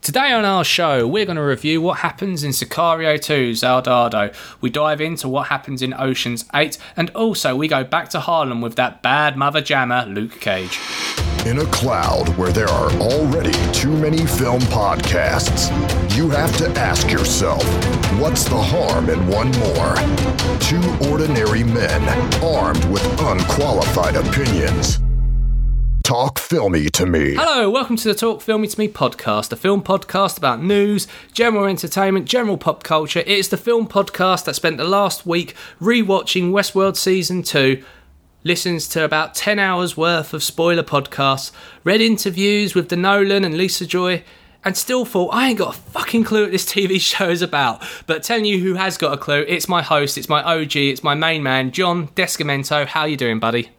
Today 0.00 0.32
on 0.32 0.44
our 0.44 0.64
show, 0.64 1.06
we're 1.06 1.26
going 1.26 1.36
to 1.36 1.42
review 1.42 1.82
what 1.82 1.98
happens 1.98 2.42
in 2.44 2.52
Sicario 2.52 3.20
2 3.20 3.56
Soldado. 3.56 4.30
We 4.60 4.70
dive 4.70 5.00
into 5.00 5.28
what 5.28 5.48
happens 5.48 5.82
in 5.82 5.92
Ocean's 5.92 6.44
8, 6.54 6.78
and 6.96 7.10
also 7.10 7.54
we 7.56 7.68
go 7.68 7.84
back 7.84 8.08
to 8.10 8.20
Harlem 8.20 8.60
with 8.60 8.76
that 8.76 9.02
bad 9.02 9.36
mother 9.36 9.60
jammer, 9.60 10.06
Luke 10.06 10.40
Cage. 10.40 10.78
In 11.44 11.58
a 11.58 11.66
cloud 11.66 12.28
where 12.38 12.52
there 12.52 12.68
are 12.68 12.90
already 12.92 13.52
too 13.72 13.94
many 13.96 14.24
film 14.24 14.60
podcasts, 14.62 15.68
you 16.16 16.30
have 16.30 16.56
to 16.58 16.68
ask 16.80 17.10
yourself 17.10 17.62
what's 18.18 18.44
the 18.44 18.56
harm 18.56 19.10
in 19.10 19.26
one 19.26 19.50
more? 19.58 19.94
Two 20.60 21.10
ordinary 21.10 21.64
men 21.64 22.02
armed 22.42 22.84
with 22.86 23.04
unqualified 23.20 24.16
opinions. 24.16 25.00
Talk 26.08 26.38
filmy 26.38 26.88
to 26.88 27.04
me. 27.04 27.34
Hello, 27.34 27.68
welcome 27.68 27.96
to 27.96 28.08
the 28.08 28.14
Talk 28.14 28.40
Filmy 28.40 28.66
to 28.66 28.78
Me 28.78 28.88
podcast, 28.88 29.52
a 29.52 29.56
film 29.56 29.82
podcast 29.82 30.38
about 30.38 30.62
news, 30.62 31.06
general 31.34 31.66
entertainment, 31.66 32.24
general 32.24 32.56
pop 32.56 32.82
culture. 32.82 33.18
It 33.18 33.28
is 33.28 33.50
the 33.50 33.58
film 33.58 33.86
podcast 33.86 34.46
that 34.46 34.54
spent 34.54 34.78
the 34.78 34.84
last 34.84 35.26
week 35.26 35.54
rewatching 35.78 36.50
Westworld 36.50 36.96
Season 36.96 37.42
2 37.42 37.84
listens 38.42 38.88
to 38.88 39.04
about 39.04 39.34
10 39.34 39.58
hours 39.58 39.98
worth 39.98 40.32
of 40.32 40.42
spoiler 40.42 40.82
podcasts, 40.82 41.52
read 41.84 42.00
interviews 42.00 42.74
with 42.74 42.88
the 42.88 42.96
Nolan 42.96 43.44
and 43.44 43.58
Lisa 43.58 43.84
Joy, 43.84 44.24
and 44.64 44.78
still 44.78 45.04
thought, 45.04 45.34
I 45.34 45.48
ain't 45.48 45.58
got 45.58 45.76
a 45.76 45.78
fucking 45.78 46.24
clue 46.24 46.44
what 46.44 46.52
this 46.52 46.64
TV 46.64 46.98
show 47.02 47.28
is 47.28 47.42
about. 47.42 47.84
But 48.06 48.22
telling 48.22 48.46
you 48.46 48.60
who 48.60 48.76
has 48.76 48.96
got 48.96 49.12
a 49.12 49.18
clue, 49.18 49.44
it's 49.46 49.68
my 49.68 49.82
host, 49.82 50.16
it's 50.16 50.30
my 50.30 50.42
OG, 50.42 50.74
it's 50.74 51.04
my 51.04 51.14
main 51.14 51.42
man, 51.42 51.70
John 51.70 52.08
Descamento. 52.08 52.86
How 52.86 53.04
you 53.04 53.18
doing, 53.18 53.38
buddy? 53.40 53.72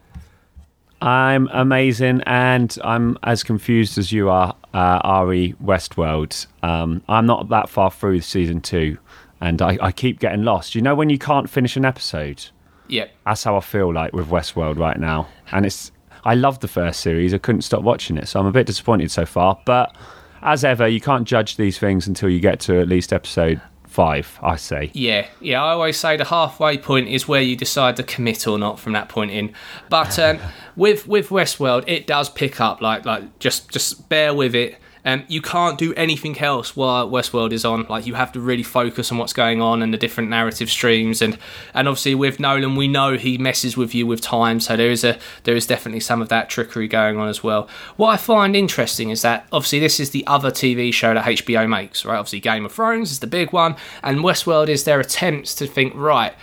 I'm 1.02 1.48
amazing, 1.53 2.21
and 2.26 2.77
I'm 2.84 3.17
as 3.23 3.44
confused 3.44 3.98
as 3.98 4.12
you 4.12 4.30
are, 4.30 4.55
uh, 4.73 4.99
Ari 5.03 5.55
Westworld. 5.63 6.45
Um, 6.62 7.02
I'm 7.07 7.26
not 7.26 7.49
that 7.49 7.70
far 7.70 7.90
through 7.90 8.21
season 8.21 8.59
two, 8.59 8.98
and 9.40 9.62
I, 9.62 9.77
I 9.82 9.91
keep 9.91 10.20
getting 10.20 10.43
lost. 10.43 10.76
You 10.76 10.82
know 10.82 10.96
when 10.96 11.10
you 11.10 11.18
can't 11.18 11.49
finish 11.49 11.77
an 11.77 11.85
episode? 11.85 12.46
Yep. 12.90 13.12
That's 13.26 13.43
how 13.43 13.55
I 13.55 13.62
feel 13.62 13.93
like 13.93 14.13
with 14.13 14.27
Westworld 14.27 14.77
right 14.77 14.99
now. 14.99 15.29
And 15.51 15.65
it's 15.65 15.91
I 16.26 16.35
loved 16.35 16.62
the 16.62 16.68
first 16.68 16.99
series. 16.99 17.34
I 17.34 17.38
couldn't 17.38 17.62
stop 17.62 17.84
watching 17.84 18.18
it, 18.18 18.27
so 18.27 18.40
I'm 18.40 18.45
a 18.45 18.51
bit 18.51 18.68
disappointed 18.68 19.12
so 19.12 19.26
far. 19.26 19.60
But 19.66 19.95
as 20.41 20.63
ever, 20.63 20.88
you 20.88 20.99
can't 20.99 21.27
judge 21.27 21.55
these 21.55 21.77
things 21.77 22.07
until 22.07 22.29
you 22.29 22.40
get 22.40 22.60
to 22.62 22.79
at 22.82 22.88
least 22.88 23.13
episode 23.13 23.62
five, 23.99 24.39
I 24.41 24.55
say. 24.55 24.91
Yeah, 24.93 25.27
yeah. 25.41 25.61
I 25.61 25.71
always 25.71 25.97
say 25.97 26.15
the 26.15 26.23
halfway 26.23 26.77
point 26.77 27.09
is 27.09 27.27
where 27.27 27.41
you 27.41 27.57
decide 27.57 27.97
to 27.97 28.03
commit 28.03 28.47
or 28.47 28.57
not 28.57 28.79
from 28.79 28.93
that 28.93 29.09
point 29.09 29.31
in. 29.31 29.53
But 29.89 30.17
um, 30.17 30.39
with 30.77 31.05
with 31.05 31.27
Westworld, 31.27 31.83
it 31.85 32.07
does 32.07 32.29
pick 32.29 32.61
up. 32.61 32.81
Like 32.81 33.03
like 33.03 33.39
just 33.39 33.70
just 33.70 34.07
bear 34.07 34.33
with 34.33 34.55
it. 34.55 34.77
Um, 35.05 35.23
you 35.27 35.41
can't 35.41 35.77
do 35.77 35.93
anything 35.95 36.37
else 36.39 36.75
while 36.75 37.09
Westworld 37.09 37.51
is 37.51 37.65
on. 37.65 37.85
Like 37.89 38.05
you 38.05 38.15
have 38.15 38.31
to 38.33 38.39
really 38.39 38.63
focus 38.63 39.11
on 39.11 39.17
what's 39.17 39.33
going 39.33 39.61
on 39.61 39.81
and 39.81 39.93
the 39.93 39.97
different 39.97 40.29
narrative 40.29 40.69
streams. 40.69 41.21
And 41.21 41.37
and 41.73 41.87
obviously 41.87 42.15
with 42.15 42.39
Nolan, 42.39 42.75
we 42.75 42.87
know 42.87 43.17
he 43.17 43.37
messes 43.37 43.77
with 43.77 43.95
you 43.95 44.05
with 44.05 44.21
time, 44.21 44.59
so 44.59 44.75
there 44.75 44.91
is 44.91 45.03
a 45.03 45.17
there 45.43 45.55
is 45.55 45.65
definitely 45.65 46.01
some 46.01 46.21
of 46.21 46.29
that 46.29 46.49
trickery 46.49 46.87
going 46.87 47.17
on 47.17 47.27
as 47.27 47.43
well. 47.43 47.70
What 47.95 48.09
I 48.09 48.17
find 48.17 48.55
interesting 48.55 49.09
is 49.09 49.21
that 49.21 49.47
obviously 49.51 49.79
this 49.79 49.99
is 49.99 50.11
the 50.11 50.25
other 50.27 50.51
TV 50.51 50.93
show 50.93 51.13
that 51.13 51.25
HBO 51.25 51.67
makes, 51.67 52.05
right? 52.05 52.17
Obviously 52.17 52.39
Game 52.39 52.65
of 52.65 52.71
Thrones 52.71 53.11
is 53.11 53.20
the 53.20 53.27
big 53.27 53.53
one, 53.53 53.75
and 54.03 54.20
Westworld 54.20 54.67
is 54.67 54.83
their 54.83 54.99
attempts 54.99 55.55
to 55.55 55.67
think 55.67 55.93
right. 55.95 56.33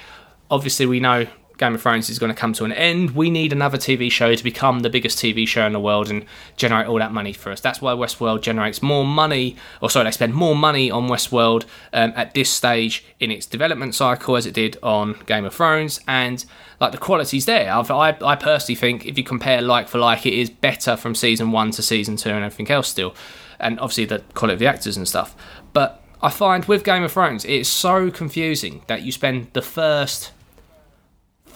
Obviously, 0.49 0.87
we 0.87 1.01
know 1.01 1.27
Game 1.59 1.75
of 1.75 1.83
Thrones 1.83 2.11
is 2.11 2.19
going 2.19 2.33
to 2.33 2.39
come 2.39 2.53
to 2.55 2.65
an 2.65 2.73
end. 2.73 3.13
We 3.13 3.31
need 3.31 3.53
another 3.53 3.79
TV 3.79 4.11
show 4.11 4.35
to 4.35 4.45
become 4.45 4.81
the 4.81 4.91
biggest 4.91 5.19
TV 5.19 5.49
show 5.49 5.67
in 5.67 5.73
the 5.73 5.81
world 5.81 6.11
and 6.11 6.25
generate 6.57 6.87
all 6.87 6.99
that 6.99 7.13
money 7.13 7.33
for 7.33 7.51
us. 7.51 7.61
That's 7.61 7.81
why 7.81 7.93
Westworld 7.93 8.43
generates 8.43 8.83
more 8.83 9.05
money, 9.05 9.57
or 9.81 9.89
sorry, 9.89 10.05
they 10.05 10.11
spend 10.11 10.35
more 10.35 10.55
money 10.55 10.91
on 10.91 11.09
Westworld 11.09 11.65
um, 11.93 12.13
at 12.15 12.35
this 12.35 12.51
stage 12.51 13.05
in 13.21 13.31
its 13.31 13.47
development 13.47 13.95
cycle 13.95 14.37
as 14.37 14.45
it 14.47 14.55
did 14.55 14.77
on 14.83 15.17
Game 15.27 15.45
of 15.45 15.55
Thrones. 15.55 16.01
And 16.07 16.45
like 16.81 16.93
the 16.93 16.99
quality's 16.99 17.47
there. 17.47 17.73
I've, 17.73 17.91
I, 17.91 18.17
I 18.23 18.37
personally 18.37 18.77
think 18.77 19.07
if 19.07 19.17
you 19.17 19.25
compare 19.25 19.63
like 19.63 19.89
for 19.89 19.99
like, 19.99 20.27
it 20.27 20.35
is 20.35 20.51
better 20.51 20.97
from 20.97 21.15
season 21.15 21.53
one 21.53 21.71
to 21.73 21.83
season 21.83 22.17
two 22.17 22.31
and 22.31 22.45
everything 22.45 22.71
else 22.71 22.89
still. 22.89 23.15
And 23.59 23.81
obviously 23.81 24.05
the 24.05 24.19
quality 24.35 24.55
of 24.55 24.59
the 24.59 24.67
actors 24.67 24.97
and 24.97 25.09
stuff. 25.09 25.35
But 25.73 26.03
I 26.23 26.31
find 26.31 26.65
with 26.65 26.85
Game 26.85 27.03
of 27.03 27.13
Thrones, 27.13 27.45
it's 27.45 27.69
so 27.69 28.11
confusing 28.11 28.83
that 28.87 29.03
you 29.03 29.13
spend 29.13 29.49
the 29.53 29.63
first 29.63 30.33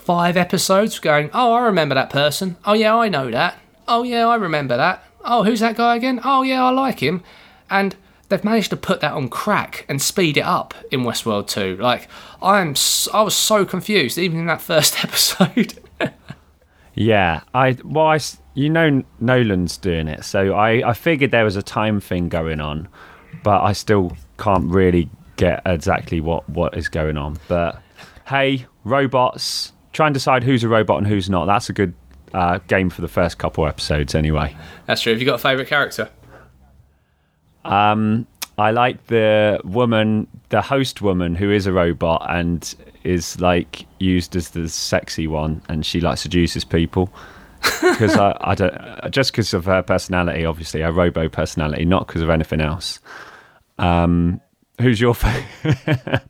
five 0.01 0.37
episodes 0.37 0.99
going, 0.99 1.29
oh, 1.33 1.53
I 1.53 1.61
remember 1.61 1.95
that 1.95 2.09
person. 2.09 2.57
Oh, 2.65 2.73
yeah, 2.73 2.95
I 2.95 3.09
know 3.09 3.29
that. 3.31 3.57
Oh, 3.87 4.03
yeah, 4.03 4.27
I 4.27 4.35
remember 4.35 4.77
that. 4.77 5.03
Oh, 5.23 5.43
who's 5.43 5.59
that 5.59 5.75
guy 5.75 5.95
again? 5.95 6.19
Oh, 6.23 6.41
yeah, 6.41 6.63
I 6.63 6.69
like 6.71 6.99
him. 6.99 7.23
And 7.69 7.95
they've 8.29 8.43
managed 8.43 8.71
to 8.71 8.77
put 8.77 9.01
that 9.01 9.13
on 9.13 9.29
crack 9.29 9.85
and 9.87 10.01
speed 10.01 10.37
it 10.37 10.45
up 10.45 10.73
in 10.91 11.01
Westworld 11.01 11.47
2. 11.47 11.77
Like, 11.77 12.07
I'm, 12.41 12.75
I 13.13 13.21
was 13.21 13.35
so 13.35 13.65
confused 13.65 14.17
even 14.17 14.39
in 14.39 14.45
that 14.47 14.61
first 14.71 15.03
episode. 15.03 15.79
yeah, 16.95 17.41
I 17.53 17.77
well, 17.83 18.07
I, 18.07 18.19
you 18.53 18.69
know, 18.69 19.03
Nolan's 19.19 19.77
doing 19.77 20.07
it, 20.07 20.23
so 20.23 20.53
I, 20.53 20.89
I 20.89 20.93
figured 20.93 21.31
there 21.31 21.45
was 21.45 21.55
a 21.55 21.61
time 21.61 21.99
thing 21.99 22.29
going 22.29 22.59
on, 22.59 22.87
but 23.43 23.61
I 23.61 23.73
still 23.73 24.17
can't 24.37 24.65
really 24.69 25.09
get 25.37 25.61
exactly 25.65 26.21
what 26.21 26.49
what 26.49 26.75
is 26.77 26.89
going 26.89 27.17
on. 27.17 27.37
But 27.47 27.81
hey, 28.27 28.65
robots, 28.83 29.73
try 29.93 30.07
and 30.07 30.13
decide 30.13 30.43
who's 30.43 30.63
a 30.63 30.69
robot 30.69 30.97
and 30.97 31.07
who's 31.07 31.29
not. 31.29 31.45
That's 31.45 31.69
a 31.69 31.73
good 31.73 31.93
uh, 32.33 32.59
game 32.67 32.89
for 32.89 33.01
the 33.01 33.07
first 33.07 33.37
couple 33.37 33.67
episodes, 33.67 34.15
anyway. 34.15 34.55
That's 34.85 35.01
true. 35.01 35.13
Have 35.13 35.19
you 35.19 35.25
got 35.25 35.35
a 35.35 35.39
favourite 35.39 35.67
character? 35.67 36.09
Um, 37.65 38.27
I 38.57 38.71
like 38.71 39.07
the 39.07 39.59
woman, 39.63 40.27
the 40.49 40.61
host 40.61 41.01
woman, 41.01 41.35
who 41.35 41.51
is 41.51 41.67
a 41.67 41.73
robot 41.73 42.25
and 42.29 42.73
is 43.03 43.39
like 43.39 43.85
used 43.99 44.35
as 44.35 44.49
the 44.49 44.69
sexy 44.69 45.27
one, 45.27 45.61
and 45.69 45.85
she 45.85 45.99
like 46.01 46.17
seduces 46.17 46.63
people. 46.63 47.11
Because 47.81 48.15
I, 48.17 48.35
I 48.41 48.55
don't 48.55 49.11
just 49.11 49.31
because 49.31 49.53
of 49.53 49.65
her 49.65 49.83
personality, 49.83 50.45
obviously 50.45 50.81
her 50.81 50.91
robo 50.91 51.29
personality, 51.29 51.85
not 51.85 52.07
because 52.07 52.23
of 52.23 52.31
anything 52.31 52.59
else. 52.59 52.99
Um, 53.77 54.41
who's 54.79 54.99
your 54.99 55.13
favorite? 55.15 56.23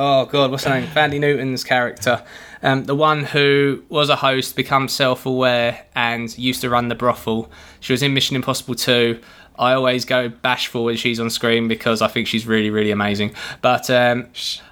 Oh 0.00 0.24
God, 0.24 0.50
what's 0.50 0.64
her 0.64 0.70
name? 0.70 0.88
Thandie 0.88 1.20
Newton's 1.20 1.62
character, 1.62 2.22
um, 2.62 2.84
the 2.84 2.94
one 2.94 3.24
who 3.24 3.82
was 3.88 4.08
a 4.08 4.16
host, 4.16 4.56
becomes 4.56 4.92
self-aware, 4.92 5.84
and 5.94 6.36
used 6.38 6.62
to 6.62 6.70
run 6.70 6.88
the 6.88 6.94
brothel. 6.94 7.50
She 7.80 7.92
was 7.92 8.02
in 8.02 8.14
Mission 8.14 8.34
Impossible 8.34 8.74
2. 8.74 9.20
I 9.58 9.74
always 9.74 10.06
go 10.06 10.30
bashful 10.30 10.84
when 10.84 10.96
she's 10.96 11.20
on 11.20 11.28
screen 11.28 11.68
because 11.68 12.00
I 12.00 12.08
think 12.08 12.26
she's 12.26 12.46
really, 12.46 12.70
really 12.70 12.90
amazing. 12.90 13.34
But 13.60 13.90
um, 13.90 14.28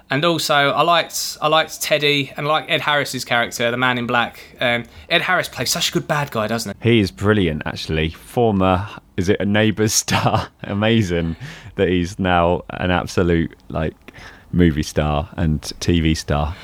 and 0.09 0.25
also 0.25 0.55
I 0.55 0.81
liked 0.81 1.37
I 1.43 1.47
liked 1.47 1.79
Teddy 1.79 2.33
and 2.35 2.47
I 2.47 2.49
like 2.49 2.65
Ed 2.71 2.81
Harris's 2.81 3.23
character, 3.23 3.69
the 3.69 3.77
Man 3.77 3.99
in 3.99 4.07
Black. 4.07 4.39
Um, 4.59 4.85
Ed 5.07 5.21
Harris 5.21 5.47
plays 5.47 5.69
such 5.69 5.89
a 5.89 5.91
good 5.91 6.07
bad 6.07 6.31
guy, 6.31 6.47
doesn't 6.47 6.75
he? 6.81 6.93
He 6.93 6.99
is 7.01 7.11
brilliant, 7.11 7.61
actually. 7.67 8.09
Former, 8.09 8.89
is 9.15 9.29
it 9.29 9.39
a 9.39 9.45
Neighbours 9.45 9.93
star? 9.93 10.49
Amazing 10.63 11.35
that 11.75 11.89
he's 11.89 12.17
now 12.17 12.63
an 12.71 12.89
absolute 12.89 13.55
like 13.69 13.93
movie 14.51 14.83
star 14.83 15.29
and 15.37 15.61
TV 15.61 16.15
star, 16.15 16.55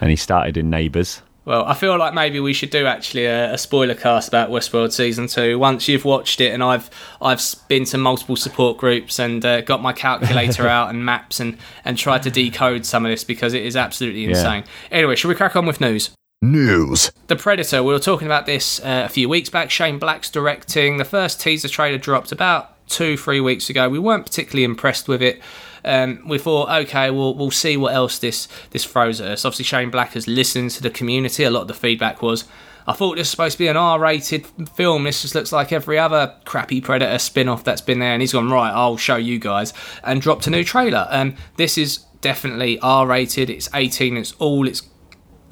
and 0.00 0.10
he 0.10 0.16
started 0.16 0.56
in 0.56 0.70
Neighbours. 0.70 1.22
Well, 1.44 1.66
I 1.66 1.74
feel 1.74 1.98
like 1.98 2.14
maybe 2.14 2.40
we 2.40 2.54
should 2.54 2.70
do 2.70 2.86
actually 2.86 3.26
a, 3.26 3.52
a, 3.52 3.58
spoiler 3.58 3.94
cast 3.94 4.28
about 4.28 4.48
Westworld 4.48 4.92
season 4.92 5.26
two. 5.26 5.58
Once 5.58 5.88
you've 5.88 6.06
watched 6.06 6.40
it, 6.40 6.54
and 6.54 6.62
I've 6.62 6.88
I've 7.20 7.42
been 7.68 7.84
to 7.86 7.98
multiple 7.98 8.36
support 8.36 8.78
groups 8.78 9.18
and 9.18 9.44
uh, 9.44 9.60
got 9.60 9.82
my 9.82 9.92
calculator 9.92 10.66
out 10.68 10.88
and 10.88 11.04
maps 11.04 11.40
and 11.40 11.58
and 11.84 11.98
tried 11.98 12.22
to 12.22 12.30
decode 12.30 12.86
some 12.86 13.04
of 13.04 13.10
this 13.10 13.24
because 13.24 13.52
it 13.52 13.64
is 13.64 13.76
absolutely 13.76 14.24
insane. 14.24 14.64
Yeah. 14.64 14.98
Anyway, 14.98 15.16
should 15.16 15.28
we 15.28 15.34
crack 15.34 15.54
on 15.54 15.66
with 15.66 15.82
news? 15.82 16.10
News. 16.40 17.10
The 17.26 17.36
Predator. 17.36 17.82
We 17.82 17.92
were 17.92 17.98
talking 17.98 18.26
about 18.26 18.46
this 18.46 18.80
uh, 18.80 19.02
a 19.04 19.08
few 19.10 19.28
weeks 19.28 19.50
back. 19.50 19.70
Shane 19.70 19.98
Black's 19.98 20.30
directing. 20.30 20.96
The 20.96 21.04
first 21.04 21.40
teaser 21.40 21.68
trailer 21.68 21.98
dropped 21.98 22.32
about 22.32 22.86
two, 22.88 23.16
three 23.16 23.40
weeks 23.40 23.68
ago. 23.68 23.88
We 23.88 23.98
weren't 23.98 24.26
particularly 24.26 24.64
impressed 24.64 25.08
with 25.08 25.22
it. 25.22 25.40
Um, 25.84 26.22
we 26.26 26.38
thought, 26.38 26.70
okay, 26.70 27.10
we'll 27.10 27.34
we'll 27.34 27.50
see 27.50 27.76
what 27.76 27.94
else 27.94 28.18
this 28.18 28.48
this 28.70 28.84
throws 28.84 29.20
at 29.20 29.30
us. 29.30 29.44
Obviously, 29.44 29.64
Shane 29.64 29.90
Black 29.90 30.12
has 30.12 30.26
listened 30.26 30.70
to 30.72 30.82
the 30.82 30.90
community. 30.90 31.44
A 31.44 31.50
lot 31.50 31.62
of 31.62 31.68
the 31.68 31.74
feedback 31.74 32.22
was, 32.22 32.44
I 32.86 32.92
thought 32.92 33.16
this 33.16 33.22
was 33.22 33.30
supposed 33.30 33.52
to 33.54 33.58
be 33.58 33.68
an 33.68 33.76
R-rated 33.76 34.46
film. 34.74 35.04
This 35.04 35.22
just 35.22 35.34
looks 35.34 35.52
like 35.52 35.72
every 35.72 35.98
other 35.98 36.34
crappy 36.44 36.80
Predator 36.80 37.18
spin-off 37.18 37.64
that's 37.64 37.80
been 37.80 37.98
there. 37.98 38.12
And 38.12 38.22
he's 38.22 38.32
gone 38.32 38.50
right. 38.50 38.70
I'll 38.70 38.96
show 38.96 39.16
you 39.16 39.38
guys 39.38 39.72
and 40.02 40.20
dropped 40.20 40.46
a 40.46 40.50
new 40.50 40.64
trailer. 40.64 41.08
And 41.10 41.32
um, 41.32 41.38
this 41.56 41.78
is 41.78 41.98
definitely 42.20 42.78
R-rated. 42.80 43.50
It's 43.50 43.68
18. 43.74 44.16
It's 44.16 44.32
all. 44.32 44.66
It's 44.68 44.82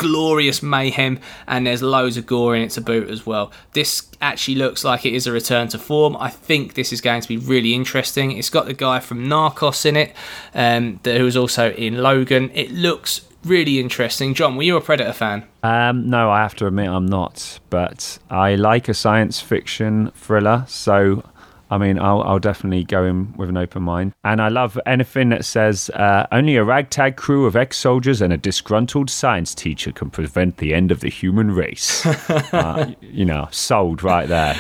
glorious 0.03 0.63
mayhem, 0.63 1.19
and 1.47 1.67
there's 1.67 1.83
loads 1.83 2.17
of 2.17 2.27
gore 2.27 2.55
in 2.55 2.63
it 2.63 2.71
to 2.73 2.81
boot 2.81 3.09
as 3.09 3.25
well. 3.25 3.53
This 3.73 4.09
actually 4.21 4.57
looks 4.57 4.85
like 4.85 5.07
it 5.07 5.15
is 5.15 5.27
a 5.27 5.33
return 5.33 5.69
to 5.69 5.79
form. 5.79 6.17
I 6.19 6.29
think 6.29 6.75
this 6.75 6.93
is 6.93 7.01
going 7.01 7.23
to 7.23 7.29
be 7.29 7.37
really 7.37 7.75
interesting. 7.75 8.33
It's 8.33 8.51
got 8.51 8.67
the 8.67 8.75
guy 8.75 9.01
from 9.01 9.27
Narcos 9.27 9.87
in 9.87 9.97
it, 9.97 10.15
um, 10.55 11.01
who 11.05 11.25
was 11.25 11.37
also 11.37 11.71
in 11.73 11.99
Logan. 11.99 12.51
It 12.55 12.71
looks 12.71 13.23
really 13.45 13.81
interesting. 13.81 14.35
John, 14.35 14.57
were 14.57 14.63
you 14.63 14.77
a 14.77 14.81
Predator 14.81 15.13
fan? 15.13 15.45
Um, 15.63 16.09
no, 16.09 16.31
I 16.31 16.43
have 16.43 16.55
to 16.57 16.67
admit 16.67 16.89
I'm 16.89 17.07
not, 17.07 17.59
but 17.71 18.19
I 18.31 18.55
like 18.55 18.89
a 18.89 18.95
science 18.95 19.41
fiction 19.41 20.11
thriller, 20.15 20.65
so 20.69 21.25
I 21.73 21.79
mean, 21.79 21.99
I'll, 21.99 22.21
I'll 22.25 22.39
definitely 22.39 22.85
go 22.85 23.03
in 23.03 23.33
with 23.35 23.49
an 23.49 23.57
open 23.57 23.83
mind. 23.83 24.13
And 24.25 24.43
I 24.43 24.49
love 24.49 24.79
anything 24.85 25.31
that 25.31 25.47
says 25.47 25.89
uh, 25.95 26.27
only 26.31 26.57
a 26.57 26.65
ragtag 26.65 27.17
crew 27.17 27.47
of 27.47 27.57
ex 27.57 27.79
soldiers 27.79 28.21
and 28.21 28.31
a 28.31 28.37
disgruntled 28.37 29.09
science 29.09 29.55
teacher 29.55 29.91
can 29.91 30.11
prevent 30.11 30.59
the 30.59 30.75
end 30.75 30.93
of 30.93 31.01
the 31.01 31.09
human 31.09 31.51
race. 31.51 32.05
uh, 32.53 32.93
you 33.01 33.25
know, 33.25 33.49
sold 33.51 34.03
right 34.03 34.29
there. 34.29 34.55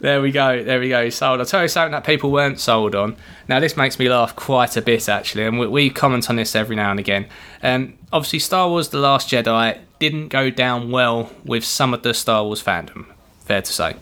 There 0.00 0.20
we 0.20 0.32
go. 0.32 0.64
There 0.64 0.80
we 0.80 0.88
go. 0.88 1.08
Sold. 1.08 1.38
I'll 1.38 1.46
tell 1.46 1.62
you 1.62 1.68
something 1.68 1.92
that 1.92 2.02
people 2.02 2.32
weren't 2.32 2.58
sold 2.58 2.96
on. 2.96 3.16
Now, 3.46 3.60
this 3.60 3.76
makes 3.76 4.00
me 4.00 4.08
laugh 4.08 4.34
quite 4.34 4.76
a 4.76 4.82
bit, 4.82 5.08
actually, 5.08 5.44
and 5.44 5.60
we, 5.60 5.68
we 5.68 5.88
comment 5.88 6.28
on 6.28 6.34
this 6.34 6.56
every 6.56 6.74
now 6.74 6.90
and 6.90 6.98
again. 6.98 7.26
Um, 7.62 7.96
obviously, 8.12 8.40
Star 8.40 8.68
Wars 8.68 8.88
The 8.88 8.98
Last 8.98 9.30
Jedi 9.30 9.78
didn't 10.00 10.28
go 10.30 10.50
down 10.50 10.90
well 10.90 11.30
with 11.44 11.64
some 11.64 11.94
of 11.94 12.02
the 12.02 12.12
Star 12.12 12.42
Wars 12.42 12.60
fandom, 12.60 13.06
fair 13.44 13.62
to 13.62 13.72
say. 13.72 13.94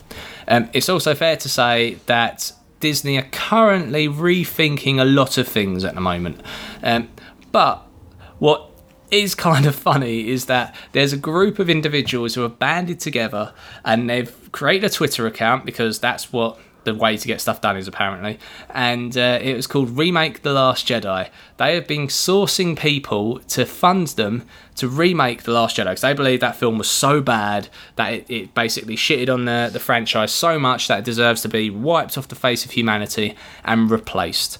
Um, 0.47 0.69
it's 0.73 0.89
also 0.89 1.15
fair 1.15 1.37
to 1.37 1.49
say 1.49 1.97
that 2.05 2.51
Disney 2.79 3.17
are 3.17 3.27
currently 3.31 4.07
rethinking 4.07 4.99
a 4.99 5.05
lot 5.05 5.37
of 5.37 5.47
things 5.47 5.83
at 5.83 5.95
the 5.95 6.01
moment. 6.01 6.41
Um, 6.83 7.09
but 7.51 7.85
what 8.39 8.69
is 9.11 9.35
kind 9.35 9.65
of 9.65 9.75
funny 9.75 10.29
is 10.29 10.45
that 10.45 10.75
there's 10.91 11.13
a 11.13 11.17
group 11.17 11.59
of 11.59 11.69
individuals 11.69 12.35
who 12.35 12.41
have 12.41 12.59
banded 12.59 12.99
together 12.99 13.53
and 13.83 14.09
they've 14.09 14.51
created 14.51 14.91
a 14.91 14.93
Twitter 14.93 15.25
account 15.27 15.65
because 15.65 15.99
that's 15.99 16.33
what 16.33 16.59
the 16.85 16.95
way 16.95 17.17
to 17.17 17.27
get 17.27 17.41
stuff 17.41 17.61
done 17.61 17.75
is 17.77 17.87
apparently. 17.87 18.39
And 18.69 19.17
uh, 19.17 19.39
it 19.41 19.55
was 19.55 19.67
called 19.67 19.97
Remake 19.97 20.43
The 20.43 20.53
Last 20.53 20.87
Jedi. 20.87 21.29
They 21.57 21.75
have 21.75 21.87
been 21.87 22.07
sourcing 22.07 22.77
people 22.77 23.39
to 23.39 23.65
fund 23.65 24.07
them 24.09 24.47
to 24.75 24.87
remake 24.87 25.43
The 25.43 25.51
Last 25.51 25.77
Jedi 25.77 25.85
because 25.85 26.01
they 26.01 26.13
believe 26.13 26.39
that 26.39 26.55
film 26.55 26.77
was 26.77 26.89
so 26.89 27.21
bad 27.21 27.69
that 27.95 28.13
it, 28.13 28.25
it 28.29 28.53
basically 28.53 28.95
shitted 28.95 29.33
on 29.33 29.45
the, 29.45 29.69
the 29.71 29.79
franchise 29.79 30.31
so 30.31 30.57
much 30.57 30.87
that 30.87 30.99
it 30.99 31.05
deserves 31.05 31.41
to 31.41 31.49
be 31.49 31.69
wiped 31.69 32.17
off 32.17 32.27
the 32.27 32.35
face 32.35 32.63
of 32.63 32.71
humanity 32.71 33.35
and 33.63 33.91
replaced. 33.91 34.57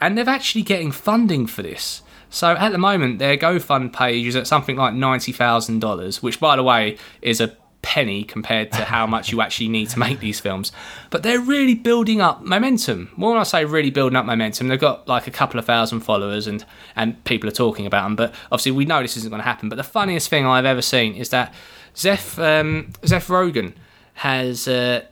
And 0.00 0.16
they're 0.16 0.28
actually 0.28 0.62
getting 0.62 0.92
funding 0.92 1.46
for 1.46 1.62
this. 1.62 2.02
So 2.30 2.50
at 2.56 2.72
the 2.72 2.78
moment, 2.78 3.20
their 3.20 3.36
GoFund 3.36 3.92
page 3.92 4.26
is 4.26 4.34
at 4.34 4.48
something 4.48 4.74
like 4.74 4.92
$90,000, 4.92 6.20
which, 6.20 6.40
by 6.40 6.56
the 6.56 6.64
way, 6.64 6.98
is 7.22 7.40
a 7.40 7.56
penny 7.84 8.24
compared 8.24 8.72
to 8.72 8.82
how 8.82 9.06
much 9.06 9.30
you 9.30 9.42
actually 9.42 9.68
need 9.68 9.90
to 9.90 9.98
make 9.98 10.18
these 10.18 10.40
films. 10.40 10.72
But 11.10 11.22
they're 11.22 11.38
really 11.38 11.74
building 11.74 12.22
up 12.22 12.42
momentum. 12.42 13.12
When 13.16 13.36
I 13.36 13.42
say 13.42 13.66
really 13.66 13.90
building 13.90 14.16
up 14.16 14.24
momentum, 14.24 14.68
they've 14.68 14.80
got 14.80 15.06
like 15.06 15.26
a 15.26 15.30
couple 15.30 15.60
of 15.60 15.66
thousand 15.66 16.00
followers 16.00 16.46
and, 16.46 16.64
and 16.96 17.22
people 17.24 17.46
are 17.48 17.52
talking 17.52 17.84
about 17.84 18.04
them. 18.04 18.16
But 18.16 18.34
obviously, 18.50 18.72
we 18.72 18.86
know 18.86 19.02
this 19.02 19.18
isn't 19.18 19.28
going 19.28 19.40
to 19.40 19.46
happen. 19.46 19.68
But 19.68 19.76
the 19.76 19.84
funniest 19.84 20.30
thing 20.30 20.46
I've 20.46 20.64
ever 20.64 20.80
seen 20.80 21.14
is 21.14 21.28
that 21.28 21.52
Zeph, 21.94 22.38
um, 22.38 22.92
Zeph 23.04 23.28
Rogen 23.28 23.74
has 24.14 24.66
uh, 24.66 25.04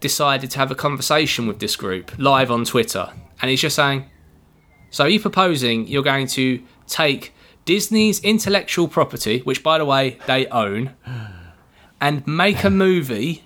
decided 0.00 0.50
to 0.50 0.58
have 0.58 0.70
a 0.70 0.74
conversation 0.74 1.46
with 1.46 1.58
this 1.58 1.74
group 1.74 2.12
live 2.18 2.50
on 2.50 2.66
Twitter. 2.66 3.10
And 3.40 3.50
he's 3.50 3.62
just 3.62 3.76
saying, 3.76 4.04
So 4.90 5.04
are 5.04 5.08
you 5.08 5.20
proposing 5.20 5.88
you're 5.88 6.02
going 6.02 6.26
to 6.28 6.62
take 6.86 7.32
Disney's 7.64 8.20
intellectual 8.20 8.88
property, 8.88 9.40
which 9.40 9.62
by 9.62 9.78
the 9.78 9.86
way 9.86 10.18
they 10.26 10.46
own, 10.48 10.94
and 12.04 12.26
make 12.26 12.64
a 12.64 12.68
movie 12.68 13.44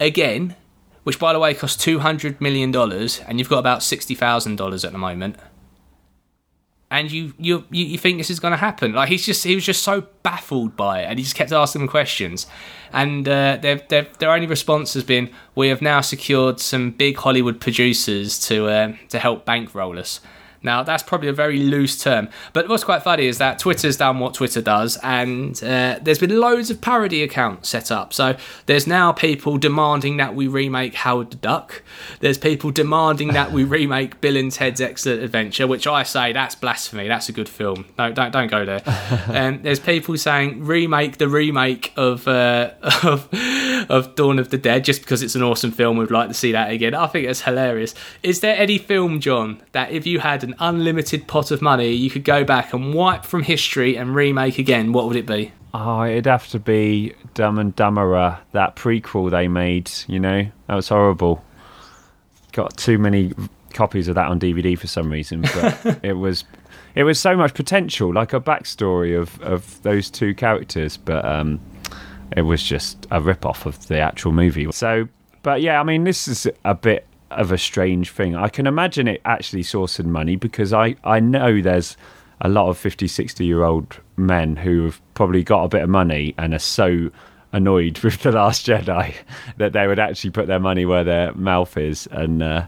again, 0.00 0.56
which 1.02 1.18
by 1.18 1.34
the 1.34 1.38
way 1.38 1.52
costs 1.52 1.84
two 1.84 1.98
hundred 1.98 2.40
million 2.40 2.70
dollars, 2.70 3.20
and 3.28 3.38
you've 3.38 3.50
got 3.50 3.58
about 3.58 3.82
sixty 3.82 4.14
thousand 4.14 4.56
dollars 4.56 4.86
at 4.86 4.92
the 4.92 4.98
moment, 4.98 5.36
and 6.90 7.12
you 7.12 7.34
you 7.36 7.66
you 7.70 7.84
you 7.84 7.98
think 7.98 8.16
this 8.16 8.30
is 8.30 8.40
going 8.40 8.52
to 8.52 8.56
happen? 8.56 8.94
Like 8.94 9.10
he's 9.10 9.26
just 9.26 9.44
he 9.44 9.54
was 9.54 9.66
just 9.66 9.82
so 9.82 10.06
baffled 10.22 10.78
by 10.78 11.02
it, 11.02 11.04
and 11.10 11.18
he 11.18 11.24
just 11.24 11.36
kept 11.36 11.52
asking 11.52 11.82
them 11.82 11.88
questions, 11.88 12.46
and 12.90 13.28
uh, 13.28 13.58
their 13.60 13.76
their 13.90 14.06
their 14.18 14.30
only 14.30 14.46
response 14.46 14.94
has 14.94 15.04
been, 15.04 15.28
"We 15.54 15.68
have 15.68 15.82
now 15.82 16.00
secured 16.00 16.58
some 16.58 16.92
big 16.92 17.18
Hollywood 17.18 17.60
producers 17.60 18.38
to 18.48 18.68
uh, 18.68 18.92
to 19.10 19.18
help 19.18 19.44
bankroll 19.44 19.98
us." 19.98 20.20
Now, 20.62 20.82
that's 20.82 21.02
probably 21.02 21.28
a 21.28 21.32
very 21.32 21.58
loose 21.58 22.02
term, 22.02 22.28
but 22.52 22.68
what's 22.68 22.84
quite 22.84 23.02
funny 23.02 23.26
is 23.26 23.38
that 23.38 23.58
Twitter's 23.58 23.96
done 23.96 24.18
what 24.18 24.34
Twitter 24.34 24.60
does, 24.60 24.98
and 25.02 25.62
uh, 25.62 25.98
there's 26.02 26.18
been 26.18 26.38
loads 26.38 26.70
of 26.70 26.80
parody 26.80 27.22
accounts 27.22 27.70
set 27.70 27.90
up. 27.90 28.12
So 28.12 28.36
there's 28.66 28.86
now 28.86 29.12
people 29.12 29.56
demanding 29.56 30.18
that 30.18 30.34
we 30.34 30.48
remake 30.48 30.94
Howard 30.94 31.30
the 31.30 31.36
Duck. 31.36 31.82
There's 32.20 32.36
people 32.36 32.70
demanding 32.70 33.28
that 33.28 33.52
we 33.52 33.64
remake 33.80 34.20
Bill 34.20 34.36
and 34.36 34.52
Ted's 34.52 34.80
Excellent 34.80 35.22
Adventure, 35.22 35.66
which 35.66 35.86
I 35.86 36.02
say 36.02 36.32
that's 36.32 36.54
blasphemy. 36.54 37.08
That's 37.08 37.28
a 37.28 37.32
good 37.32 37.48
film. 37.48 37.86
No, 37.98 38.12
don't 38.12 38.30
don't 38.30 38.50
go 38.50 38.64
there. 38.64 38.82
um, 39.28 39.62
there's 39.62 39.80
people 39.80 40.16
saying 40.18 40.64
remake 40.64 41.16
the 41.16 41.28
remake 41.28 41.92
of 41.96 42.28
uh, 42.28 42.72
of 43.02 43.28
of 43.88 44.14
Dawn 44.14 44.38
of 44.38 44.50
the 44.50 44.58
Dead 44.58 44.84
just 44.84 45.00
because 45.00 45.22
it's 45.22 45.34
an 45.34 45.42
awesome 45.42 45.70
film. 45.70 45.96
We'd 45.96 46.10
like 46.10 46.28
to 46.28 46.34
see 46.34 46.52
that 46.52 46.70
again. 46.70 46.94
I 46.94 47.06
think 47.06 47.26
it's 47.26 47.42
hilarious. 47.42 47.94
Is 48.22 48.40
there 48.40 48.56
any 48.56 48.78
film, 48.78 49.20
John, 49.20 49.62
that 49.72 49.90
if 49.90 50.06
you 50.06 50.18
had 50.18 50.49
an 50.50 50.56
unlimited 50.58 51.26
pot 51.26 51.50
of 51.50 51.62
money, 51.62 51.92
you 51.92 52.10
could 52.10 52.24
go 52.24 52.44
back 52.44 52.72
and 52.72 52.94
wipe 52.94 53.24
from 53.24 53.42
history 53.42 53.96
and 53.96 54.14
remake 54.14 54.58
again? 54.58 54.92
What 54.92 55.06
would 55.06 55.16
it 55.16 55.26
be? 55.26 55.52
Oh, 55.72 56.02
it'd 56.02 56.26
have 56.26 56.48
to 56.48 56.58
be 56.58 57.14
Dumb 57.34 57.58
and 57.58 57.74
Dumberer, 57.76 58.38
that 58.52 58.74
prequel 58.76 59.30
they 59.30 59.46
made, 59.46 59.90
you 60.08 60.18
know? 60.18 60.46
That 60.66 60.74
was 60.74 60.88
horrible. 60.88 61.44
Got 62.52 62.76
too 62.76 62.98
many 62.98 63.32
copies 63.72 64.08
of 64.08 64.16
that 64.16 64.26
on 64.26 64.40
DVD 64.40 64.76
for 64.76 64.88
some 64.88 65.10
reason, 65.10 65.42
but 65.42 66.00
it 66.02 66.14
was 66.14 66.44
it 66.96 67.04
was 67.04 67.20
so 67.20 67.36
much 67.36 67.54
potential, 67.54 68.12
like 68.12 68.32
a 68.32 68.40
backstory 68.40 69.16
of, 69.18 69.40
of 69.42 69.80
those 69.82 70.10
two 70.10 70.34
characters, 70.34 70.96
but 70.96 71.24
um, 71.24 71.60
it 72.36 72.42
was 72.42 72.62
just 72.62 73.06
a 73.12 73.20
rip 73.20 73.46
off 73.46 73.64
of 73.64 73.86
the 73.86 74.00
actual 74.00 74.32
movie. 74.32 74.70
So, 74.72 75.06
but 75.42 75.62
yeah, 75.62 75.80
I 75.80 75.84
mean, 75.84 76.02
this 76.02 76.26
is 76.26 76.48
a 76.64 76.74
bit 76.74 77.06
of 77.30 77.52
a 77.52 77.58
strange 77.58 78.10
thing. 78.10 78.34
I 78.34 78.48
can 78.48 78.66
imagine 78.66 79.08
it 79.08 79.20
actually 79.24 79.62
sourcing 79.62 80.06
money 80.06 80.36
because 80.36 80.72
I, 80.72 80.96
I 81.04 81.20
know 81.20 81.60
there's 81.60 81.96
a 82.40 82.48
lot 82.48 82.68
of 82.68 82.78
50, 82.78 83.06
60 83.06 83.44
year 83.44 83.62
old 83.62 83.98
men 84.16 84.56
who 84.56 84.84
have 84.84 85.00
probably 85.14 85.42
got 85.42 85.64
a 85.64 85.68
bit 85.68 85.82
of 85.82 85.88
money 85.88 86.34
and 86.38 86.54
are 86.54 86.58
so 86.58 87.10
annoyed 87.52 87.98
with 88.04 88.22
The 88.22 88.32
Last 88.32 88.66
Jedi 88.66 89.14
that 89.58 89.72
they 89.72 89.86
would 89.86 89.98
actually 89.98 90.30
put 90.30 90.46
their 90.46 90.60
money 90.60 90.84
where 90.84 91.04
their 91.04 91.32
mouth 91.34 91.76
is. 91.76 92.08
And, 92.10 92.42
uh, 92.42 92.66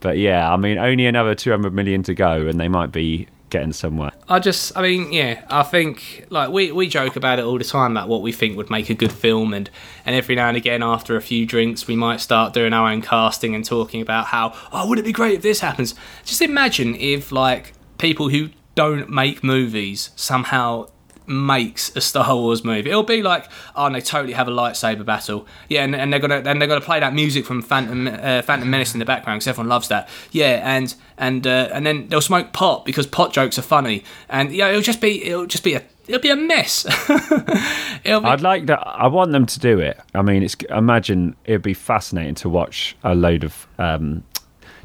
but 0.00 0.18
yeah, 0.18 0.52
I 0.52 0.56
mean, 0.56 0.78
only 0.78 1.06
another 1.06 1.34
200 1.34 1.72
million 1.72 2.02
to 2.04 2.14
go 2.14 2.46
and 2.46 2.60
they 2.60 2.68
might 2.68 2.92
be 2.92 3.28
getting 3.54 3.72
somewhere. 3.72 4.10
I 4.28 4.40
just, 4.40 4.76
I 4.76 4.82
mean, 4.82 5.12
yeah, 5.12 5.44
I 5.48 5.62
think 5.62 6.26
like 6.28 6.50
we, 6.50 6.72
we 6.72 6.88
joke 6.88 7.14
about 7.14 7.38
it 7.38 7.44
all 7.44 7.56
the 7.56 7.64
time 7.64 7.92
about 7.92 8.08
what 8.08 8.20
we 8.20 8.32
think 8.32 8.56
would 8.56 8.68
make 8.68 8.90
a 8.90 8.94
good 8.94 9.12
film, 9.12 9.54
and 9.54 9.70
and 10.04 10.16
every 10.16 10.34
now 10.34 10.48
and 10.48 10.56
again 10.56 10.82
after 10.82 11.16
a 11.16 11.22
few 11.22 11.46
drinks 11.46 11.86
we 11.86 11.94
might 11.94 12.20
start 12.20 12.52
doing 12.52 12.72
our 12.72 12.90
own 12.90 13.00
casting 13.00 13.54
and 13.54 13.64
talking 13.64 14.00
about 14.00 14.26
how 14.26 14.52
oh 14.72 14.88
would 14.88 14.98
it 14.98 15.04
be 15.04 15.12
great 15.12 15.34
if 15.36 15.42
this 15.42 15.60
happens? 15.60 15.94
Just 16.24 16.42
imagine 16.42 16.96
if 16.96 17.30
like 17.30 17.72
people 17.98 18.28
who 18.28 18.50
don't 18.74 19.08
make 19.08 19.44
movies 19.44 20.10
somehow 20.16 20.88
makes 21.26 21.94
a 21.96 22.00
Star 22.00 22.34
Wars 22.34 22.64
movie. 22.64 22.90
It'll 22.90 23.02
be 23.02 23.22
like, 23.22 23.46
oh, 23.74 23.86
and 23.86 23.94
they 23.94 24.00
totally 24.00 24.34
have 24.34 24.48
a 24.48 24.50
lightsaber 24.50 25.04
battle. 25.04 25.46
Yeah, 25.68 25.84
and, 25.84 25.94
and 25.94 26.12
they're 26.12 26.20
gonna 26.20 26.42
then 26.42 26.58
they're 26.58 26.68
gonna 26.68 26.80
play 26.80 27.00
that 27.00 27.14
music 27.14 27.44
from 27.44 27.62
Phantom 27.62 28.08
uh, 28.08 28.42
Phantom 28.42 28.68
Menace 28.68 28.94
in 28.94 28.98
the 28.98 29.04
background 29.04 29.38
because 29.38 29.48
everyone 29.48 29.68
loves 29.68 29.88
that. 29.88 30.08
Yeah, 30.30 30.60
and 30.64 30.94
and 31.18 31.46
uh, 31.46 31.68
and 31.72 31.86
then 31.86 32.08
they'll 32.08 32.20
smoke 32.20 32.52
pot 32.52 32.84
because 32.84 33.06
pot 33.06 33.32
jokes 33.32 33.58
are 33.58 33.62
funny, 33.62 34.04
and 34.28 34.52
yeah, 34.52 34.68
it'll 34.68 34.82
just 34.82 35.00
be 35.00 35.24
it'll 35.24 35.46
just 35.46 35.64
be 35.64 35.74
a 35.74 35.82
it'll 36.06 36.20
be 36.20 36.30
a 36.30 36.36
mess. 36.36 36.84
be- 38.04 38.10
I'd 38.10 38.40
like 38.40 38.66
that. 38.66 38.80
I 38.86 39.06
want 39.06 39.32
them 39.32 39.46
to 39.46 39.58
do 39.58 39.78
it. 39.78 39.98
I 40.14 40.22
mean, 40.22 40.42
it's 40.42 40.56
imagine 40.70 41.36
it'd 41.44 41.62
be 41.62 41.74
fascinating 41.74 42.34
to 42.36 42.48
watch 42.48 42.96
a 43.02 43.14
load 43.14 43.44
of 43.44 43.66
um, 43.78 44.24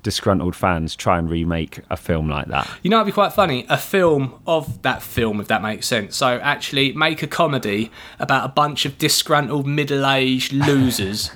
disgruntled 0.04 0.56
fans 0.56 0.96
try 0.96 1.18
and 1.18 1.30
remake 1.30 1.80
a 1.90 1.98
film 1.98 2.30
like 2.30 2.48
that. 2.48 2.70
You 2.84 2.90
know, 2.90 2.98
it'd 2.98 3.08
be 3.08 3.12
quite 3.12 3.34
funny. 3.34 3.66
A 3.70 3.78
film 3.78 4.40
of 4.46 4.82
that 4.82 5.02
film, 5.02 5.40
if 5.40 5.48
that 5.48 5.62
makes 5.62 5.88
sense. 5.88 6.16
So 6.16 6.40
actually, 6.40 6.94
make 6.94 7.24
a 7.24 7.28
comedy 7.28 7.92
about 8.20 8.46
a 8.46 8.50
bunch 8.50 8.86
of 8.86 8.98
disgruntled 8.98 9.68
middle-aged 9.68 10.54
losers. 10.68 11.32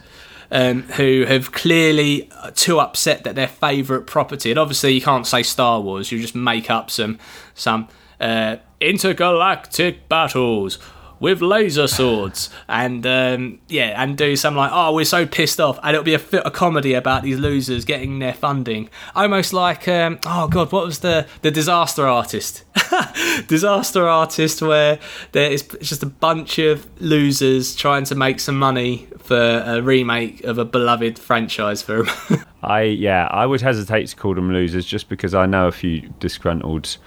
Um, 0.51 0.83
who 0.83 1.25
have 1.25 1.51
clearly 1.51 2.29
too 2.53 2.79
upset 2.79 3.23
that 3.23 3.33
their 3.33 3.47
favourite 3.47 4.05
property, 4.05 4.51
and 4.51 4.59
obviously 4.59 4.93
you 4.93 5.01
can't 5.01 5.25
say 5.25 5.41
Star 5.41 5.81
Wars, 5.81 6.11
you 6.11 6.19
just 6.19 6.35
make 6.35 6.69
up 6.69 6.91
some 6.91 7.17
some 7.55 7.87
uh, 8.19 8.57
intergalactic 8.79 10.07
battles 10.07 10.77
with 11.23 11.41
laser 11.41 11.87
swords 11.87 12.49
and 12.67 13.07
um, 13.07 13.57
yeah 13.69 14.03
and 14.03 14.17
do 14.17 14.35
some 14.35 14.57
like 14.57 14.69
oh 14.73 14.93
we're 14.93 15.05
so 15.05 15.25
pissed 15.25 15.57
off 15.57 15.79
and 15.81 15.95
it'll 15.95 16.03
be 16.03 16.15
a, 16.15 16.21
a 16.43 16.51
comedy 16.51 16.93
about 16.93 17.23
these 17.23 17.39
losers 17.39 17.85
getting 17.85 18.19
their 18.19 18.33
funding. 18.33 18.89
Almost 19.15 19.53
like 19.53 19.87
um, 19.87 20.19
oh 20.25 20.49
god 20.49 20.73
what 20.73 20.85
was 20.85 20.99
the 20.99 21.25
the 21.41 21.49
disaster 21.49 22.05
artist? 22.05 22.65
Disaster 23.47 24.07
artist 24.07 24.61
where 24.61 24.99
there 25.31 25.49
is 25.49 25.63
just 25.81 26.03
a 26.03 26.07
bunch 26.07 26.59
of 26.59 26.87
losers 27.01 27.73
trying 27.73 28.03
to 28.03 28.15
make 28.15 28.41
some 28.41 28.59
money 28.59 29.07
for 29.17 29.63
a 29.65 29.81
remake 29.81 30.43
of 30.43 30.57
a 30.57 30.65
beloved 30.65 31.17
franchise 31.17 31.81
film 31.81 32.07
I 32.63 32.81
yeah 32.81 33.29
I 33.31 33.45
would 33.45 33.61
hesitate 33.61 34.07
to 34.07 34.15
call 34.17 34.35
them 34.35 34.51
losers 34.51 34.85
just 34.85 35.07
because 35.07 35.33
I 35.33 35.45
know 35.45 35.67
a 35.67 35.71
few 35.71 36.13
disgruntled 36.19 36.97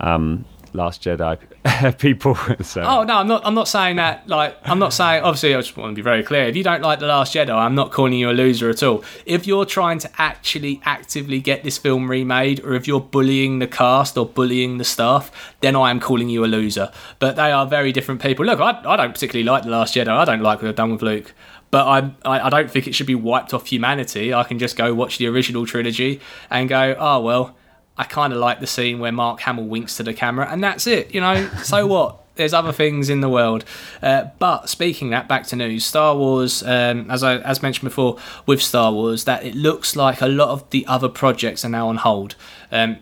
um, 0.00 0.46
Last 0.76 1.02
Jedi 1.02 1.38
people. 1.98 2.36
So. 2.66 2.82
Oh 2.82 3.04
no, 3.04 3.18
I'm 3.18 3.28
not. 3.28 3.46
I'm 3.46 3.54
not 3.54 3.68
saying 3.68 3.96
that. 3.96 4.28
Like, 4.28 4.56
I'm 4.64 4.78
not 4.78 4.92
saying. 4.92 5.22
Obviously, 5.22 5.54
I 5.54 5.58
just 5.58 5.76
want 5.76 5.92
to 5.92 5.94
be 5.94 6.02
very 6.02 6.22
clear. 6.22 6.44
If 6.44 6.56
you 6.56 6.64
don't 6.64 6.82
like 6.82 6.98
the 6.98 7.06
Last 7.06 7.34
Jedi, 7.34 7.54
I'm 7.54 7.74
not 7.74 7.92
calling 7.92 8.14
you 8.14 8.30
a 8.30 8.32
loser 8.32 8.68
at 8.70 8.82
all. 8.82 9.04
If 9.24 9.46
you're 9.46 9.64
trying 9.64 9.98
to 10.00 10.10
actually 10.18 10.80
actively 10.84 11.40
get 11.40 11.64
this 11.64 11.78
film 11.78 12.10
remade, 12.10 12.64
or 12.64 12.74
if 12.74 12.86
you're 12.86 13.00
bullying 13.00 13.58
the 13.58 13.66
cast 13.66 14.16
or 14.16 14.26
bullying 14.26 14.78
the 14.78 14.84
staff, 14.84 15.30
then 15.60 15.76
I 15.76 15.90
am 15.90 16.00
calling 16.00 16.28
you 16.28 16.44
a 16.44 16.46
loser. 16.46 16.90
But 17.18 17.36
they 17.36 17.52
are 17.52 17.66
very 17.66 17.92
different 17.92 18.20
people. 18.20 18.44
Look, 18.44 18.60
I, 18.60 18.80
I 18.84 18.96
don't 18.96 19.12
particularly 19.12 19.44
like 19.44 19.62
the 19.64 19.70
Last 19.70 19.94
Jedi. 19.94 20.08
I 20.08 20.24
don't 20.24 20.42
like 20.42 20.58
what 20.58 20.64
they've 20.66 20.74
done 20.74 20.92
with 20.92 21.02
Luke. 21.02 21.32
But 21.70 21.86
I, 21.86 21.98
I 22.24 22.46
I 22.46 22.50
don't 22.50 22.70
think 22.70 22.86
it 22.86 22.94
should 22.94 23.06
be 23.06 23.14
wiped 23.14 23.52
off 23.52 23.66
humanity. 23.66 24.32
I 24.32 24.44
can 24.44 24.58
just 24.58 24.76
go 24.76 24.94
watch 24.94 25.18
the 25.18 25.26
original 25.26 25.66
trilogy 25.66 26.20
and 26.50 26.68
go, 26.68 26.96
oh 26.98 27.20
well 27.20 27.55
I 27.98 28.04
kind 28.04 28.32
of 28.32 28.38
like 28.38 28.60
the 28.60 28.66
scene 28.66 28.98
where 28.98 29.12
Mark 29.12 29.40
Hamill 29.40 29.64
winks 29.64 29.96
to 29.96 30.02
the 30.02 30.14
camera, 30.14 30.48
and 30.50 30.62
that's 30.62 30.86
it. 30.86 31.14
You 31.14 31.20
know, 31.20 31.48
so 31.62 31.86
what? 31.86 32.22
There's 32.36 32.52
other 32.52 32.72
things 32.72 33.08
in 33.08 33.22
the 33.22 33.30
world. 33.30 33.64
Uh, 34.02 34.24
but 34.38 34.68
speaking 34.68 35.08
that, 35.08 35.26
back 35.26 35.46
to 35.46 35.56
news. 35.56 35.86
Star 35.86 36.14
Wars, 36.14 36.62
um, 36.62 37.10
as 37.10 37.22
I 37.22 37.38
as 37.38 37.62
mentioned 37.62 37.88
before, 37.88 38.18
with 38.44 38.60
Star 38.60 38.92
Wars, 38.92 39.24
that 39.24 39.42
it 39.42 39.54
looks 39.54 39.96
like 39.96 40.20
a 40.20 40.28
lot 40.28 40.50
of 40.50 40.68
the 40.68 40.86
other 40.86 41.08
projects 41.08 41.64
are 41.64 41.70
now 41.70 41.88
on 41.88 41.96
hold. 41.96 42.34
Um, 42.70 42.98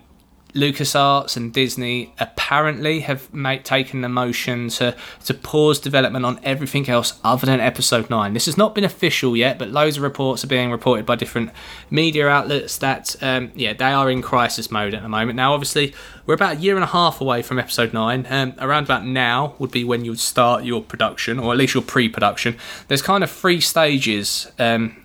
LucasArts 0.55 1.37
and 1.37 1.53
Disney 1.53 2.15
apparently 2.19 3.01
have 3.01 3.33
made, 3.35 3.65
taken 3.65 4.01
the 4.03 4.09
motion 4.09 4.69
to, 4.69 4.97
to 5.25 5.35
pause 5.35 5.81
development 5.81 6.25
on 6.25 6.39
everything 6.45 6.89
else 6.89 7.19
other 7.25 7.47
than 7.47 7.61
Episode 7.61 8.09
9. 8.09 8.33
This 8.35 8.47
has 8.47 8.57
not 8.57 8.75
been 8.75 8.85
official 8.85 9.37
yet, 9.37 9.59
but 9.59 9.71
loads 9.71 9.97
of 9.97 10.03
reports 10.05 10.45
are 10.45 10.49
being 10.49 10.71
reported 10.71 11.05
by 11.05 11.17
different 11.17 11.51
media 11.91 12.29
outlets 12.29 12.79
that, 12.79 13.17
um, 13.21 13.51
yeah, 13.55 13.73
they 13.73 13.93
are 13.93 14.09
in 14.11 14.23
crisis 14.23 14.71
mode 14.71 14.95
at 14.95 15.03
the 15.03 15.09
moment. 15.09 15.37
Now, 15.37 15.55
obviously, 15.55 15.93
we're 16.25 16.35
about 16.35 16.57
a 16.57 16.61
year 16.61 16.77
and 16.77 16.85
a 16.85 16.89
half 16.89 17.21
away 17.21 17.43
from 17.43 17.59
Episode 17.59 17.93
9. 17.93 18.27
Um, 18.31 18.55
around 18.59 18.85
about 18.85 19.05
now 19.05 19.57
would 19.59 19.73
be 19.73 19.85
when 19.85 20.05
you 20.05 20.13
would 20.13 20.21
start 20.21 20.65
your 20.65 20.83
production, 20.83 21.39
or 21.39 21.53
at 21.53 21.59
least 21.59 21.75
your 21.75 21.83
pre 21.83 22.09
production. 22.09 22.57
There's 22.89 23.03
kind 23.03 23.25
of 23.25 23.31
three 23.31 23.61
stages. 23.61 24.51
Um, 24.59 25.04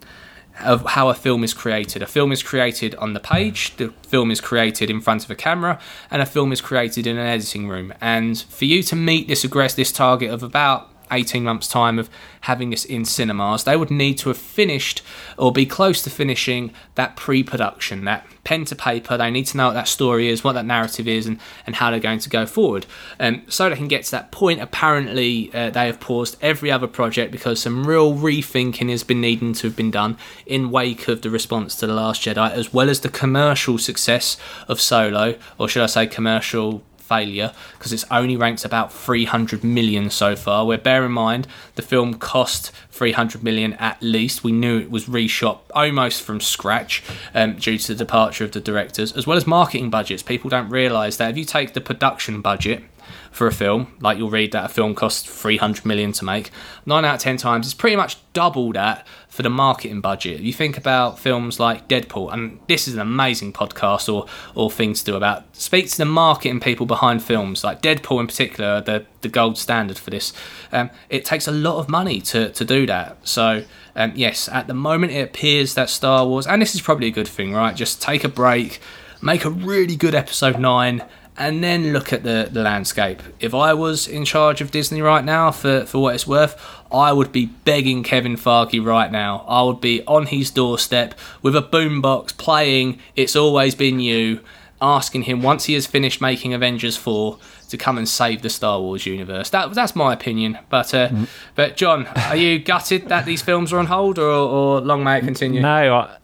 of 0.61 0.85
how 0.85 1.09
a 1.09 1.13
film 1.13 1.43
is 1.43 1.53
created. 1.53 2.01
A 2.01 2.07
film 2.07 2.31
is 2.31 2.43
created 2.43 2.95
on 2.95 3.13
the 3.13 3.19
page, 3.19 3.75
the 3.77 3.89
film 4.07 4.31
is 4.31 4.41
created 4.41 4.89
in 4.89 5.01
front 5.01 5.23
of 5.23 5.31
a 5.31 5.35
camera, 5.35 5.79
and 6.11 6.21
a 6.21 6.25
film 6.25 6.51
is 6.51 6.61
created 6.61 7.07
in 7.07 7.17
an 7.17 7.25
editing 7.25 7.67
room. 7.67 7.93
And 8.01 8.39
for 8.39 8.65
you 8.65 8.83
to 8.83 8.95
meet 8.95 9.27
this 9.27 9.45
aggress 9.45 9.75
this 9.75 9.91
target 9.91 10.31
of 10.31 10.43
about 10.43 10.89
18 11.11 11.43
months' 11.43 11.67
time 11.67 11.99
of 11.99 12.09
having 12.41 12.69
this 12.69 12.85
in 12.85 13.05
cinemas, 13.05 13.63
they 13.63 13.75
would 13.75 13.91
need 13.91 14.17
to 14.19 14.29
have 14.29 14.37
finished 14.37 15.01
or 15.37 15.51
be 15.51 15.65
close 15.65 16.01
to 16.03 16.09
finishing 16.09 16.73
that 16.95 17.15
pre 17.15 17.43
production, 17.43 18.05
that 18.05 18.25
pen 18.43 18.65
to 18.65 18.75
paper. 18.75 19.17
They 19.17 19.31
need 19.31 19.45
to 19.47 19.57
know 19.57 19.67
what 19.67 19.73
that 19.73 19.87
story 19.87 20.27
is, 20.27 20.43
what 20.43 20.53
that 20.53 20.65
narrative 20.65 21.07
is, 21.07 21.27
and, 21.27 21.39
and 21.65 21.75
how 21.75 21.91
they're 21.91 21.99
going 21.99 22.19
to 22.19 22.29
go 22.29 22.45
forward. 22.45 22.85
Um, 23.19 23.43
so 23.47 23.69
they 23.69 23.75
can 23.75 23.87
get 23.87 24.05
to 24.05 24.11
that 24.11 24.31
point, 24.31 24.61
apparently 24.61 25.53
uh, 25.53 25.69
they 25.69 25.85
have 25.85 25.99
paused 25.99 26.37
every 26.41 26.71
other 26.71 26.87
project 26.87 27.31
because 27.31 27.61
some 27.61 27.85
real 27.85 28.13
rethinking 28.13 28.89
has 28.89 29.03
been 29.03 29.21
needing 29.21 29.53
to 29.53 29.67
have 29.67 29.75
been 29.75 29.91
done 29.91 30.17
in 30.45 30.71
wake 30.71 31.07
of 31.07 31.21
the 31.21 31.29
response 31.29 31.75
to 31.75 31.87
The 31.87 31.93
Last 31.93 32.21
Jedi, 32.23 32.51
as 32.51 32.73
well 32.73 32.89
as 32.89 33.01
the 33.01 33.09
commercial 33.09 33.77
success 33.77 34.37
of 34.67 34.81
Solo, 34.81 35.37
or 35.57 35.67
should 35.67 35.83
I 35.83 35.87
say 35.87 36.07
commercial 36.07 36.83
failure 37.09 37.53
because 37.77 37.91
it's 37.91 38.05
only 38.11 38.37
ranked 38.37 38.63
about 38.63 38.93
300 38.93 39.63
million 39.63 40.09
so 40.09 40.35
far. 40.35 40.65
Where 40.65 40.77
bear 40.77 41.03
in 41.05 41.11
mind 41.11 41.47
the 41.75 41.81
film 41.81 42.13
cost 42.13 42.71
300 42.91 43.43
million 43.43 43.73
at 43.73 44.01
least. 44.01 44.43
We 44.43 44.51
knew 44.51 44.77
it 44.79 44.91
was 44.91 45.05
reshot 45.05 45.59
almost 45.73 46.21
from 46.21 46.39
scratch 46.39 47.03
um, 47.33 47.55
due 47.55 47.77
to 47.77 47.87
the 47.93 47.95
departure 47.95 48.43
of 48.43 48.51
the 48.51 48.59
directors, 48.59 49.13
as 49.13 49.25
well 49.25 49.37
as 49.37 49.47
marketing 49.47 49.89
budgets. 49.89 50.21
People 50.21 50.49
don't 50.49 50.69
realise 50.69 51.17
that 51.17 51.31
if 51.31 51.37
you 51.37 51.45
take 51.45 51.73
the 51.73 51.81
production 51.81 52.41
budget 52.41 52.83
for 53.31 53.47
a 53.47 53.51
film, 53.51 53.95
like 53.99 54.17
you'll 54.17 54.29
read 54.29 54.51
that 54.51 54.65
a 54.65 54.69
film 54.69 54.95
costs 54.95 55.29
300 55.29 55.85
million 55.85 56.11
to 56.13 56.25
make, 56.25 56.51
nine 56.85 57.05
out 57.05 57.15
of 57.15 57.21
ten 57.21 57.37
times 57.37 57.65
it's 57.65 57.73
pretty 57.73 57.95
much 57.95 58.17
double 58.33 58.71
that 58.73 59.05
for 59.27 59.43
the 59.43 59.49
marketing 59.49 60.01
budget. 60.01 60.41
You 60.41 60.51
think 60.51 60.77
about 60.77 61.19
films 61.19 61.59
like 61.59 61.87
Deadpool, 61.87 62.33
and 62.33 62.59
this 62.67 62.87
is 62.87 62.95
an 62.95 62.99
amazing 62.99 63.53
podcast 63.53 64.11
or 64.13 64.25
or 64.55 64.71
thing 64.71 64.93
to 64.93 65.03
do 65.03 65.15
about 65.15 65.55
speak 65.55 65.89
to 65.91 65.97
the 65.97 66.05
marketing 66.05 66.59
people 66.59 66.85
behind 66.85 67.23
films 67.23 67.63
like 67.63 67.81
Deadpool 67.81 68.19
in 68.19 68.27
particular, 68.27 68.81
the 68.81 69.05
the 69.21 69.29
gold 69.29 69.57
standard 69.57 69.97
for 69.97 70.09
this. 70.09 70.33
Um, 70.71 70.89
it 71.09 71.25
takes 71.25 71.47
a 71.47 71.51
lot 71.51 71.77
of 71.79 71.89
money 71.89 72.21
to 72.21 72.49
to 72.49 72.65
do 72.65 72.85
that. 72.87 73.17
So. 73.27 73.63
Um, 73.95 74.13
yes, 74.15 74.47
at 74.47 74.67
the 74.67 74.73
moment 74.73 75.11
it 75.11 75.21
appears 75.21 75.73
that 75.73 75.89
Star 75.89 76.25
Wars, 76.25 76.47
and 76.47 76.61
this 76.61 76.73
is 76.73 76.79
probably 76.79 77.07
a 77.07 77.11
good 77.11 77.27
thing, 77.27 77.53
right? 77.53 77.75
Just 77.75 78.01
take 78.01 78.23
a 78.23 78.29
break, 78.29 78.79
make 79.21 79.43
a 79.43 79.49
really 79.49 79.97
good 79.97 80.15
episode 80.15 80.57
9 80.57 81.03
and 81.39 81.63
then 81.63 81.93
look 81.93 82.11
at 82.11 82.23
the, 82.23 82.49
the 82.51 82.61
landscape. 82.61 83.23
If 83.39 83.55
I 83.55 83.73
was 83.73 84.07
in 84.07 84.25
charge 84.25 84.59
of 84.59 84.71
Disney 84.71 85.01
right 85.01 85.23
now, 85.23 85.51
for, 85.51 85.85
for 85.85 85.99
what 85.99 86.13
it's 86.13 86.27
worth, 86.27 86.61
I 86.91 87.13
would 87.13 87.31
be 87.31 87.45
begging 87.45 88.03
Kevin 88.03 88.35
Feige 88.35 88.85
right 88.85 89.09
now. 89.09 89.45
I 89.47 89.63
would 89.63 89.79
be 89.79 90.05
on 90.05 90.27
his 90.27 90.51
doorstep 90.51 91.15
with 91.41 91.55
a 91.55 91.61
boombox 91.61 92.37
playing 92.37 92.99
It's 93.15 93.37
Always 93.37 93.73
Been 93.73 94.01
You, 94.01 94.41
asking 94.81 95.23
him 95.23 95.41
once 95.41 95.65
he 95.65 95.73
has 95.75 95.87
finished 95.87 96.19
making 96.19 96.53
Avengers 96.53 96.97
4 96.97 97.37
to 97.69 97.77
come 97.77 97.97
and 97.97 98.07
save 98.07 98.41
the 98.41 98.49
Star 98.49 98.81
Wars 98.81 99.05
universe. 99.05 99.49
That, 99.51 99.73
that's 99.73 99.95
my 99.95 100.11
opinion. 100.11 100.57
But, 100.69 100.93
uh, 100.93 101.09
mm. 101.09 101.27
but 101.55 101.77
John, 101.77 102.05
are 102.07 102.35
you 102.35 102.59
gutted 102.59 103.07
that 103.07 103.25
these 103.25 103.41
films 103.41 103.71
are 103.71 103.79
on 103.79 103.85
hold 103.85 104.19
or, 104.19 104.29
or 104.29 104.81
long 104.81 105.05
may 105.05 105.19
it 105.19 105.23
continue? 105.23 105.61
No, 105.61 105.95
I- 105.95 106.15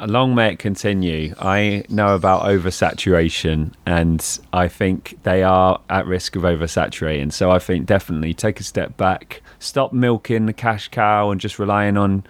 long 0.00 0.34
may 0.34 0.52
it 0.52 0.58
continue. 0.58 1.34
I 1.38 1.84
know 1.88 2.14
about 2.14 2.42
oversaturation, 2.42 3.72
and 3.86 4.40
I 4.52 4.68
think 4.68 5.18
they 5.22 5.42
are 5.42 5.80
at 5.88 6.06
risk 6.06 6.36
of 6.36 6.42
oversaturating. 6.42 7.32
So 7.32 7.50
I 7.50 7.58
think 7.58 7.86
definitely 7.86 8.34
take 8.34 8.60
a 8.60 8.64
step 8.64 8.96
back, 8.96 9.42
stop 9.58 9.92
milking 9.92 10.46
the 10.46 10.52
cash 10.52 10.88
cow, 10.88 11.30
and 11.30 11.40
just 11.40 11.58
relying 11.58 11.96
on 11.96 12.24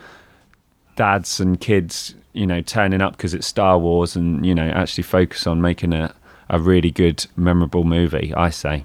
dads 0.97 1.41
and 1.41 1.61
kids, 1.61 2.15
you 2.33 2.47
know, 2.47 2.61
turning 2.61 3.01
up 3.01 3.17
because 3.17 3.35
it's 3.35 3.47
Star 3.47 3.79
Wars, 3.79 4.15
and 4.15 4.45
you 4.45 4.55
know, 4.55 4.69
actually 4.69 5.05
focus 5.05 5.47
on 5.47 5.61
making 5.61 5.93
a 5.93 6.15
a 6.51 6.59
really 6.59 6.91
good, 6.91 7.27
memorable 7.37 7.85
movie. 7.85 8.33
I 8.35 8.51
say. 8.51 8.85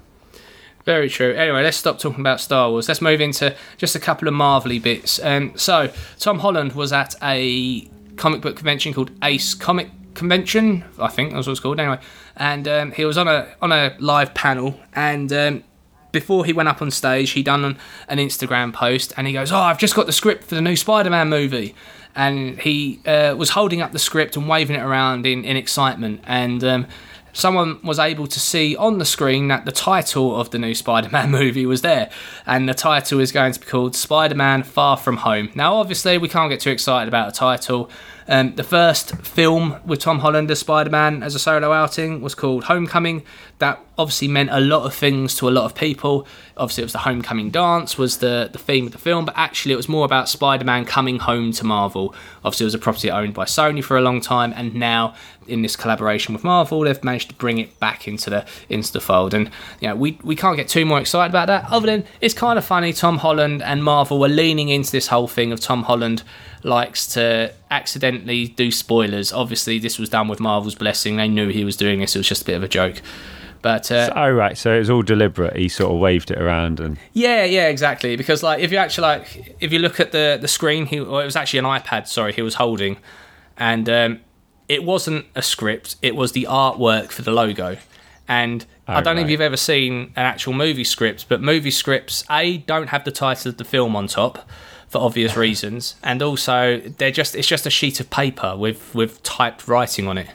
Very 0.86 1.10
true. 1.10 1.34
Anyway, 1.34 1.62
let's 1.62 1.76
stop 1.76 1.98
talking 1.98 2.20
about 2.20 2.40
Star 2.40 2.70
Wars. 2.70 2.88
Let's 2.88 3.02
move 3.02 3.20
into 3.20 3.54
just 3.76 3.94
a 3.94 4.00
couple 4.00 4.26
of 4.28 4.34
marvelly 4.34 4.78
bits. 4.78 5.22
Um, 5.22 5.52
so, 5.54 5.92
Tom 6.18 6.38
Holland 6.38 6.72
was 6.72 6.90
at 6.90 7.14
a 7.22 7.86
comic 8.20 8.42
book 8.42 8.54
convention 8.54 8.92
called 8.92 9.10
Ace 9.24 9.54
Comic 9.54 9.90
Convention, 10.14 10.84
I 10.98 11.08
think 11.08 11.32
that's 11.32 11.46
what 11.46 11.52
it's 11.52 11.60
called. 11.60 11.80
Anyway, 11.80 11.98
and 12.36 12.68
um, 12.68 12.92
he 12.92 13.04
was 13.04 13.16
on 13.16 13.26
a 13.26 13.48
on 13.62 13.72
a 13.72 13.96
live 13.98 14.34
panel, 14.34 14.78
and 14.92 15.32
um, 15.32 15.64
before 16.12 16.44
he 16.44 16.52
went 16.52 16.68
up 16.68 16.82
on 16.82 16.90
stage, 16.90 17.30
he 17.30 17.42
done 17.42 17.78
an, 18.08 18.18
Instagram 18.18 18.72
post, 18.74 19.14
and 19.16 19.26
he 19.26 19.32
goes, 19.32 19.50
"Oh, 19.50 19.58
I've 19.58 19.78
just 19.78 19.94
got 19.94 20.06
the 20.06 20.12
script 20.12 20.44
for 20.44 20.54
the 20.54 20.60
new 20.60 20.76
Spider-Man 20.76 21.28
movie." 21.28 21.74
And 22.14 22.60
he 22.60 23.00
uh, 23.06 23.34
was 23.38 23.50
holding 23.50 23.80
up 23.80 23.92
the 23.92 23.98
script 23.98 24.36
and 24.36 24.48
waving 24.48 24.76
it 24.76 24.82
around 24.82 25.26
in, 25.26 25.44
in 25.44 25.56
excitement. 25.56 26.20
And 26.24 26.62
um, 26.64 26.86
someone 27.32 27.80
was 27.82 27.98
able 27.98 28.26
to 28.26 28.40
see 28.40 28.76
on 28.76 28.98
the 28.98 29.04
screen 29.04 29.48
that 29.48 29.64
the 29.64 29.72
title 29.72 30.38
of 30.38 30.50
the 30.50 30.58
new 30.58 30.74
Spider-Man 30.74 31.30
movie 31.40 31.66
was 31.66 31.82
there, 31.82 32.10
and 32.46 32.68
the 32.68 32.74
title 32.74 33.20
is 33.20 33.32
going 33.32 33.52
to 33.52 33.60
be 33.60 33.66
called 33.66 33.94
Spider-Man: 33.94 34.62
Far 34.62 34.96
From 34.96 35.18
Home. 35.18 35.50
Now, 35.54 35.74
obviously, 35.74 36.18
we 36.18 36.28
can't 36.28 36.50
get 36.50 36.60
too 36.60 36.70
excited 36.70 37.08
about 37.08 37.28
a 37.28 37.32
title. 37.32 37.90
Um, 38.28 38.54
the 38.54 38.62
first 38.62 39.16
film 39.16 39.80
with 39.84 39.98
Tom 39.98 40.20
Holland 40.20 40.50
as 40.52 40.60
Spider 40.60 40.90
Man 40.90 41.24
as 41.24 41.34
a 41.34 41.40
solo 41.40 41.72
outing 41.72 42.20
was 42.20 42.36
called 42.36 42.64
Homecoming. 42.64 43.24
That 43.60 43.80
obviously 43.96 44.28
meant 44.28 44.50
a 44.50 44.60
lot 44.60 44.84
of 44.84 44.94
things 44.94 45.36
to 45.36 45.48
a 45.48 45.50
lot 45.50 45.64
of 45.64 45.74
people. 45.74 46.26
Obviously, 46.56 46.82
it 46.82 46.86
was 46.86 46.92
the 46.92 47.00
Homecoming 47.00 47.50
dance 47.50 47.96
was 47.96 48.18
the, 48.18 48.48
the 48.50 48.58
theme 48.58 48.86
of 48.86 48.92
the 48.92 48.98
film, 48.98 49.24
but 49.24 49.34
actually, 49.36 49.72
it 49.72 49.76
was 49.76 49.88
more 49.88 50.04
about 50.04 50.28
Spider 50.28 50.64
Man 50.64 50.84
coming 50.84 51.18
home 51.18 51.52
to 51.52 51.64
Marvel. 51.64 52.14
Obviously, 52.44 52.64
it 52.64 52.68
was 52.68 52.74
a 52.74 52.78
property 52.78 53.10
owned 53.10 53.34
by 53.34 53.44
Sony 53.44 53.84
for 53.84 53.96
a 53.96 54.00
long 54.00 54.20
time, 54.20 54.52
and 54.56 54.74
now 54.74 55.14
in 55.46 55.62
this 55.62 55.76
collaboration 55.76 56.32
with 56.32 56.44
Marvel, 56.44 56.80
they've 56.80 57.02
managed 57.04 57.28
to 57.28 57.34
bring 57.34 57.58
it 57.58 57.78
back 57.78 58.08
into 58.08 58.30
the 58.30 58.46
into 58.68 58.92
the 58.92 59.00
fold. 59.00 59.34
And 59.34 59.50
you 59.80 59.88
know, 59.88 59.96
we 59.96 60.18
we 60.22 60.34
can't 60.34 60.56
get 60.56 60.68
too 60.68 60.86
more 60.86 61.00
excited 61.00 61.30
about 61.30 61.46
that. 61.48 61.70
Other 61.70 61.86
than 61.86 62.04
it's 62.20 62.34
kind 62.34 62.58
of 62.58 62.64
funny, 62.64 62.92
Tom 62.92 63.18
Holland 63.18 63.62
and 63.62 63.84
Marvel 63.84 64.18
were 64.18 64.28
leaning 64.28 64.68
into 64.68 64.90
this 64.90 65.08
whole 65.08 65.28
thing 65.28 65.52
of 65.52 65.60
Tom 65.60 65.84
Holland 65.84 66.22
likes 66.62 67.06
to 67.08 67.52
accidentally 67.70 68.48
do 68.48 68.70
spoilers. 68.70 69.32
Obviously, 69.32 69.78
this 69.78 69.98
was 69.98 70.08
done 70.08 70.28
with 70.28 70.40
Marvel's 70.40 70.74
blessing. 70.74 71.16
They 71.16 71.28
knew 71.28 71.48
he 71.48 71.64
was 71.64 71.76
doing 71.76 72.00
this. 72.00 72.14
It 72.14 72.18
was 72.18 72.28
just 72.28 72.42
a 72.42 72.44
bit 72.46 72.56
of 72.56 72.62
a 72.62 72.68
joke. 72.68 73.02
But 73.62 73.90
uh, 73.90 74.06
so, 74.06 74.12
oh 74.16 74.30
right, 74.30 74.56
so 74.56 74.74
it 74.74 74.78
was 74.78 74.90
all 74.90 75.02
deliberate. 75.02 75.56
He 75.56 75.68
sort 75.68 75.92
of 75.92 75.98
waved 75.98 76.30
it 76.30 76.40
around 76.40 76.80
and 76.80 76.98
yeah, 77.12 77.44
yeah, 77.44 77.68
exactly. 77.68 78.16
Because 78.16 78.42
like 78.42 78.60
if 78.60 78.72
you 78.72 78.78
actually 78.78 79.02
like 79.02 79.56
if 79.60 79.72
you 79.72 79.78
look 79.78 80.00
at 80.00 80.12
the 80.12 80.38
the 80.40 80.48
screen, 80.48 80.86
he 80.86 81.00
or 81.00 81.22
it 81.22 81.26
was 81.26 81.36
actually 81.36 81.58
an 81.58 81.66
iPad. 81.66 82.08
Sorry, 82.08 82.32
he 82.32 82.42
was 82.42 82.54
holding, 82.54 82.96
and 83.56 83.88
um, 83.88 84.20
it 84.68 84.84
wasn't 84.84 85.26
a 85.34 85.42
script. 85.42 85.96
It 86.00 86.16
was 86.16 86.32
the 86.32 86.46
artwork 86.48 87.10
for 87.10 87.22
the 87.22 87.32
logo. 87.32 87.76
And 88.28 88.64
oh, 88.86 88.92
I 88.92 89.00
don't 89.00 89.06
right. 89.06 89.14
know 89.16 89.24
if 89.24 89.30
you've 89.30 89.40
ever 89.40 89.56
seen 89.56 90.12
an 90.14 90.24
actual 90.24 90.52
movie 90.52 90.84
script, 90.84 91.26
but 91.28 91.42
movie 91.42 91.72
scripts 91.72 92.22
a 92.30 92.58
don't 92.58 92.86
have 92.90 93.04
the 93.04 93.10
title 93.10 93.48
of 93.48 93.56
the 93.56 93.64
film 93.64 93.96
on 93.96 94.06
top 94.06 94.48
for 94.88 94.98
obvious 94.98 95.36
reasons, 95.48 95.96
and 96.02 96.22
also 96.22 96.78
they're 96.78 97.10
just 97.10 97.34
it's 97.34 97.48
just 97.48 97.66
a 97.66 97.70
sheet 97.70 98.00
of 98.00 98.08
paper 98.08 98.56
with 98.56 98.94
with 98.94 99.22
typed 99.22 99.66
writing 99.68 100.06
on 100.06 100.16
it. 100.16 100.28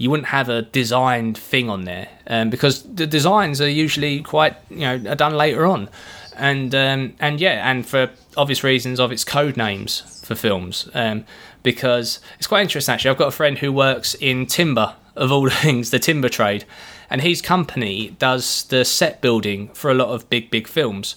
You 0.00 0.08
wouldn't 0.08 0.28
have 0.28 0.48
a 0.48 0.62
designed 0.62 1.36
thing 1.36 1.68
on 1.68 1.84
there 1.84 2.08
um, 2.26 2.48
because 2.48 2.82
the 2.84 3.06
designs 3.06 3.60
are 3.60 3.68
usually 3.68 4.22
quite 4.22 4.56
you 4.70 4.78
know 4.78 4.94
are 5.10 5.14
done 5.14 5.34
later 5.34 5.66
on, 5.66 5.90
and 6.36 6.74
um, 6.74 7.12
and 7.20 7.38
yeah, 7.38 7.70
and 7.70 7.84
for 7.84 8.08
obvious 8.34 8.64
reasons 8.64 8.98
of 8.98 9.12
its 9.12 9.24
code 9.24 9.58
names 9.58 10.22
for 10.26 10.34
films. 10.34 10.88
Um, 10.94 11.26
because 11.62 12.18
it's 12.38 12.46
quite 12.46 12.62
interesting 12.62 12.94
actually. 12.94 13.10
I've 13.10 13.18
got 13.18 13.28
a 13.28 13.30
friend 13.30 13.58
who 13.58 13.70
works 13.70 14.14
in 14.14 14.46
timber 14.46 14.96
of 15.16 15.30
all 15.30 15.50
things, 15.64 15.90
the 15.90 15.98
timber 15.98 16.30
trade, 16.30 16.64
and 17.10 17.20
his 17.20 17.42
company 17.42 18.16
does 18.18 18.62
the 18.64 18.86
set 18.86 19.20
building 19.20 19.68
for 19.74 19.90
a 19.90 19.94
lot 19.94 20.08
of 20.08 20.30
big 20.30 20.50
big 20.50 20.66
films, 20.66 21.16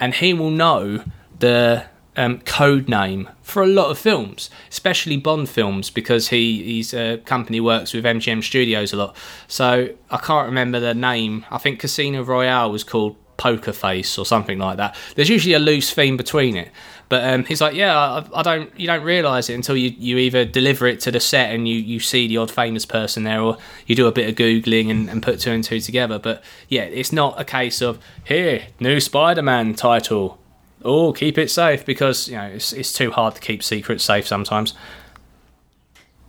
and 0.00 0.14
he 0.14 0.32
will 0.32 0.50
know 0.50 1.04
the 1.38 1.84
um, 2.16 2.40
code 2.40 2.88
name 2.88 3.28
for 3.42 3.62
a 3.62 3.66
lot 3.66 3.90
of 3.90 3.98
films, 3.98 4.50
especially 4.70 5.16
Bond 5.16 5.48
films, 5.48 5.90
because 5.90 6.28
he 6.28 6.78
his 6.82 6.94
company 7.24 7.60
works 7.60 7.92
with 7.92 8.04
MGM 8.04 8.42
Studios 8.42 8.92
a 8.92 8.96
lot. 8.96 9.16
So 9.48 9.88
I 10.10 10.16
can't 10.18 10.46
remember 10.46 10.80
the 10.80 10.94
name. 10.94 11.44
I 11.50 11.58
think 11.58 11.80
Casino 11.80 12.22
Royale 12.22 12.70
was 12.70 12.84
called 12.84 13.16
Poker 13.36 13.72
Face 13.72 14.18
or 14.18 14.26
something 14.26 14.58
like 14.58 14.76
that. 14.76 14.96
There's 15.16 15.28
usually 15.28 15.54
a 15.54 15.58
loose 15.58 15.92
theme 15.92 16.16
between 16.16 16.56
it. 16.56 16.70
But 17.08 17.24
um, 17.24 17.44
he's 17.44 17.60
like, 17.60 17.74
yeah, 17.74 17.98
I, 17.98 18.24
I, 18.34 18.42
don't. 18.42 18.78
You 18.78 18.86
don't 18.86 19.02
realise 19.02 19.50
it 19.50 19.54
until 19.54 19.76
you, 19.76 19.90
you 19.98 20.16
either 20.16 20.44
deliver 20.44 20.86
it 20.86 21.00
to 21.00 21.10
the 21.10 21.20
set 21.20 21.54
and 21.54 21.68
you, 21.68 21.74
you 21.76 22.00
see 22.00 22.26
the 22.26 22.38
odd 22.38 22.50
famous 22.50 22.86
person 22.86 23.24
there, 23.24 23.40
or 23.40 23.58
you 23.86 23.94
do 23.94 24.06
a 24.06 24.12
bit 24.12 24.28
of 24.28 24.34
googling 24.36 24.90
and, 24.90 25.10
and 25.10 25.22
put 25.22 25.40
two 25.40 25.50
and 25.50 25.62
two 25.62 25.80
together. 25.80 26.18
But 26.18 26.42
yeah, 26.68 26.84
it's 26.84 27.12
not 27.12 27.38
a 27.38 27.44
case 27.44 27.82
of 27.82 27.98
here 28.24 28.62
new 28.80 28.98
Spider-Man 28.98 29.74
title 29.74 30.38
oh, 30.84 31.12
keep 31.12 31.38
it 31.38 31.50
safe 31.50 31.84
because 31.84 32.28
you 32.28 32.36
know 32.36 32.44
it's 32.44 32.72
it's 32.72 32.92
too 32.92 33.10
hard 33.10 33.34
to 33.34 33.40
keep 33.40 33.62
secrets 33.62 34.04
safe 34.04 34.26
sometimes. 34.26 34.74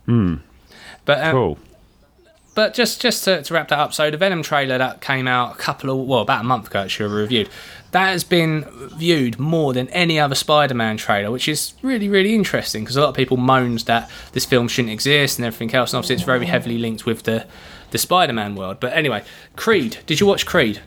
Hmm. 0.06 0.36
But 1.04 1.22
um, 1.22 1.32
Cool. 1.32 1.58
but 2.54 2.74
just 2.74 3.00
just 3.00 3.24
to, 3.24 3.42
to 3.42 3.54
wrap 3.54 3.68
that 3.68 3.78
up, 3.78 3.92
so 3.94 4.10
the 4.10 4.16
Venom 4.16 4.42
trailer 4.42 4.78
that 4.78 5.00
came 5.00 5.26
out 5.26 5.54
a 5.54 5.58
couple 5.58 5.90
of 5.90 6.06
well 6.06 6.20
about 6.20 6.40
a 6.40 6.44
month 6.44 6.66
ago 6.68 6.80
actually 6.80 7.12
reviewed 7.12 7.48
that 7.92 8.08
has 8.08 8.24
been 8.24 8.64
viewed 8.96 9.38
more 9.38 9.72
than 9.72 9.88
any 9.90 10.18
other 10.18 10.34
Spider-Man 10.34 10.96
trailer, 10.96 11.30
which 11.30 11.46
is 11.48 11.74
really 11.82 12.08
really 12.08 12.34
interesting 12.34 12.82
because 12.82 12.96
a 12.96 13.00
lot 13.00 13.10
of 13.10 13.14
people 13.14 13.36
moaned 13.36 13.80
that 13.80 14.10
this 14.32 14.44
film 14.44 14.66
shouldn't 14.68 14.92
exist 14.92 15.38
and 15.38 15.46
everything 15.46 15.74
else, 15.74 15.92
and 15.92 15.98
obviously 15.98 16.14
it's 16.16 16.24
very 16.24 16.46
heavily 16.46 16.78
linked 16.78 17.06
with 17.06 17.22
the 17.22 17.46
the 17.90 17.98
Spider-Man 17.98 18.56
world. 18.56 18.78
But 18.80 18.92
anyway, 18.94 19.22
Creed. 19.56 19.98
Did 20.06 20.18
you 20.20 20.26
watch 20.26 20.44
Creed? 20.46 20.80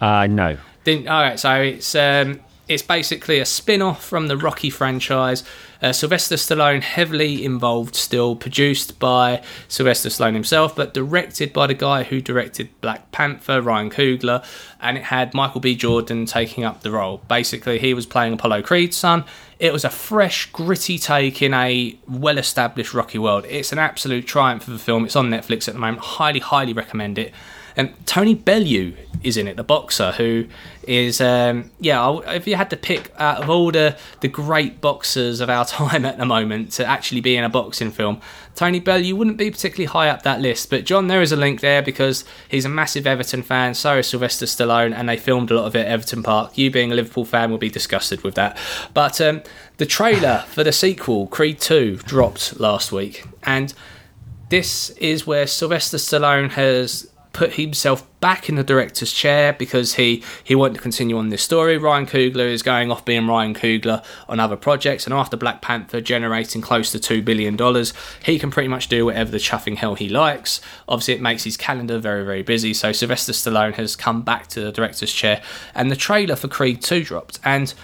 Uh, 0.00 0.26
no. 0.26 0.58
Didn't, 0.84 1.08
all 1.08 1.22
right, 1.22 1.40
so 1.40 1.60
it's 1.62 1.94
um, 1.94 2.40
it's 2.68 2.82
basically 2.82 3.40
a 3.40 3.44
spin-off 3.44 4.04
from 4.04 4.28
the 4.28 4.36
Rocky 4.36 4.70
franchise. 4.70 5.44
Uh, 5.82 5.92
Sylvester 5.92 6.36
Stallone 6.36 6.80
heavily 6.80 7.44
involved 7.44 7.94
still, 7.94 8.36
produced 8.36 8.98
by 8.98 9.42
Sylvester 9.68 10.08
Stallone 10.08 10.32
himself, 10.32 10.74
but 10.74 10.94
directed 10.94 11.52
by 11.52 11.66
the 11.66 11.74
guy 11.74 12.04
who 12.04 12.22
directed 12.22 12.68
Black 12.80 13.12
Panther, 13.12 13.60
Ryan 13.60 13.90
Coogler, 13.90 14.42
and 14.80 14.96
it 14.96 15.04
had 15.04 15.34
Michael 15.34 15.60
B. 15.60 15.74
Jordan 15.74 16.24
taking 16.24 16.64
up 16.64 16.80
the 16.80 16.90
role. 16.90 17.20
Basically, 17.28 17.78
he 17.78 17.92
was 17.92 18.06
playing 18.06 18.32
Apollo 18.32 18.62
Creed's 18.62 18.96
son. 18.96 19.24
It 19.58 19.72
was 19.72 19.84
a 19.84 19.90
fresh, 19.90 20.50
gritty 20.52 20.98
take 20.98 21.42
in 21.42 21.52
a 21.52 21.98
well-established 22.08 22.94
Rocky 22.94 23.18
world. 23.18 23.44
It's 23.46 23.72
an 23.72 23.78
absolute 23.78 24.26
triumph 24.26 24.66
of 24.68 24.74
a 24.74 24.78
film. 24.78 25.04
It's 25.04 25.16
on 25.16 25.28
Netflix 25.28 25.68
at 25.68 25.74
the 25.74 25.80
moment. 25.80 26.00
Highly, 26.00 26.40
highly 26.40 26.72
recommend 26.72 27.18
it. 27.18 27.32
And 27.76 27.94
Tony 28.06 28.34
Bellew 28.34 28.94
is 29.24 29.36
in 29.36 29.48
it, 29.48 29.56
the 29.56 29.64
boxer, 29.64 30.12
who 30.12 30.46
is 30.86 31.20
um, 31.20 31.70
yeah. 31.80 32.20
If 32.26 32.46
you 32.46 32.56
had 32.56 32.70
to 32.70 32.76
pick 32.76 33.12
out 33.18 33.42
of 33.42 33.50
all 33.50 33.72
the 33.72 33.96
the 34.20 34.28
great 34.28 34.80
boxers 34.80 35.40
of 35.40 35.50
our 35.50 35.64
time 35.64 36.04
at 36.04 36.18
the 36.18 36.26
moment 36.26 36.72
to 36.72 36.86
actually 36.86 37.20
be 37.20 37.36
in 37.36 37.42
a 37.42 37.48
boxing 37.48 37.90
film, 37.90 38.20
Tony 38.54 38.78
Bellew 38.78 39.16
wouldn't 39.16 39.38
be 39.38 39.50
particularly 39.50 39.86
high 39.86 40.08
up 40.08 40.22
that 40.22 40.40
list. 40.40 40.70
But 40.70 40.84
John, 40.84 41.08
there 41.08 41.22
is 41.22 41.32
a 41.32 41.36
link 41.36 41.60
there 41.60 41.82
because 41.82 42.24
he's 42.48 42.64
a 42.64 42.68
massive 42.68 43.06
Everton 43.06 43.42
fan. 43.42 43.74
So 43.74 43.98
is 43.98 44.08
Sylvester 44.08 44.46
Stallone, 44.46 44.94
and 44.94 45.08
they 45.08 45.16
filmed 45.16 45.50
a 45.50 45.54
lot 45.54 45.66
of 45.66 45.74
it 45.74 45.80
at 45.80 45.86
Everton 45.86 46.22
Park. 46.22 46.56
You 46.56 46.70
being 46.70 46.92
a 46.92 46.94
Liverpool 46.94 47.24
fan 47.24 47.50
will 47.50 47.58
be 47.58 47.70
disgusted 47.70 48.22
with 48.22 48.34
that. 48.36 48.56
But 48.92 49.20
um, 49.20 49.42
the 49.78 49.86
trailer 49.86 50.44
for 50.48 50.62
the 50.62 50.72
sequel, 50.72 51.26
Creed 51.26 51.58
Two, 51.60 51.96
dropped 51.96 52.60
last 52.60 52.92
week, 52.92 53.24
and 53.42 53.74
this 54.50 54.90
is 54.90 55.26
where 55.26 55.46
Sylvester 55.46 55.96
Stallone 55.96 56.50
has 56.50 57.10
put 57.34 57.54
himself 57.54 58.08
back 58.20 58.48
in 58.48 58.54
the 58.54 58.64
director's 58.64 59.12
chair 59.12 59.52
because 59.52 59.96
he 59.96 60.22
he 60.42 60.54
wanted 60.54 60.76
to 60.76 60.80
continue 60.80 61.18
on 61.18 61.28
this 61.28 61.42
story. 61.42 61.76
Ryan 61.76 62.06
Coogler 62.06 62.50
is 62.50 62.62
going 62.62 62.90
off 62.90 63.04
being 63.04 63.26
Ryan 63.26 63.52
Coogler 63.52 64.02
on 64.28 64.40
other 64.40 64.56
projects, 64.56 65.04
and 65.04 65.12
after 65.12 65.36
Black 65.36 65.60
Panther 65.60 66.00
generating 66.00 66.62
close 66.62 66.90
to 66.92 66.98
two 66.98 67.20
billion 67.20 67.56
dollars, 67.56 67.92
he 68.24 68.38
can 68.38 68.50
pretty 68.50 68.68
much 68.68 68.88
do 68.88 69.04
whatever 69.04 69.30
the 69.30 69.36
chuffing 69.36 69.76
hell 69.76 69.96
he 69.96 70.08
likes. 70.08 70.62
Obviously, 70.88 71.14
it 71.14 71.20
makes 71.20 71.44
his 71.44 71.58
calendar 71.58 71.98
very 71.98 72.24
very 72.24 72.42
busy. 72.42 72.72
So 72.72 72.92
Sylvester 72.92 73.32
Stallone 73.32 73.74
has 73.74 73.96
come 73.96 74.22
back 74.22 74.46
to 74.48 74.60
the 74.60 74.72
director's 74.72 75.12
chair, 75.12 75.42
and 75.74 75.90
the 75.90 75.96
trailer 75.96 76.36
for 76.36 76.48
Creed 76.48 76.80
Two 76.80 77.04
dropped, 77.04 77.40
and 77.44 77.74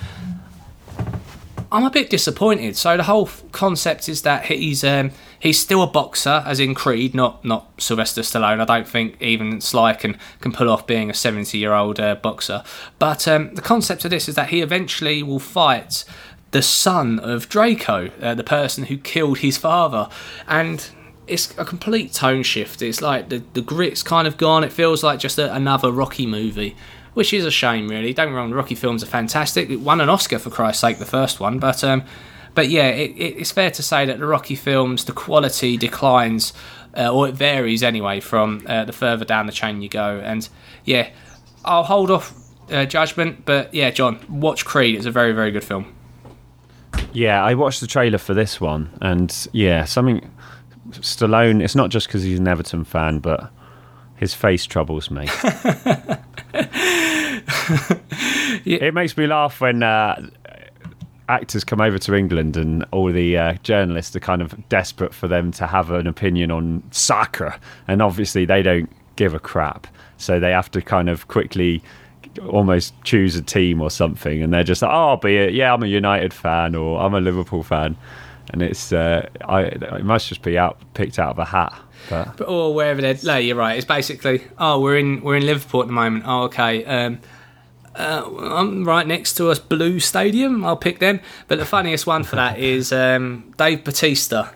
I'm 1.73 1.85
a 1.85 1.91
bit 1.91 2.11
disappointed. 2.11 2.77
So 2.77 2.97
the 2.97 3.05
whole 3.05 3.29
concept 3.53 4.09
is 4.09 4.23
that 4.23 4.47
he's 4.47 4.83
um, 4.83 5.13
he's 5.39 5.61
still 5.61 5.83
a 5.83 5.87
boxer, 5.87 6.43
as 6.45 6.59
in 6.59 6.75
Creed, 6.75 7.15
not 7.15 7.45
not 7.45 7.81
Sylvester 7.81 8.23
Stallone. 8.23 8.61
I 8.61 8.65
don't 8.65 8.89
think 8.89 9.21
even 9.21 9.61
Sly 9.61 9.95
can 9.95 10.19
can 10.41 10.53
pull 10.53 10.69
off 10.69 10.87
being 10.87 11.11
a 11.11 11.15
70 11.15 11.57
year 11.57 11.73
old 11.73 12.01
uh, 12.01 12.17
boxer. 12.17 12.65
But 12.99 13.29
um, 13.29 13.55
the 13.55 13.63
concept 13.63 14.05
of 14.05 14.11
this 14.11 14.29
is 14.29 14.35
that 14.35 14.49
he 14.49 14.61
eventually 14.61 15.23
will 15.23 15.39
fight 15.39 16.05
the 16.51 16.63
son 16.63 17.21
of 17.21 17.49
Drago, 17.49 18.11
uh, 18.21 18.35
the 18.35 18.43
person 18.43 18.85
who 18.85 18.97
killed 18.97 19.39
his 19.39 19.57
father, 19.57 20.09
and. 20.47 20.91
It's 21.27 21.57
a 21.57 21.65
complete 21.65 22.13
tone 22.13 22.43
shift. 22.43 22.83
It's 22.83 23.01
like 23.01 23.29
the, 23.29 23.45
the 23.53 23.63
grit's 23.63 24.03
kind 24.03 24.27
of 24.27 24.37
gone. 24.37 24.65
It 24.65 24.73
feels 24.73 25.05
like 25.05 25.21
just 25.21 25.39
a, 25.39 25.55
another 25.55 25.93
Rocky 25.93 26.27
movie 26.27 26.75
which 27.15 27.33
is 27.33 27.45
a 27.45 27.51
shame, 27.51 27.89
really. 27.89 28.13
Don't 28.13 28.27
get 28.27 28.33
me 28.33 28.37
wrong, 28.37 28.51
the 28.51 28.57
Rocky 28.57 28.75
films 28.75 29.03
are 29.03 29.07
fantastic. 29.07 29.71
It 29.71 29.81
won 29.81 30.01
an 30.01 30.09
Oscar 30.09 30.39
for 30.39 30.51
Christ's 30.51 30.81
sake, 30.81 30.99
the 30.99 31.07
first 31.07 31.41
one, 31.41 31.59
but 31.59 31.83
um, 31.85 32.05
but 32.55 32.69
yeah, 32.69 32.89
it, 32.89 33.11
it, 33.13 33.39
it's 33.39 33.51
fair 33.51 33.71
to 33.71 33.83
say 33.83 34.05
that 34.07 34.19
the 34.19 34.27
Rocky 34.27 34.57
films, 34.57 35.05
the 35.05 35.13
quality 35.13 35.77
declines, 35.77 36.53
uh, 36.97 37.13
or 37.13 37.29
it 37.29 37.35
varies 37.35 37.83
anyway 37.83 38.21
from 38.21 38.65
uh, 38.67 38.85
the 38.85 38.93
further 38.93 39.25
down 39.25 39.47
the 39.47 39.53
chain 39.53 39.83
you 39.83 39.89
go. 39.89 40.21
And 40.25 40.49
yeah, 40.85 41.11
I'll 41.65 41.85
hold 41.85 42.11
off 42.11 42.35
uh, 42.71 42.87
judgment, 42.87 43.45
but 43.45 43.73
yeah, 43.75 43.91
John, 43.91 44.19
watch 44.29 44.65
Creed. 44.65 44.97
It's 44.97 45.07
a 45.07 45.11
very 45.11 45.33
very 45.33 45.51
good 45.51 45.65
film. 45.65 45.95
Yeah, 47.13 47.43
I 47.43 47.55
watched 47.55 47.81
the 47.81 47.87
trailer 47.87 48.19
for 48.19 48.35
this 48.35 48.61
one, 48.61 48.91
and 49.01 49.49
yeah, 49.53 49.85
something. 49.85 50.31
Stallone. 50.91 51.63
It's 51.63 51.77
not 51.77 51.91
just 51.91 52.09
because 52.09 52.25
he's 52.25 52.41
an 52.41 52.49
Everton 52.49 52.83
fan, 52.83 53.21
but 53.21 53.53
his 54.17 54.35
face 54.35 54.67
troubles 54.67 55.09
me. 55.09 55.29
It 58.65 58.95
makes 58.95 59.17
me 59.17 59.27
laugh 59.27 59.61
when 59.61 59.83
uh, 59.83 60.29
actors 61.29 61.65
come 61.65 61.81
over 61.81 61.99
to 61.99 62.15
England 62.15 62.57
and 62.57 62.85
all 62.91 63.11
the 63.13 63.39
uh, 63.39 63.55
journalists 63.63 64.15
are 64.17 64.21
kind 64.21 64.43
of 64.43 64.69
desperate 64.69 65.15
for 65.15 65.29
them 65.29 65.53
to 65.53 65.67
have 65.67 65.91
an 65.91 66.07
opinion 66.07 66.51
on 66.51 66.83
soccer, 66.91 67.57
and 67.89 68.03
obviously 68.03 68.45
they 68.45 68.63
don't 68.63 68.91
give 69.17 69.33
a 69.35 69.39
crap, 69.39 69.87
so 70.19 70.41
they 70.41 70.51
have 70.51 70.71
to 70.73 70.83
kind 70.83 71.09
of 71.09 71.29
quickly 71.29 71.83
almost 72.49 72.93
choose 73.03 73.37
a 73.37 73.43
team 73.43 73.81
or 73.81 73.91
something, 73.91 74.43
and 74.43 74.53
they're 74.53 74.65
just 74.65 74.83
like, 74.83 74.91
"Oh, 74.91 75.11
I'll 75.11 75.17
be 75.17 75.37
it. 75.37 75.55
Yeah, 75.55 75.73
I'm 75.73 75.83
a 75.83 75.87
United 75.87 76.35
fan 76.35 76.75
or 76.75 77.01
I'm 77.01 77.15
a 77.15 77.21
Liverpool 77.21 77.63
fan," 77.63 77.97
and 78.53 78.63
it's 78.63 78.93
uh, 78.93 79.29
I 79.45 79.63
it 79.63 80.05
must 80.05 80.29
just 80.29 80.43
be 80.43 80.59
out 80.59 80.79
picked 80.95 81.19
out 81.19 81.31
of 81.31 81.39
a 81.39 81.45
hat. 81.45 81.73
But 82.09 82.37
But 82.37 82.49
or 82.49 82.75
wherever 82.75 83.01
they're 83.01 83.17
no, 83.23 83.37
you're 83.37 83.57
right. 83.57 83.77
It's 83.77 83.87
basically 83.87 84.43
oh 84.59 84.81
we're 84.81 84.99
in 84.99 85.23
we're 85.23 85.37
in 85.37 85.47
Liverpool 85.47 85.81
at 85.83 85.87
the 85.87 85.93
moment. 85.93 86.25
Oh 86.27 86.43
okay. 86.45 86.85
Um, 86.85 87.21
uh, 87.97 88.25
I'm 88.39 88.85
right 88.85 89.07
next 89.07 89.35
to 89.35 89.51
us, 89.51 89.59
blue 89.59 90.01
stadium. 90.01 90.65
I'll 90.65 90.77
pick 90.77 90.99
them. 91.01 91.21
But 91.49 91.59
the 91.59 91.65
funniest 91.65 92.07
one 92.07 92.23
for 92.25 92.37
that 92.37 92.59
is 92.59 92.93
um, 92.93 93.53
Dave 93.59 93.85
Batista. 93.85 94.51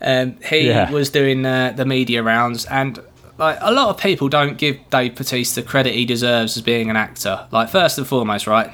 Um, 0.00 0.36
he 0.48 0.68
Yeah. 0.68 0.90
was 0.90 1.10
doing 1.10 1.44
uh, 1.44 1.72
the 1.76 1.84
media 1.84 2.22
rounds, 2.22 2.64
and 2.66 2.98
like 3.38 3.58
a 3.60 3.70
lot 3.72 3.88
of 3.88 3.98
people 3.98 4.28
don't 4.28 4.56
give 4.58 4.78
Dave 4.90 5.14
Batista 5.14 5.62
credit 5.62 5.94
he 5.94 6.04
deserves 6.04 6.56
as 6.56 6.62
being 6.62 6.90
an 6.90 6.96
actor. 6.96 7.46
Like 7.50 7.68
first 7.70 7.98
and 7.98 8.06
foremost, 8.06 8.46
right? 8.46 8.70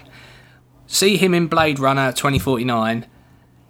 See 0.87 1.17
him 1.17 1.35
in 1.35 1.49
Blade 1.49 1.79
Runner 1.81 2.13
2049 2.13 3.07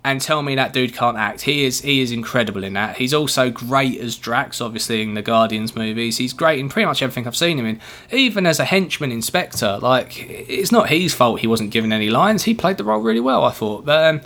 and 0.07 0.21
tell 0.21 0.41
me 0.41 0.55
that 0.55 0.73
dude 0.73 0.95
can't 0.95 1.17
act. 1.17 1.41
He 1.41 1.65
is 1.65 1.81
he 1.81 2.01
is 2.01 2.13
incredible 2.13 2.63
in 2.63 2.75
that. 2.75 2.97
He's 2.97 3.13
also 3.13 3.51
great 3.51 4.01
as 4.01 4.17
Drax, 4.17 4.61
obviously 4.61 5.03
in 5.03 5.15
the 5.15 5.21
Guardians 5.21 5.75
movies. 5.75 6.17
He's 6.19 6.33
great 6.33 6.61
in 6.61 6.69
pretty 6.69 6.87
much 6.87 7.03
everything 7.03 7.27
I've 7.27 7.37
seen 7.37 7.59
him 7.59 7.67
in. 7.67 7.81
Even 8.13 8.47
as 8.47 8.61
a 8.61 8.65
henchman 8.65 9.11
in 9.11 9.21
Spectre, 9.21 9.79
like 9.83 10.25
it's 10.31 10.71
not 10.71 10.91
his 10.91 11.13
fault 11.13 11.41
he 11.41 11.49
wasn't 11.49 11.73
given 11.73 11.93
any 11.93 12.09
lines. 12.09 12.45
He 12.45 12.55
played 12.55 12.77
the 12.77 12.85
role 12.85 13.01
really 13.01 13.19
well, 13.19 13.43
I 13.43 13.51
thought. 13.51 13.85
But 13.85 14.05
um, 14.05 14.21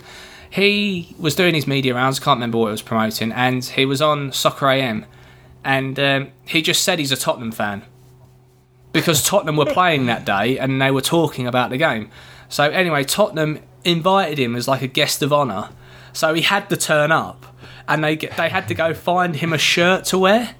he 0.51 1.15
was 1.17 1.33
doing 1.33 1.55
his 1.55 1.65
media 1.65 1.95
rounds. 1.95 2.19
Can't 2.19 2.37
remember 2.37 2.59
what 2.59 2.67
he 2.67 2.73
was 2.73 2.83
promoting, 2.83 3.31
and 3.31 3.65
he 3.65 3.87
was 3.87 4.03
on 4.03 4.31
Soccer 4.31 4.69
AM, 4.69 5.07
and 5.65 5.99
um, 5.99 6.31
he 6.45 6.61
just 6.61 6.83
said 6.83 6.99
he's 6.99 7.11
a 7.11 7.17
Tottenham 7.17 7.51
fan 7.51 7.81
because 8.93 9.23
Tottenham 9.23 9.57
were 9.57 9.65
playing 9.65 10.05
that 10.05 10.25
day 10.25 10.59
and 10.59 10.79
they 10.79 10.91
were 10.91 11.01
talking 11.01 11.47
about 11.47 11.71
the 11.71 11.77
game. 11.77 12.11
So 12.49 12.69
anyway, 12.69 13.03
Tottenham 13.03 13.61
invited 13.83 14.39
him 14.39 14.55
as 14.55 14.67
like 14.67 14.81
a 14.81 14.87
guest 14.87 15.21
of 15.21 15.31
honour. 15.33 15.69
So 16.13 16.33
he 16.33 16.41
had 16.41 16.69
to 16.69 16.77
turn 16.77 17.11
up. 17.11 17.45
and 17.87 18.03
they 18.03 18.15
they 18.15 18.49
had 18.49 18.67
to 18.67 18.73
go 18.73 18.93
find 18.93 19.35
him 19.35 19.53
a 19.53 19.57
shirt 19.57 20.05
to 20.05 20.17
wear 20.17 20.55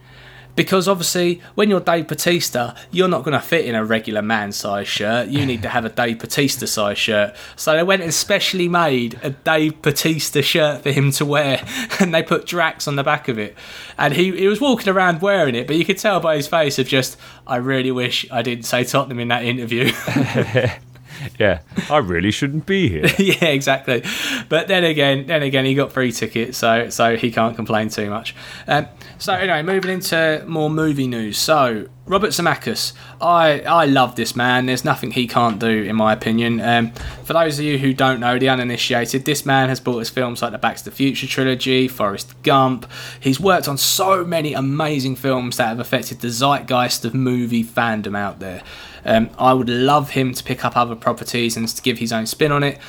because 0.55 0.87
obviously 0.87 1.41
when 1.55 1.69
you're 1.69 1.79
Dave 1.79 2.07
Batista, 2.07 2.75
you're 2.91 3.07
not 3.07 3.23
going 3.23 3.33
to 3.33 3.39
fit 3.39 3.65
in 3.65 3.75
a 3.75 3.85
regular 3.85 4.21
man 4.21 4.51
size 4.51 4.87
shirt. 4.87 5.29
You 5.29 5.45
need 5.45 5.61
to 5.61 5.69
have 5.69 5.85
a 5.85 5.89
Dave 5.89 6.19
Batista 6.19 6.65
size 6.65 6.97
shirt. 6.97 7.35
So 7.55 7.73
they 7.73 7.83
went 7.83 8.01
and 8.01 8.13
specially 8.13 8.67
made 8.67 9.19
a 9.23 9.29
Dave 9.29 9.81
Batista 9.81 10.41
shirt 10.41 10.83
for 10.83 10.91
him 10.91 11.11
to 11.11 11.25
wear, 11.25 11.65
and 11.99 12.13
they 12.13 12.23
put 12.23 12.45
Drax 12.45 12.87
on 12.87 12.95
the 12.95 13.03
back 13.03 13.27
of 13.27 13.37
it. 13.39 13.55
And 13.97 14.13
he 14.13 14.35
he 14.37 14.47
was 14.47 14.59
walking 14.59 14.89
around 14.89 15.21
wearing 15.21 15.55
it, 15.55 15.67
but 15.67 15.77
you 15.77 15.85
could 15.85 15.97
tell 15.97 16.19
by 16.19 16.35
his 16.35 16.47
face 16.47 16.77
of 16.79 16.87
just, 16.87 17.17
I 17.47 17.57
really 17.57 17.91
wish 17.91 18.25
I 18.31 18.41
didn't 18.41 18.65
say 18.65 18.83
Tottenham 18.83 19.19
in 19.19 19.29
that 19.29 19.43
interview. 19.45 19.91
yeah, 21.39 21.61
I 21.89 21.97
really 21.97 22.31
shouldn't 22.31 22.65
be 22.65 22.89
here. 22.89 23.05
yeah, 23.19 23.49
exactly. 23.49 24.03
But 24.49 24.67
then 24.67 24.83
again, 24.83 25.27
then 25.27 25.43
again, 25.43 25.65
he 25.65 25.73
got 25.73 25.91
free 25.91 26.11
tickets, 26.11 26.57
so 26.57 26.89
so 26.89 27.15
he 27.15 27.31
can't 27.31 27.55
complain 27.55 27.89
too 27.89 28.09
much. 28.09 28.35
Um, 28.67 28.87
so 29.17 29.33
anyway, 29.33 29.61
moving 29.61 29.91
into 29.91 30.43
more 30.47 30.69
movie 30.69 31.07
news. 31.07 31.37
So 31.37 31.87
Robert 32.05 32.31
Zemeckis, 32.31 32.93
I 33.21 33.61
I 33.61 33.85
love 33.85 34.15
this 34.15 34.35
man. 34.35 34.65
There's 34.65 34.85
nothing 34.85 35.11
he 35.11 35.27
can't 35.27 35.59
do, 35.59 35.83
in 35.83 35.95
my 35.95 36.13
opinion. 36.13 36.59
Um, 36.61 36.91
for 37.23 37.33
those 37.33 37.59
of 37.59 37.65
you 37.65 37.77
who 37.77 37.93
don't 37.93 38.19
know, 38.19 38.39
the 38.39 38.49
uninitiated, 38.49 39.25
this 39.25 39.45
man 39.45 39.69
has 39.69 39.79
brought 39.79 39.99
us 39.99 40.09
films 40.09 40.41
like 40.41 40.51
the 40.51 40.57
Back 40.57 40.77
to 40.77 40.85
the 40.85 40.91
Future 40.91 41.27
trilogy, 41.27 41.87
Forrest 41.87 42.41
Gump. 42.43 42.89
He's 43.19 43.39
worked 43.39 43.67
on 43.67 43.77
so 43.77 44.23
many 44.23 44.53
amazing 44.53 45.15
films 45.15 45.57
that 45.57 45.67
have 45.67 45.79
affected 45.79 46.19
the 46.19 46.29
zeitgeist 46.29 47.05
of 47.05 47.13
movie 47.13 47.63
fandom 47.63 48.17
out 48.17 48.39
there. 48.39 48.63
Um, 49.05 49.29
I 49.37 49.53
would 49.53 49.69
love 49.69 50.11
him 50.11 50.33
to 50.33 50.43
pick 50.43 50.63
up 50.63 50.77
other 50.77 50.95
properties 50.95 51.57
and 51.57 51.67
to 51.67 51.81
give 51.81 51.97
his 51.97 52.13
own 52.13 52.25
spin 52.25 52.51
on 52.51 52.63
it. 52.63 52.79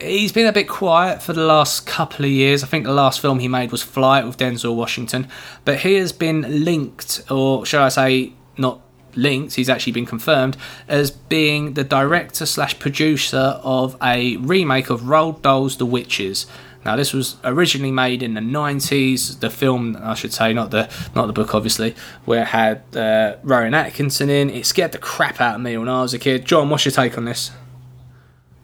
He's 0.00 0.32
been 0.32 0.46
a 0.46 0.52
bit 0.52 0.68
quiet 0.68 1.22
for 1.22 1.32
the 1.32 1.44
last 1.44 1.86
couple 1.86 2.24
of 2.24 2.30
years. 2.30 2.64
I 2.64 2.66
think 2.66 2.84
the 2.84 2.92
last 2.92 3.20
film 3.20 3.38
he 3.38 3.48
made 3.48 3.70
was 3.70 3.82
Flight 3.82 4.26
with 4.26 4.36
Denzel 4.36 4.74
Washington, 4.74 5.28
but 5.64 5.80
he 5.80 5.94
has 5.94 6.12
been 6.12 6.64
linked, 6.64 7.22
or 7.30 7.64
shall 7.64 7.84
I 7.84 7.88
say, 7.90 8.32
not 8.58 8.80
linked, 9.16 9.54
he's 9.54 9.68
actually 9.68 9.92
been 9.92 10.06
confirmed 10.06 10.56
as 10.88 11.10
being 11.10 11.74
the 11.74 11.84
director 11.84 12.46
slash 12.46 12.78
producer 12.78 13.60
of 13.62 13.96
a 14.02 14.36
remake 14.38 14.90
of 14.90 15.02
Roald 15.02 15.40
Dahl's 15.42 15.76
The 15.76 15.86
Witches. 15.86 16.46
Now, 16.84 16.96
this 16.96 17.12
was 17.12 17.36
originally 17.44 17.90
made 17.90 18.22
in 18.22 18.34
the 18.34 18.40
'90s. 18.40 19.40
The 19.40 19.50
film, 19.50 19.96
I 20.00 20.14
should 20.14 20.32
say, 20.32 20.52
not 20.52 20.70
the 20.70 20.88
not 21.14 21.26
the 21.26 21.32
book, 21.32 21.54
obviously, 21.54 21.94
where 22.24 22.42
it 22.42 22.48
had 22.48 22.82
uh, 22.96 23.36
Rowan 23.42 23.74
Atkinson 23.74 24.30
in. 24.30 24.50
It 24.50 24.66
scared 24.66 24.92
the 24.92 24.98
crap 24.98 25.40
out 25.40 25.56
of 25.56 25.60
me 25.60 25.76
when 25.76 25.88
I 25.88 26.02
was 26.02 26.14
a 26.14 26.18
kid. 26.18 26.44
John, 26.44 26.70
what's 26.70 26.84
your 26.84 26.92
take 26.92 27.16
on 27.16 27.24
this? 27.24 27.50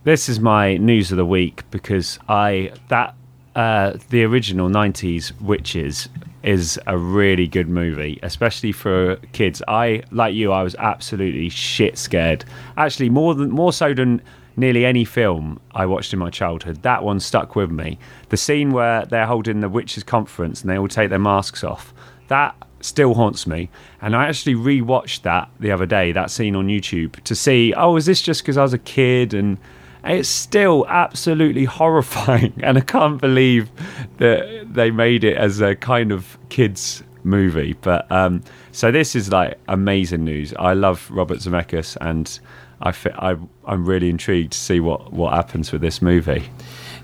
This 0.05 0.29
is 0.29 0.41
my 0.41 0.77
news 0.77 1.11
of 1.13 1.19
the 1.19 1.27
week 1.27 1.63
because 1.71 2.19
I 2.29 2.73
that 2.89 3.15
uh, 3.55 3.95
the 4.11 4.25
original 4.25 4.69
'90s 4.69 5.39
Witches 5.41 6.09
is 6.43 6.81
a 6.87 6.97
really 6.97 7.47
good 7.47 7.69
movie, 7.69 8.19
especially 8.23 8.73
for 8.73 9.17
kids. 9.33 9.63
I 9.69 10.03
like 10.11 10.35
you, 10.35 10.53
I 10.53 10.63
was 10.63 10.75
absolutely 10.77 11.49
shit 11.49 11.99
scared. 11.99 12.45
Actually, 12.77 13.11
more 13.11 13.35
than 13.35 13.51
more 13.51 13.73
so 13.73 13.93
than 13.93 14.23
nearly 14.57 14.85
any 14.85 15.05
film 15.05 15.61
I 15.73 15.87
watched 15.87 16.13
in 16.13 16.19
my 16.19 16.31
childhood. 16.31 16.83
That 16.83 17.03
one 17.03 17.21
stuck 17.21 17.57
with 17.57 17.71
me. 17.71 17.99
The 18.29 18.37
scene 18.37 18.71
where 18.73 19.07
they're 19.07 19.27
holding 19.27 19.61
the 19.61 19.69
witches' 19.69 20.05
conference 20.05 20.61
and 20.61 20.71
they 20.71 20.79
all 20.79 20.89
take 20.89 21.11
their 21.11 21.19
masks 21.19 21.65
off. 21.65 21.95
That 22.29 22.55
still 22.81 23.15
haunts 23.15 23.47
me. 23.47 23.71
And 24.01 24.17
I 24.17 24.27
actually 24.27 24.55
rewatched 24.55 25.23
that 25.23 25.51
the 25.59 25.71
other 25.71 25.87
day, 25.87 26.13
that 26.13 26.31
scene 26.31 26.57
on 26.57 26.69
YouTube, 26.69 27.23
to 27.25 27.35
see, 27.35 27.75
oh, 27.75 27.97
is 27.97 28.07
this 28.07 28.21
just 28.21 28.43
because 28.43 28.57
I 28.57 28.63
was 28.63 28.73
a 28.73 28.79
kid? 28.79 29.35
And 29.35 29.59
it's 30.05 30.29
still 30.29 30.87
absolutely 30.89 31.65
horrifying. 31.67 32.55
And 32.63 32.79
I 32.79 32.83
can't 32.83 33.21
believe 33.21 33.71
that 34.19 34.67
they 34.73 34.91
made 34.91 35.25
it 35.25 35.37
as 35.37 35.61
a 35.61 35.75
kind 35.77 36.13
of 36.13 36.39
kids 36.49 37.03
movie. 37.25 37.75
But 37.81 38.11
um, 38.11 38.43
so 38.73 38.91
this 38.91 39.15
is 39.15 39.31
like 39.31 39.59
amazing 39.69 40.25
news. 40.25 40.55
I 40.59 40.75
love 40.75 41.11
Robert 41.11 41.39
Zemeckis 41.39 41.97
and 42.01 42.41
I, 42.81 42.95
I 43.15 43.37
I'm 43.67 43.85
really 43.85 44.09
intrigued 44.09 44.53
to 44.53 44.59
see 44.59 44.81
what 44.81 45.13
what 45.13 45.33
happens 45.35 45.73
with 45.73 45.81
this 45.81 46.01
movie. 46.01 46.51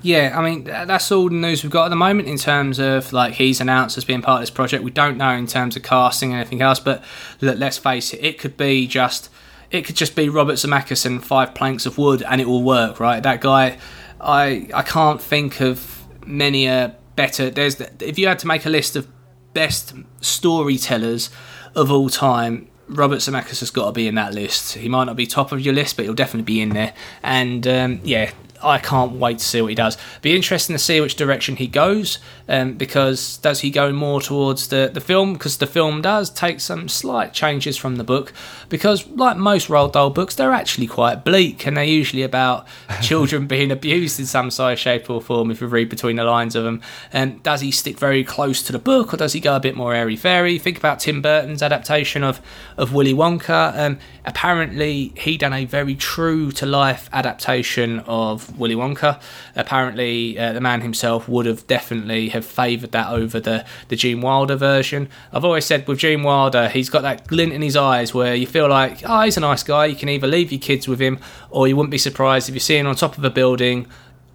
Yeah, 0.03 0.39
I 0.39 0.43
mean 0.43 0.65
that's 0.65 1.11
all 1.11 1.29
the 1.29 1.35
news 1.35 1.63
we've 1.63 1.73
got 1.73 1.87
at 1.87 1.89
the 1.89 1.97
moment 1.97 2.29
in 2.29 2.39
terms 2.39 2.79
of 2.79 3.13
like 3.13 3.35
he's 3.35 3.61
announced 3.61 3.99
as 3.99 4.05
being 4.05 4.23
part 4.23 4.41
of 4.41 4.43
this 4.43 4.51
project. 4.51 4.85
We 4.85 4.91
don't 4.91 5.17
know 5.17 5.33
in 5.33 5.47
terms 5.47 5.77
of 5.77 5.83
casting 5.83 6.33
and 6.33 6.41
anything 6.41 6.63
else, 6.63 6.81
but 6.81 7.03
let's 7.41 7.79
face 7.79 8.15
it, 8.15 8.25
it 8.25 8.39
could 8.39 8.57
be 8.57 8.87
just 8.87 9.31
it 9.71 9.85
could 9.85 9.97
just 9.97 10.15
be 10.15 10.29
Robert 10.29 10.55
Zemeckis 10.55 11.05
and 11.05 11.25
five 11.25 11.55
planks 11.55 11.87
of 11.87 11.99
wood, 11.99 12.23
and 12.23 12.41
it 12.41 12.47
will 12.47 12.63
work, 12.63 13.01
right? 13.01 13.23
That 13.23 13.41
guy, 13.41 13.79
I 14.21 14.69
I 14.73 14.83
can't 14.83 15.21
think 15.21 15.61
of 15.61 16.05
many 16.25 16.67
a 16.67 16.95
better. 17.17 17.51
There's 17.51 17.81
if 17.81 18.19
you 18.19 18.29
had 18.29 18.39
to 18.41 18.47
make 18.47 18.65
a 18.65 18.71
list 18.71 18.97
of 18.97 19.09
best 19.55 19.95
storytellers 20.21 21.31
of 21.75 21.91
all 21.91 22.09
time, 22.09 22.69
Robert 22.89 23.19
Zemeckis 23.19 23.61
has 23.61 23.71
got 23.71 23.87
to 23.87 23.93
be 23.93 24.07
in 24.07 24.15
that 24.15 24.35
list. 24.35 24.75
He 24.75 24.89
might 24.89 25.05
not 25.05 25.17
be 25.17 25.27
top 25.27 25.53
of 25.53 25.61
your 25.61 25.75
list, 25.75 25.97
but 25.97 26.05
he'll 26.05 26.15
definitely 26.15 26.45
be 26.45 26.61
in 26.61 26.71
there. 26.71 26.95
And 27.23 27.67
um, 27.67 28.01
yeah, 28.05 28.31
I 28.63 28.79
can't 28.79 29.13
wait 29.13 29.39
to 29.39 29.45
see 29.45 29.61
what 29.61 29.69
he 29.69 29.75
does. 29.75 29.97
Be 30.23 30.35
interesting 30.35 30.75
to 30.75 30.79
see 30.79 31.01
which 31.01 31.17
direction 31.17 31.57
he 31.57 31.67
goes, 31.67 32.19
um, 32.49 32.75
because 32.75 33.39
does 33.39 33.61
he 33.61 33.71
go 33.71 33.93
more 33.93 34.21
towards 34.21 34.69
the, 34.69 34.91
the 34.93 35.01
film? 35.01 35.35
Because 35.35 35.59
the 35.59 35.67
film 35.67 36.03
does 36.03 36.31
take 36.31 36.61
some 36.61 36.89
slight 36.89 37.33
changes 37.33 37.77
from 37.77 37.97
the 37.97 38.05
book. 38.05 38.33
Because 38.69 39.07
like 39.09 39.37
most 39.37 39.69
Roald 39.69 39.93
Dahl 39.93 40.11
books, 40.11 40.35
they're 40.35 40.53
actually 40.53 40.87
quite 40.87 41.25
bleak, 41.25 41.67
and 41.67 41.77
they're 41.77 41.85
usually 41.85 42.23
about 42.23 42.67
children 43.03 43.47
being 43.47 43.71
abused 43.71 44.19
in 44.21 44.27
some 44.27 44.51
size, 44.51 44.79
shape, 44.79 45.11
or 45.11 45.21
form. 45.21 45.51
If 45.51 45.61
you 45.61 45.67
read 45.67 45.89
between 45.89 46.17
the 46.17 46.25
lines 46.25 46.55
of 46.57 46.65
them, 46.65 46.83
and 47.13 47.43
does 47.43 47.61
he 47.61 47.71
stick 47.71 47.99
very 47.99 48.25
close 48.25 48.63
to 48.63 48.73
the 48.73 48.79
book, 48.79 49.13
or 49.13 49.17
does 49.17 49.33
he 49.33 49.41
go 49.41 49.57
a 49.57 49.61
bit 49.61 49.77
more 49.77 49.95
airy 49.95 50.17
fairy? 50.17 50.59
Think 50.59 50.79
about 50.79 51.01
Tim 51.01 51.23
Burton's 51.23 51.63
adaptation 51.63 52.23
of 52.23 52.41
of 52.77 52.93
Willy 52.93 53.15
Wonka. 53.15 53.77
Um, 53.77 53.99
apparently, 54.25 55.13
he 55.17 55.37
done 55.37 55.53
a 55.53 55.65
very 55.65 55.95
true 55.95 56.53
to 56.53 56.67
life 56.67 57.09
adaptation 57.13 58.01
of 58.01 58.46
Willy 58.57 58.75
Wonka. 58.75 59.21
Apparently, 59.55 60.39
uh, 60.39 60.53
the 60.53 60.61
man 60.61 60.81
himself 60.81 61.29
would 61.29 61.47
have 61.47 61.67
definitely 61.67 62.29
have 62.31 62.45
favoured 62.45 62.93
that 62.93 63.11
over 63.11 63.41
the 63.41 63.65
the 63.89 63.97
Gene 63.97 64.21
Wilder 64.21 64.57
version. 64.57 65.09
I've 65.33 65.45
always 65.45 65.65
said 65.65 65.87
with 65.89 65.99
Gene 65.99 66.23
Wilder, 66.23 66.69
he's 66.69 66.91
got 66.91 67.03
that 67.03 67.27
glint 67.27 67.53
in 67.53 67.63
his 67.63 67.77
eyes 67.77 68.15
where 68.15 68.35
you 68.35 68.47
feel 68.47 68.69
like, 68.69 69.03
oh, 69.05 69.23
he's 69.23 69.37
a 69.37 69.41
nice 69.41 69.63
guy. 69.63 69.87
You 69.87 69.97
can 69.97 70.09
either 70.09 70.27
leave 70.27 70.53
your 70.53 70.61
kids 70.61 70.87
with 70.89 71.01
him, 71.01 71.19
or 71.51 71.69
you 71.69 71.77
wouldn't 71.77 71.91
be 71.91 71.99
surprised 71.99 72.49
if 72.49 72.55
you 72.55 72.61
see 72.61 72.77
him 72.77 72.87
on 72.87 72.95
top 72.95 73.19
of 73.19 73.25
a 73.25 73.31
building 73.31 73.87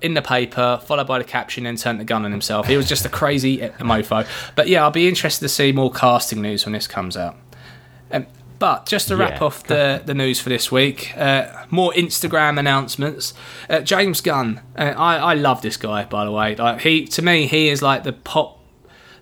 in 0.02 0.16
the 0.16 0.22
paper, 0.22 0.82
followed 0.84 1.08
by 1.08 1.20
the 1.20 1.24
caption, 1.24 1.66
and 1.66 1.78
turned 1.78 2.00
the 2.00 2.04
gun 2.04 2.26
on 2.26 2.32
himself. 2.32 2.68
He 2.68 2.76
was 2.76 2.90
just 2.90 3.06
a 3.06 3.10
crazy 3.10 3.60
mofo. 3.80 4.28
But 4.56 4.68
yeah, 4.68 4.84
I'll 4.84 4.92
be 4.92 5.08
interested 5.08 5.46
to 5.46 5.50
see 5.50 5.72
more 5.72 5.92
casting 5.92 6.42
news 6.42 6.66
when 6.66 6.74
this 6.74 6.88
comes 6.88 7.16
out. 7.16 7.36
Um, 8.12 8.26
but 8.62 8.86
just 8.86 9.08
to 9.08 9.18
wrap 9.18 9.40
yeah. 9.40 9.44
off 9.44 9.64
the, 9.64 10.04
the 10.06 10.14
news 10.14 10.40
for 10.40 10.50
this 10.50 10.72
week, 10.72 11.18
uh, 11.18 11.66
more 11.72 11.92
Instagram 11.94 12.60
announcements. 12.60 13.34
Uh, 13.68 13.80
James 13.80 14.22
Gunn, 14.22 14.62
uh, 14.78 14.94
I 14.96 15.16
I 15.16 15.34
love 15.34 15.64
this 15.64 15.78
guy 15.78 16.06
by 16.06 16.26
the 16.26 16.32
way. 16.32 16.56
Like 16.56 16.82
he 16.82 17.08
to 17.08 17.24
me 17.24 17.48
he 17.48 17.70
is 17.70 17.82
like 17.82 18.04
the 18.04 18.14
pop 18.14 18.60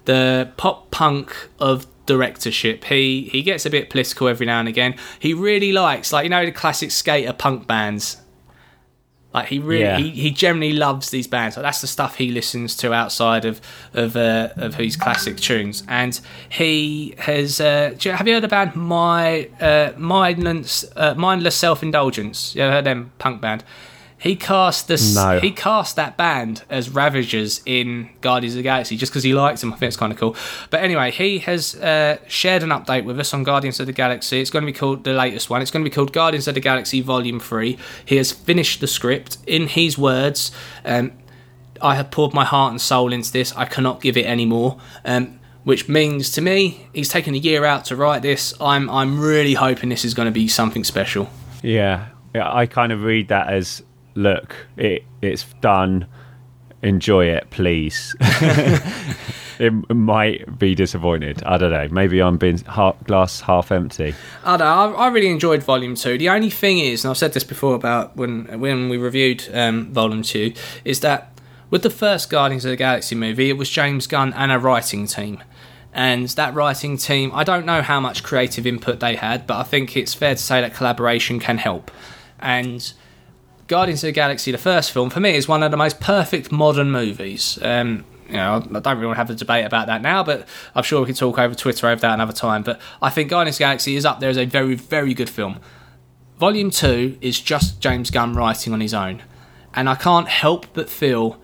the 0.03 0.51
pop 0.57 0.91
punk 0.91 1.33
of 1.57 1.87
directorship. 2.05 2.83
He 2.83 3.29
he 3.31 3.41
gets 3.41 3.65
a 3.65 3.69
bit 3.69 3.89
political 3.89 4.27
every 4.27 4.45
now 4.45 4.59
and 4.59 4.67
again. 4.67 4.95
He 5.19 5.33
really 5.33 5.71
likes 5.71 6.11
like 6.11 6.25
you 6.25 6.29
know 6.29 6.45
the 6.45 6.51
classic 6.51 6.91
skater 6.91 7.31
punk 7.31 7.65
bands 7.65 8.17
like 9.33 9.47
he 9.49 9.59
really, 9.59 9.81
yeah. 9.81 9.97
he, 9.97 10.09
he 10.09 10.31
generally 10.31 10.73
loves 10.73 11.11
these 11.11 11.27
bands. 11.27 11.55
Like 11.55 11.63
that's 11.63 11.81
the 11.81 11.87
stuff 11.87 12.15
he 12.15 12.31
listens 12.31 12.75
to 12.77 12.93
outside 12.93 13.45
of 13.45 13.61
of 13.93 14.15
uh, 14.15 14.49
of 14.55 14.75
his 14.75 14.95
classic 14.95 15.37
tunes. 15.37 15.83
And 15.87 16.19
he 16.49 17.13
has. 17.19 17.61
Uh, 17.61 17.95
you, 17.99 18.11
have 18.11 18.27
you 18.27 18.33
heard 18.33 18.43
about 18.43 18.75
My 18.75 19.49
uh, 19.61 19.93
Mindless 19.97 20.85
uh, 20.95 21.13
Mindless 21.15 21.55
Self 21.55 21.83
Indulgence? 21.83 22.55
You 22.55 22.63
ever 22.63 22.71
heard 22.71 22.85
them 22.85 23.11
punk 23.19 23.39
band? 23.39 23.63
He 24.19 24.35
cast 24.35 24.89
this. 24.89 25.15
No. 25.15 25.39
He 25.39 25.51
cast 25.51 25.95
that 25.95 26.17
band 26.17 26.63
as 26.69 26.89
Ravagers 26.89 27.61
in 27.65 28.09
Guardians 28.19 28.53
of 28.53 28.57
the 28.57 28.63
Galaxy 28.63 28.97
just 28.97 29.13
because 29.13 29.23
he 29.23 29.33
likes 29.33 29.61
them. 29.61 29.71
I 29.71 29.77
think 29.77 29.87
it's 29.87 29.97
kind 29.97 30.11
of 30.11 30.19
cool. 30.19 30.35
But 30.69 30.81
anyway, 30.81 31.11
he 31.11 31.39
has 31.39 31.75
uh, 31.75 32.17
shared 32.27 32.61
an 32.61 32.69
update 32.69 33.05
with 33.05 33.17
us 33.17 33.33
on 33.33 33.43
Guardians 33.43 33.79
of 33.79 33.85
the 33.85 33.93
Galaxy. 33.93 34.41
It's 34.41 34.49
going 34.49 34.63
to 34.65 34.71
be 34.71 34.77
called 34.77 35.05
the 35.05 35.13
latest 35.13 35.49
one. 35.49 35.61
It's 35.61 35.71
going 35.71 35.85
to 35.85 35.89
be 35.89 35.93
called 35.93 36.11
Guardians 36.11 36.49
of 36.49 36.55
the 36.55 36.59
Galaxy 36.59 36.99
Volume 36.99 37.39
Three. 37.39 37.77
He 38.03 38.17
has 38.17 38.33
finished 38.33 38.81
the 38.81 38.87
script. 38.87 39.37
In 39.47 39.67
his 39.67 39.97
words, 39.97 40.51
um, 40.83 41.13
I 41.81 41.95
have 41.95 42.11
poured 42.11 42.33
my 42.33 42.43
heart 42.43 42.71
and 42.71 42.81
soul 42.81 43.13
into 43.13 43.31
this. 43.31 43.55
I 43.55 43.63
cannot 43.63 44.01
give 44.01 44.17
it 44.17 44.25
any 44.25 44.45
more. 44.45 44.79
Um, 45.05 45.39
which 45.63 45.87
means 45.87 46.31
to 46.31 46.41
me, 46.41 46.87
he's 46.93 47.09
taken 47.09 47.35
a 47.35 47.37
year 47.37 47.63
out 47.63 47.85
to 47.85 47.95
write 47.95 48.21
this. 48.21 48.53
I'm 48.59 48.89
I'm 48.89 49.19
really 49.19 49.53
hoping 49.53 49.89
this 49.89 50.03
is 50.03 50.13
going 50.13 50.25
to 50.25 50.31
be 50.31 50.47
something 50.47 50.83
special. 50.83 51.29
Yeah, 51.61 52.07
yeah. 52.33 52.53
I 52.53 52.65
kind 52.65 52.91
of 52.91 53.03
read 53.03 53.27
that 53.27 53.47
as 53.47 53.83
look, 54.19 54.55
it 54.77 55.03
it's 55.21 55.45
done. 55.61 56.05
Enjoy 56.81 57.25
it, 57.25 57.49
please. 57.49 58.15
it 59.59 59.73
might 59.93 60.57
be 60.57 60.75
disappointed. 60.75 61.43
I 61.43 61.57
don't 61.57 61.71
know. 61.71 61.87
Maybe 61.91 62.21
I'm 62.21 62.37
being 62.37 62.59
half, 62.59 63.03
glass 63.03 63.41
half 63.41 63.71
empty. 63.71 64.15
I 64.45 64.55
don't 64.55 64.59
know. 64.59 64.95
I, 64.97 65.05
I, 65.05 65.07
really 65.09 65.27
enjoyed 65.27 65.61
Volume 65.61 65.95
Two. 65.95 66.17
The 66.17 66.29
only 66.29 66.49
thing 66.49 66.79
is, 66.79 67.03
and 67.03 67.11
I've 67.11 67.17
said 67.17 67.33
this 67.33 67.43
before 67.43 67.75
about 67.75 68.15
when 68.15 68.59
when 68.59 68.87
we 68.87 68.97
reviewed 68.97 69.43
um, 69.53 69.91
Volume 69.91 70.21
Two, 70.21 70.53
is 70.85 71.01
that 71.01 71.37
with 71.69 71.83
the 71.83 71.89
first 71.89 72.29
Guardians 72.29 72.63
of 72.65 72.71
the 72.71 72.77
Galaxy 72.77 73.15
movie, 73.15 73.49
it 73.49 73.57
was 73.57 73.69
James 73.69 74.07
Gunn 74.07 74.33
and 74.33 74.51
a 74.51 74.59
writing 74.59 75.05
team. 75.05 75.43
And 75.91 76.29
that 76.29 76.53
writing 76.53 76.97
team, 76.97 77.31
I 77.33 77.43
don't 77.43 77.65
know 77.65 77.81
how 77.81 77.99
much 77.99 78.23
creative 78.23 78.67
input 78.67 78.99
they 78.99 79.15
had, 79.15 79.47
but 79.47 79.57
I 79.57 79.63
think 79.63 79.97
it's 79.97 80.13
fair 80.13 80.35
to 80.35 80.41
say 80.41 80.61
that 80.61 80.75
collaboration 80.75 81.39
can 81.39 81.57
help. 81.57 81.91
And 82.39 82.93
Guardians 83.69 84.03
of 84.03 84.07
the 84.07 84.11
Galaxy, 84.13 84.51
the 84.51 84.57
first 84.57 84.91
film, 84.91 85.11
for 85.11 85.19
me, 85.19 85.35
is 85.35 85.47
one 85.47 85.61
of 85.61 85.69
the 85.69 85.77
most 85.77 85.99
perfect 85.99 86.51
modern 86.51 86.89
movies. 86.91 87.59
Um, 87.61 88.03
you 88.27 88.33
know, 88.33 88.55
I 88.55 88.79
don't 88.79 88.97
really 88.97 89.05
want 89.05 89.15
to 89.15 89.21
have 89.21 89.29
a 89.29 89.35
debate 89.35 89.63
about 89.63 89.85
that 89.85 90.01
now, 90.01 90.23
but 90.23 90.47
I'm 90.73 90.83
sure 90.83 91.01
we 91.01 91.05
can 91.05 91.15
talk 91.15 91.37
over 91.37 91.53
Twitter 91.53 91.87
over 91.87 92.01
that 92.01 92.13
another 92.15 92.33
time. 92.33 92.63
But 92.63 92.81
I 92.99 93.11
think 93.11 93.29
Guardians 93.29 93.55
of 93.55 93.59
the 93.59 93.63
Galaxy 93.65 93.95
is 93.95 94.05
up 94.05 94.19
there 94.19 94.29
as 94.31 94.39
a 94.39 94.45
very, 94.45 94.73
very 94.73 95.13
good 95.13 95.29
film. 95.29 95.59
Volume 96.39 96.71
2 96.71 97.19
is 97.21 97.39
just 97.39 97.79
James 97.79 98.09
Gunn 98.09 98.33
writing 98.33 98.73
on 98.73 98.81
his 98.81 98.93
own. 98.93 99.21
And 99.75 99.87
I 99.87 99.93
can't 99.93 100.27
help 100.27 100.65
but 100.73 100.89
feel 100.89 101.39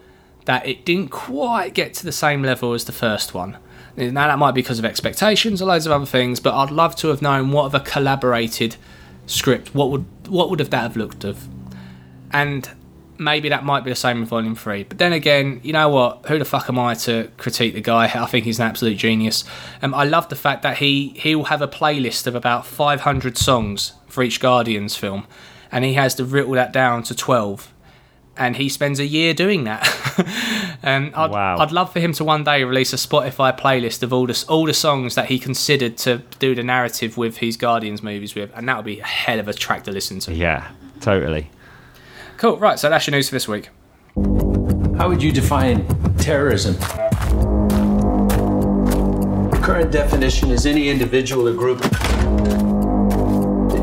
that 0.46 0.66
it 0.66 0.84
didn't 0.84 1.10
quite 1.10 1.76
get 1.76 1.94
to 1.96 2.06
the 2.06 2.12
same 2.12 2.42
level 2.42 2.74
as 2.74 2.86
the 2.86 2.92
first 2.92 3.36
one. 3.36 3.58
Now, 3.98 4.28
that 4.28 4.40
might 4.40 4.54
be 4.54 4.62
because 4.62 4.80
of 4.80 4.86
expectations 4.86 5.62
or 5.62 5.66
loads 5.66 5.86
of 5.86 5.92
other 5.92 6.08
things, 6.08 6.40
but 6.40 6.56
I'd 6.56 6.72
love 6.72 6.96
to 6.98 7.10
have 7.10 7.22
known 7.22 7.52
what 7.52 7.66
of 7.66 7.76
a 7.76 7.80
collaborated 7.80 8.78
script, 9.28 9.76
what 9.76 9.92
would 9.92 10.06
what 10.28 10.50
would 10.50 10.60
have 10.60 10.72
that 10.72 10.82
have 10.82 10.98
looked 10.98 11.24
of? 11.24 11.48
And 12.32 12.70
maybe 13.18 13.48
that 13.50 13.64
might 13.64 13.84
be 13.84 13.90
the 13.90 13.96
same 13.96 14.20
with 14.20 14.30
Volume 14.30 14.56
3. 14.56 14.84
But 14.84 14.98
then 14.98 15.14
again, 15.14 15.62
you 15.64 15.72
know 15.74 15.88
what? 15.90 16.26
Who 16.28 16.38
the 16.40 16.46
fuck 16.46 16.68
am 16.70 16.78
I 16.78 16.96
to 16.96 17.30
critique 17.38 17.74
the 17.74 17.82
guy? 17.82 18.06
I 18.14 18.26
think 18.26 18.46
he's 18.46 18.60
an 18.60 18.68
absolute 18.68 18.98
genius. 18.98 19.44
Um, 19.82 19.94
I 19.94 20.04
love 20.04 20.28
the 20.30 20.36
fact 20.36 20.64
that 20.64 20.78
he, 20.80 21.10
he 21.16 21.36
will 21.36 21.46
have 21.46 21.62
a 21.62 21.68
playlist 21.68 22.28
of 22.28 22.36
about 22.36 22.66
500 22.66 23.38
songs 23.38 23.94
for 24.08 24.22
each 24.24 24.40
Guardians 24.40 24.96
film, 24.96 25.28
and 25.72 25.86
he 25.86 25.94
has 25.94 26.16
to 26.16 26.26
whittle 26.26 26.54
that 26.54 26.74
down 26.74 27.04
to 27.04 27.16
12. 27.16 27.72
And 28.38 28.58
he 28.58 28.68
spends 28.68 29.00
a 29.00 29.06
year 29.06 29.34
doing 29.34 29.64
that. 29.64 29.88
and 30.84 31.16
I'd, 31.16 31.32
Wow. 31.32 31.56
I'd 31.58 31.72
love 31.72 31.94
for 31.94 32.02
him 32.02 32.12
to 32.14 32.26
one 32.26 32.44
day 32.44 32.66
release 32.66 32.92
a 32.92 32.98
Spotify 32.98 33.58
playlist 33.58 34.04
of 34.04 34.12
all 34.12 34.28
the, 34.28 34.46
all 34.50 34.66
the 34.66 34.74
songs 34.74 35.16
that 35.16 35.28
he 35.28 35.40
considered 35.40 35.98
to 36.00 36.22
do 36.40 36.54
the 36.54 36.64
narrative 36.64 37.16
with 37.16 37.38
his 37.38 37.56
Guardians 37.56 38.04
movies 38.04 38.36
with, 38.36 38.52
and 38.54 38.68
that 38.68 38.76
would 38.76 38.86
be 38.86 39.00
a 39.00 39.06
hell 39.06 39.40
of 39.40 39.48
a 39.48 39.54
track 39.54 39.86
to 39.86 39.92
listen 39.94 40.20
to. 40.20 40.34
Yeah, 40.34 40.70
totally. 41.00 41.50
Cool, 42.46 42.58
right, 42.58 42.78
so 42.78 42.92
that's 42.92 43.08
your 43.08 43.14
news 43.14 43.28
for 43.30 43.34
this 43.34 43.48
week. 43.48 43.72
How 45.00 45.10
would 45.10 45.24
you 45.24 45.32
define 45.32 45.84
terrorism? 46.18 46.76
The 49.50 49.60
current 49.64 49.92
definition 49.92 50.52
is 50.52 50.68
any 50.68 50.90
individual 50.90 51.48
or 51.48 51.56
group 51.56 51.82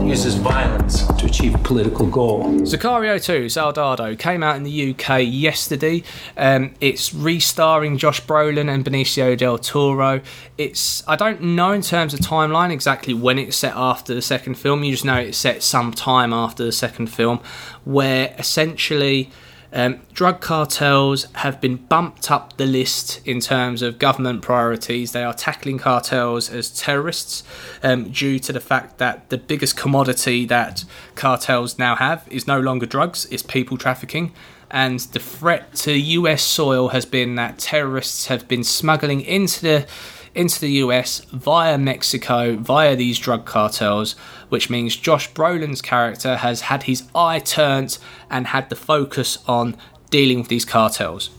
uses 0.07 0.35
violence 0.35 1.07
to 1.07 1.27
achieve 1.27 1.55
a 1.55 1.59
political 1.59 2.07
goal. 2.07 2.45
Sicario 2.61 3.23
2, 3.23 3.49
Soldado, 3.49 4.17
came 4.17 4.43
out 4.43 4.57
in 4.57 4.63
the 4.63 4.91
UK 4.91 5.21
yesterday. 5.25 6.03
Um, 6.37 6.75
it's 6.81 7.15
re-starring 7.15 7.99
Josh 7.99 8.23
Brolin 8.23 8.73
and 8.73 8.85
Benicio 8.85 9.37
del 9.37 9.59
Toro. 9.59 10.21
It's 10.59 11.07
I 11.09 11.17
don't 11.17 11.41
know 11.41 11.73
in 11.73 11.83
terms 11.83 12.15
of 12.15 12.21
timeline 12.21 12.73
exactly 12.73 13.15
when 13.15 13.39
it's 13.39 13.57
set 13.57 13.75
after 13.75 14.15
the 14.15 14.23
second 14.23 14.55
film. 14.55 14.85
You 14.85 14.93
just 14.93 15.05
know 15.05 15.17
it's 15.17 15.39
set 15.39 15.63
some 15.63 15.93
time 15.93 16.33
after 16.33 16.65
the 16.65 16.73
second 16.73 17.09
film, 17.09 17.41
where 17.85 18.35
essentially. 18.39 19.31
Um, 19.75 20.01
drug 20.13 20.43
cartels 20.43 21.25
have 21.37 21.61
been 21.61 21.77
bumped 21.77 22.31
up 22.31 22.57
the 22.59 22.67
list 22.67 23.27
in 23.27 23.41
terms 23.41 23.81
of 23.81 23.99
government 23.99 24.43
priorities. 24.43 25.13
They 25.13 25.25
are 25.25 25.33
tackling 25.33 25.79
cartels 25.79 26.51
as 26.51 26.69
terrorists 26.71 27.43
um, 27.83 28.11
due 28.11 28.39
to 28.41 28.53
the 28.53 28.61
fact 28.61 28.99
that 28.99 29.31
the 29.31 29.39
biggest 29.39 29.77
commodity 29.77 30.45
that 30.47 30.85
cartels 31.15 31.79
now 31.79 31.97
have 31.97 32.29
is 32.31 32.47
no 32.47 32.61
longer 32.61 32.85
drugs, 32.85 33.27
it's 33.31 33.43
people 33.43 33.79
trafficking. 33.79 34.35
And 34.71 35.01
the 35.01 35.19
threat 35.19 35.75
to 35.77 35.93
US 35.93 36.43
soil 36.43 36.89
has 36.89 37.07
been 37.07 37.35
that 37.37 37.59
terrorists 37.59 38.27
have 38.27 38.49
been 38.49 38.65
smuggling 38.65 39.23
into 39.23 39.63
the 39.63 39.87
into 40.35 40.61
the 40.61 40.71
US 40.85 41.21
via 41.27 41.79
Mexico, 41.79 42.57
via 42.57 42.97
these 42.97 43.19
drug 43.19 43.45
cartels, 43.45 44.13
which 44.49 44.71
means 44.71 44.97
Josh 44.97 45.33
Brolin's 45.33 45.83
character 45.83 46.37
has 46.37 46.63
had 46.63 46.85
his 46.85 47.05
eye 47.15 47.39
turned 47.39 47.99
and 48.31 48.49
had 48.49 48.71
the 48.71 48.77
focus 48.77 49.39
on 49.47 49.77
dealing 50.11 50.39
with 50.39 50.49
these 50.49 50.65
cartels. 50.65 51.31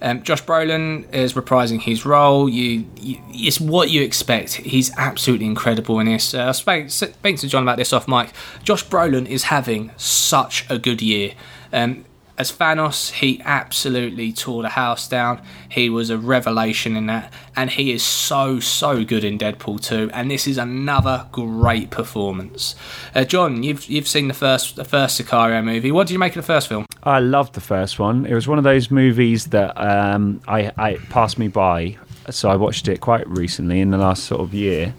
Um, 0.00 0.22
Josh 0.22 0.44
Brolin 0.44 1.12
is 1.12 1.32
reprising 1.32 1.80
his 1.80 2.06
role. 2.06 2.48
You, 2.48 2.86
you, 3.00 3.20
it's 3.30 3.60
what 3.60 3.90
you 3.90 4.02
expect. 4.02 4.54
He's 4.54 4.96
absolutely 4.96 5.46
incredible 5.46 5.98
in 5.98 6.06
this. 6.06 6.34
Uh, 6.34 6.46
I 6.46 6.52
spoke, 6.52 6.90
spoke 6.90 7.36
to 7.36 7.48
John 7.48 7.64
about 7.64 7.78
this 7.78 7.92
off 7.92 8.06
mic. 8.06 8.30
Josh 8.62 8.84
Brolin 8.84 9.26
is 9.26 9.44
having 9.44 9.90
such 9.96 10.64
a 10.70 10.78
good 10.78 11.02
year. 11.02 11.32
Um, 11.72 12.04
as 12.38 12.52
Thanos, 12.52 13.10
he 13.10 13.42
absolutely 13.44 14.32
tore 14.32 14.62
the 14.62 14.70
house 14.70 15.08
down. 15.08 15.42
He 15.68 15.90
was 15.90 16.08
a 16.08 16.16
revelation 16.16 16.96
in 16.96 17.06
that, 17.06 17.32
and 17.56 17.68
he 17.68 17.92
is 17.92 18.04
so 18.04 18.60
so 18.60 19.04
good 19.04 19.24
in 19.24 19.38
Deadpool 19.38 19.82
2. 19.82 20.10
And 20.14 20.30
this 20.30 20.46
is 20.46 20.56
another 20.56 21.26
great 21.32 21.90
performance. 21.90 22.76
Uh, 23.14 23.24
John, 23.24 23.64
you've 23.64 23.86
you've 23.86 24.06
seen 24.06 24.28
the 24.28 24.34
first 24.34 24.76
the 24.76 24.84
first 24.84 25.20
Sicario 25.20 25.62
movie. 25.64 25.90
What 25.90 26.06
did 26.06 26.12
you 26.12 26.20
make 26.20 26.36
of 26.36 26.42
the 26.42 26.46
first 26.46 26.68
film? 26.68 26.86
I 27.02 27.18
loved 27.18 27.54
the 27.54 27.60
first 27.60 27.98
one. 27.98 28.24
It 28.24 28.34
was 28.34 28.46
one 28.46 28.58
of 28.58 28.64
those 28.64 28.90
movies 28.90 29.46
that 29.46 29.76
um, 29.76 30.40
I, 30.46 30.72
I 30.76 30.94
passed 31.10 31.38
me 31.38 31.48
by, 31.48 31.96
so 32.30 32.48
I 32.50 32.56
watched 32.56 32.86
it 32.86 33.00
quite 33.00 33.28
recently 33.28 33.80
in 33.80 33.90
the 33.90 33.98
last 33.98 34.24
sort 34.24 34.40
of 34.40 34.54
year. 34.54 34.94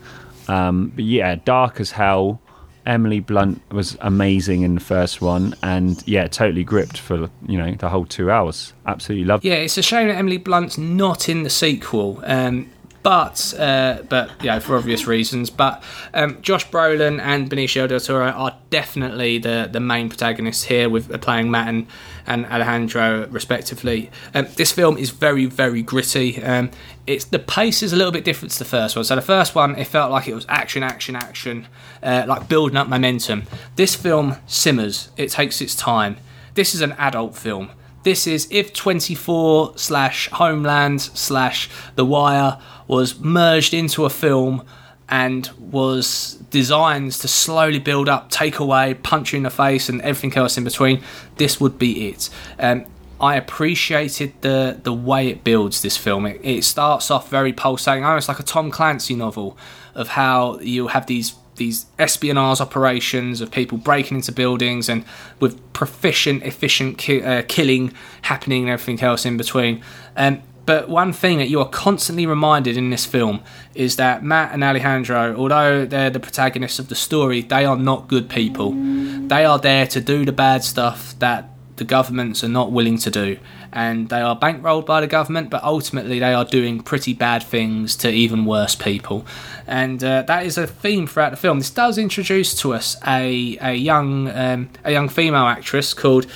Um, 0.49 0.91
but 0.95 1.05
yeah, 1.05 1.35
dark 1.35 1.79
as 1.79 1.91
hell. 1.91 2.41
Emily 2.85 3.19
Blunt 3.19 3.61
was 3.71 3.97
amazing 4.01 4.63
in 4.63 4.75
the 4.75 4.81
first 4.81 5.21
one, 5.21 5.55
and 5.61 6.01
yeah, 6.07 6.27
totally 6.27 6.63
gripped 6.63 6.97
for 6.97 7.29
you 7.47 7.57
know 7.57 7.73
the 7.75 7.89
whole 7.89 8.05
two 8.05 8.31
hours. 8.31 8.73
Absolutely 8.85 9.25
loved. 9.25 9.43
Yeah, 9.43 9.55
it's 9.55 9.77
a 9.77 9.83
shame 9.83 10.07
that 10.07 10.15
Emily 10.15 10.37
Blunt's 10.37 10.77
not 10.77 11.29
in 11.29 11.43
the 11.43 11.49
sequel. 11.49 12.21
Um, 12.23 12.69
but 13.03 13.53
uh, 13.57 13.99
but 14.09 14.31
you 14.41 14.47
know 14.47 14.59
for 14.59 14.75
obvious 14.75 15.07
reasons. 15.07 15.49
But 15.49 15.83
um, 16.13 16.41
Josh 16.41 16.67
Brolin 16.69 17.19
and 17.21 17.49
Benicio 17.49 17.87
del 17.87 17.99
Toro 17.99 18.29
are 18.29 18.57
definitely 18.69 19.37
the 19.37 19.69
the 19.71 19.79
main 19.79 20.09
protagonists 20.09 20.63
here, 20.63 20.89
with 20.89 21.11
uh, 21.13 21.17
playing 21.17 21.49
Matt 21.49 21.67
and, 21.69 21.87
and 22.27 22.45
Alejandro 22.45 23.27
respectively. 23.27 24.09
Um, 24.33 24.47
this 24.55 24.71
film 24.71 24.97
is 24.97 25.11
very 25.11 25.45
very 25.45 25.81
gritty. 25.81 26.41
Um, 26.43 26.71
it's 27.09 27.25
the 27.25 27.39
pace 27.39 27.81
is 27.81 27.91
a 27.91 27.95
little 27.95 28.11
bit 28.11 28.23
different 28.23 28.51
to 28.51 28.59
the 28.59 28.65
first 28.65 28.95
one. 28.95 29.03
So 29.03 29.15
the 29.15 29.21
first 29.21 29.55
one 29.55 29.75
it 29.75 29.87
felt 29.87 30.11
like 30.11 30.27
it 30.27 30.35
was 30.35 30.45
action 30.47 30.83
action 30.83 31.15
action, 31.15 31.67
uh, 32.03 32.25
like 32.27 32.47
building 32.47 32.77
up 32.77 32.87
momentum. 32.87 33.43
This 33.75 33.95
film 33.95 34.37
simmers. 34.45 35.09
It 35.17 35.31
takes 35.31 35.59
its 35.59 35.75
time. 35.75 36.17
This 36.53 36.75
is 36.75 36.81
an 36.81 36.91
adult 36.93 37.35
film. 37.35 37.71
This 38.03 38.27
is 38.27 38.47
if 38.51 38.73
24 38.73 39.77
slash 39.77 40.29
Homeland 40.29 41.01
slash 41.01 41.69
The 41.95 42.05
Wire 42.05 42.59
was 42.87 43.19
merged 43.19 43.73
into 43.73 44.05
a 44.05 44.09
film 44.09 44.63
and 45.09 45.47
was 45.59 46.35
designed 46.51 47.11
to 47.13 47.27
slowly 47.27 47.79
build 47.79 48.07
up, 48.07 48.29
take 48.29 48.59
away, 48.59 48.93
punch 48.93 49.33
you 49.33 49.37
in 49.37 49.43
the 49.43 49.49
face, 49.49 49.89
and 49.89 49.99
everything 50.01 50.37
else 50.37 50.57
in 50.57 50.63
between. 50.63 51.01
This 51.37 51.59
would 51.59 51.79
be 51.79 52.09
it. 52.09 52.29
Um, 52.59 52.85
I 53.21 53.35
appreciated 53.35 54.33
the 54.41 54.79
the 54.81 54.93
way 54.93 55.27
it 55.27 55.43
builds 55.43 55.81
this 55.81 55.97
film. 55.97 56.25
It, 56.25 56.39
it 56.43 56.63
starts 56.63 57.11
off 57.11 57.29
very 57.29 57.53
pulsating, 57.53 58.05
almost 58.05 58.27
like 58.27 58.39
a 58.39 58.43
Tom 58.43 58.71
Clancy 58.71 59.15
novel, 59.15 59.57
of 59.93 60.09
how 60.09 60.59
you 60.59 60.87
have 60.87 61.05
these 61.07 61.35
these 61.59 61.85
espionage 61.99 62.59
operations 62.59 63.41
of 63.41 63.51
people 63.51 63.77
breaking 63.77 64.17
into 64.17 64.31
buildings 64.31 64.89
and 64.89 65.03
with 65.39 65.61
proficient, 65.73 66.41
efficient 66.43 66.97
ki- 66.97 67.21
uh, 67.21 67.43
killing 67.47 67.93
happening 68.23 68.63
and 68.63 68.71
everything 68.71 69.01
else 69.05 69.25
in 69.25 69.37
between. 69.37 69.83
Um, 70.15 70.41
but 70.65 70.87
one 70.87 71.13
thing 71.13 71.39
that 71.39 71.49
you 71.49 71.59
are 71.59 71.67
constantly 71.67 72.25
reminded 72.25 72.77
in 72.77 72.91
this 72.91 73.05
film 73.05 73.41
is 73.75 73.95
that 73.95 74.23
Matt 74.23 74.53
and 74.53 74.63
Alejandro, 74.63 75.35
although 75.35 75.85
they're 75.85 76.11
the 76.11 76.19
protagonists 76.19 76.79
of 76.79 76.89
the 76.89 76.95
story, 76.95 77.41
they 77.41 77.65
are 77.65 77.75
not 77.75 78.07
good 78.07 78.29
people. 78.29 78.73
They 78.73 79.45
are 79.45 79.59
there 79.59 79.87
to 79.87 79.99
do 79.99 80.25
the 80.25 80.31
bad 80.31 80.63
stuff 80.63 81.17
that 81.19 81.49
the 81.79 81.83
governments 81.83 82.43
are 82.43 82.49
not 82.49 82.71
willing 82.71 82.97
to 82.99 83.09
do. 83.09 83.37
And 83.73 84.09
they 84.09 84.21
are 84.21 84.37
bankrolled 84.37 84.85
by 84.85 85.01
the 85.01 85.07
government, 85.07 85.49
but 85.49 85.63
ultimately 85.63 86.19
they 86.19 86.33
are 86.33 86.45
doing 86.45 86.81
pretty 86.81 87.13
bad 87.13 87.41
things 87.41 87.95
to 87.97 88.09
even 88.11 88.45
worse 88.45 88.75
people. 88.75 89.25
And 89.65 90.03
uh, 90.03 90.21
that 90.23 90.45
is 90.45 90.57
a 90.57 90.67
theme 90.67 91.07
throughout 91.07 91.31
the 91.31 91.37
film. 91.37 91.59
This 91.59 91.71
does 91.71 91.97
introduce 91.97 92.53
to 92.61 92.73
us 92.73 92.95
a, 93.07 93.57
a 93.61 93.73
young 93.73 94.29
um, 94.29 94.69
a 94.83 94.91
young 94.91 95.09
female 95.09 95.45
actress 95.45 95.93
called 95.93 96.27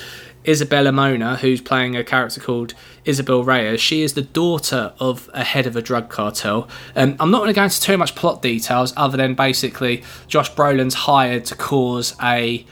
Isabela 0.44 0.92
Moner, 0.92 1.36
who's 1.36 1.60
playing 1.60 1.96
a 1.96 2.04
character 2.04 2.40
called 2.40 2.74
Isabel 3.04 3.44
Reyes. 3.44 3.80
She 3.80 4.02
is 4.02 4.14
the 4.14 4.22
daughter 4.22 4.92
of 4.98 5.30
a 5.32 5.44
head 5.44 5.66
of 5.66 5.76
a 5.76 5.82
drug 5.82 6.08
cartel. 6.08 6.68
Um, 6.94 7.16
I'm 7.18 7.30
not 7.30 7.38
going 7.38 7.48
to 7.48 7.54
go 7.54 7.64
into 7.64 7.80
too 7.80 7.96
much 7.96 8.14
plot 8.14 8.42
details, 8.42 8.92
other 8.96 9.16
than 9.16 9.34
basically 9.34 10.02
Josh 10.26 10.52
Brolin's 10.52 10.94
hired 10.94 11.44
to 11.46 11.56
cause 11.56 12.14
a 12.22 12.64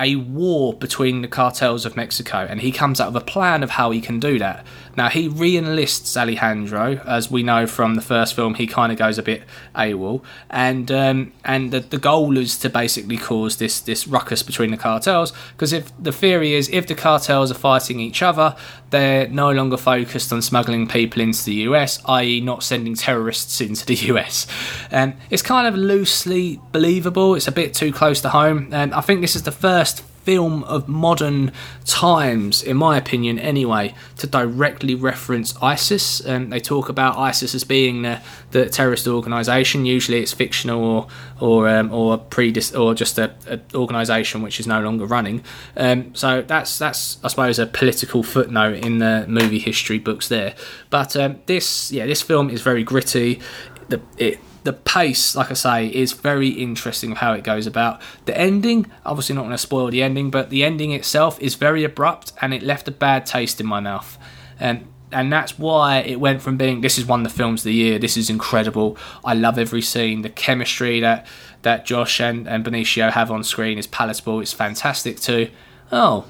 a 0.00 0.16
war 0.16 0.72
between 0.74 1.22
the 1.22 1.28
cartels 1.28 1.84
of 1.84 1.94
Mexico, 1.96 2.46
and 2.48 2.60
he 2.60 2.72
comes 2.72 3.00
out 3.00 3.12
with 3.12 3.22
a 3.22 3.26
plan 3.26 3.62
of 3.62 3.70
how 3.70 3.90
he 3.90 4.00
can 4.00 4.18
do 4.18 4.38
that. 4.38 4.64
Now 4.96 5.08
he 5.08 5.28
re-enlists 5.28 6.16
Alejandro, 6.16 7.00
as 7.06 7.30
we 7.30 7.42
know 7.42 7.66
from 7.66 7.94
the 7.94 8.02
first 8.02 8.34
film. 8.34 8.54
He 8.54 8.66
kind 8.66 8.92
of 8.92 8.98
goes 8.98 9.18
a 9.18 9.22
bit 9.22 9.42
AWOL, 9.74 10.22
and 10.48 10.90
um, 10.90 11.32
and 11.44 11.70
the, 11.70 11.80
the 11.80 11.98
goal 11.98 12.36
is 12.36 12.58
to 12.58 12.70
basically 12.70 13.16
cause 13.16 13.56
this 13.56 13.80
this 13.80 14.06
ruckus 14.06 14.42
between 14.42 14.70
the 14.70 14.76
cartels. 14.76 15.32
Because 15.52 15.72
if 15.72 15.90
the 16.02 16.12
theory 16.12 16.54
is 16.54 16.68
if 16.68 16.86
the 16.86 16.94
cartels 16.94 17.50
are 17.50 17.54
fighting 17.54 18.00
each 18.00 18.22
other, 18.22 18.56
they're 18.90 19.28
no 19.28 19.50
longer 19.50 19.76
focused 19.76 20.32
on 20.32 20.42
smuggling 20.42 20.86
people 20.86 21.22
into 21.22 21.44
the 21.44 21.54
US, 21.54 22.00
i.e., 22.06 22.40
not 22.40 22.62
sending 22.62 22.94
terrorists 22.94 23.60
into 23.60 23.86
the 23.86 23.94
US. 24.12 24.46
And 24.90 25.12
um, 25.12 25.18
it's 25.30 25.42
kind 25.42 25.66
of 25.66 25.74
loosely 25.74 26.60
believable. 26.72 27.34
It's 27.34 27.48
a 27.48 27.52
bit 27.52 27.74
too 27.74 27.92
close 27.92 28.20
to 28.22 28.30
home, 28.30 28.68
and 28.72 28.92
I 28.94 29.00
think 29.00 29.20
this 29.20 29.36
is 29.36 29.44
the 29.44 29.52
first 29.52 30.02
film 30.22 30.64
of 30.64 30.88
modern 30.88 31.52
times, 31.84 32.62
in 32.62 32.76
my 32.76 32.96
opinion, 32.96 33.38
anyway, 33.38 33.94
to 34.18 34.26
directly 34.26 34.94
reference 34.94 35.54
ISIS. 35.62 36.24
Um, 36.26 36.50
they 36.50 36.60
talk 36.60 36.88
about 36.88 37.16
ISIS 37.16 37.54
as 37.54 37.64
being 37.64 38.02
the, 38.02 38.20
the 38.50 38.68
terrorist 38.68 39.06
organisation. 39.06 39.86
Usually, 39.86 40.20
it's 40.20 40.32
fictional 40.32 40.82
or 40.84 41.08
or 41.40 41.68
um, 41.68 41.92
or 41.92 42.18
predis- 42.18 42.78
or 42.78 42.94
just 42.94 43.18
a, 43.18 43.34
a 43.46 43.60
organisation 43.74 44.42
which 44.42 44.60
is 44.60 44.66
no 44.66 44.80
longer 44.80 45.06
running. 45.06 45.42
Um, 45.76 46.14
so 46.14 46.42
that's 46.42 46.78
that's 46.78 47.18
I 47.24 47.28
suppose 47.28 47.58
a 47.58 47.66
political 47.66 48.22
footnote 48.22 48.84
in 48.84 48.98
the 48.98 49.24
movie 49.28 49.58
history 49.58 49.98
books 49.98 50.28
there. 50.28 50.54
But 50.90 51.16
um, 51.16 51.40
this 51.46 51.90
yeah, 51.90 52.06
this 52.06 52.22
film 52.22 52.50
is 52.50 52.62
very 52.62 52.84
gritty. 52.84 53.40
The, 53.88 54.00
it 54.18 54.38
the 54.64 54.72
pace, 54.72 55.34
like 55.34 55.50
I 55.50 55.54
say, 55.54 55.86
is 55.86 56.12
very 56.12 56.48
interesting 56.48 57.12
of 57.12 57.18
how 57.18 57.32
it 57.32 57.44
goes 57.44 57.66
about. 57.66 58.00
The 58.26 58.36
ending, 58.36 58.90
obviously 59.04 59.34
not 59.34 59.42
going 59.42 59.52
to 59.52 59.58
spoil 59.58 59.90
the 59.90 60.02
ending, 60.02 60.30
but 60.30 60.50
the 60.50 60.64
ending 60.64 60.92
itself 60.92 61.40
is 61.40 61.54
very 61.54 61.84
abrupt 61.84 62.32
and 62.40 62.52
it 62.52 62.62
left 62.62 62.88
a 62.88 62.90
bad 62.92 63.26
taste 63.26 63.60
in 63.60 63.66
my 63.66 63.80
mouth. 63.80 64.18
And 64.58 64.86
and 65.12 65.32
that's 65.32 65.58
why 65.58 65.98
it 65.98 66.20
went 66.20 66.40
from 66.40 66.56
being 66.56 66.82
this 66.82 66.96
is 66.96 67.04
one 67.04 67.26
of 67.26 67.32
the 67.32 67.36
films 67.36 67.60
of 67.60 67.64
the 67.64 67.74
year, 67.74 67.98
this 67.98 68.16
is 68.16 68.30
incredible, 68.30 68.96
I 69.24 69.34
love 69.34 69.58
every 69.58 69.82
scene, 69.82 70.22
the 70.22 70.30
chemistry 70.30 71.00
that 71.00 71.26
that 71.62 71.84
Josh 71.84 72.20
and, 72.20 72.48
and 72.48 72.64
Benicio 72.64 73.10
have 73.10 73.30
on 73.30 73.42
screen 73.42 73.76
is 73.76 73.86
palatable, 73.88 74.40
it's 74.40 74.52
fantastic 74.52 75.18
too. 75.18 75.50
Oh, 75.90 76.26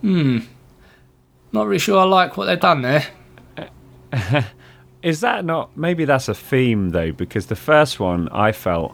hmm, 0.00 0.38
not 1.52 1.66
really 1.66 1.78
sure 1.78 2.00
I 2.00 2.04
like 2.04 2.36
what 2.36 2.46
they've 2.46 2.58
done 2.58 2.82
there. 2.82 3.06
Is 5.06 5.20
that 5.20 5.44
not 5.44 5.76
maybe 5.76 6.04
that's 6.04 6.26
a 6.28 6.34
theme 6.34 6.90
though? 6.90 7.12
Because 7.12 7.46
the 7.46 7.54
first 7.54 8.00
one 8.00 8.28
I 8.30 8.50
felt 8.50 8.92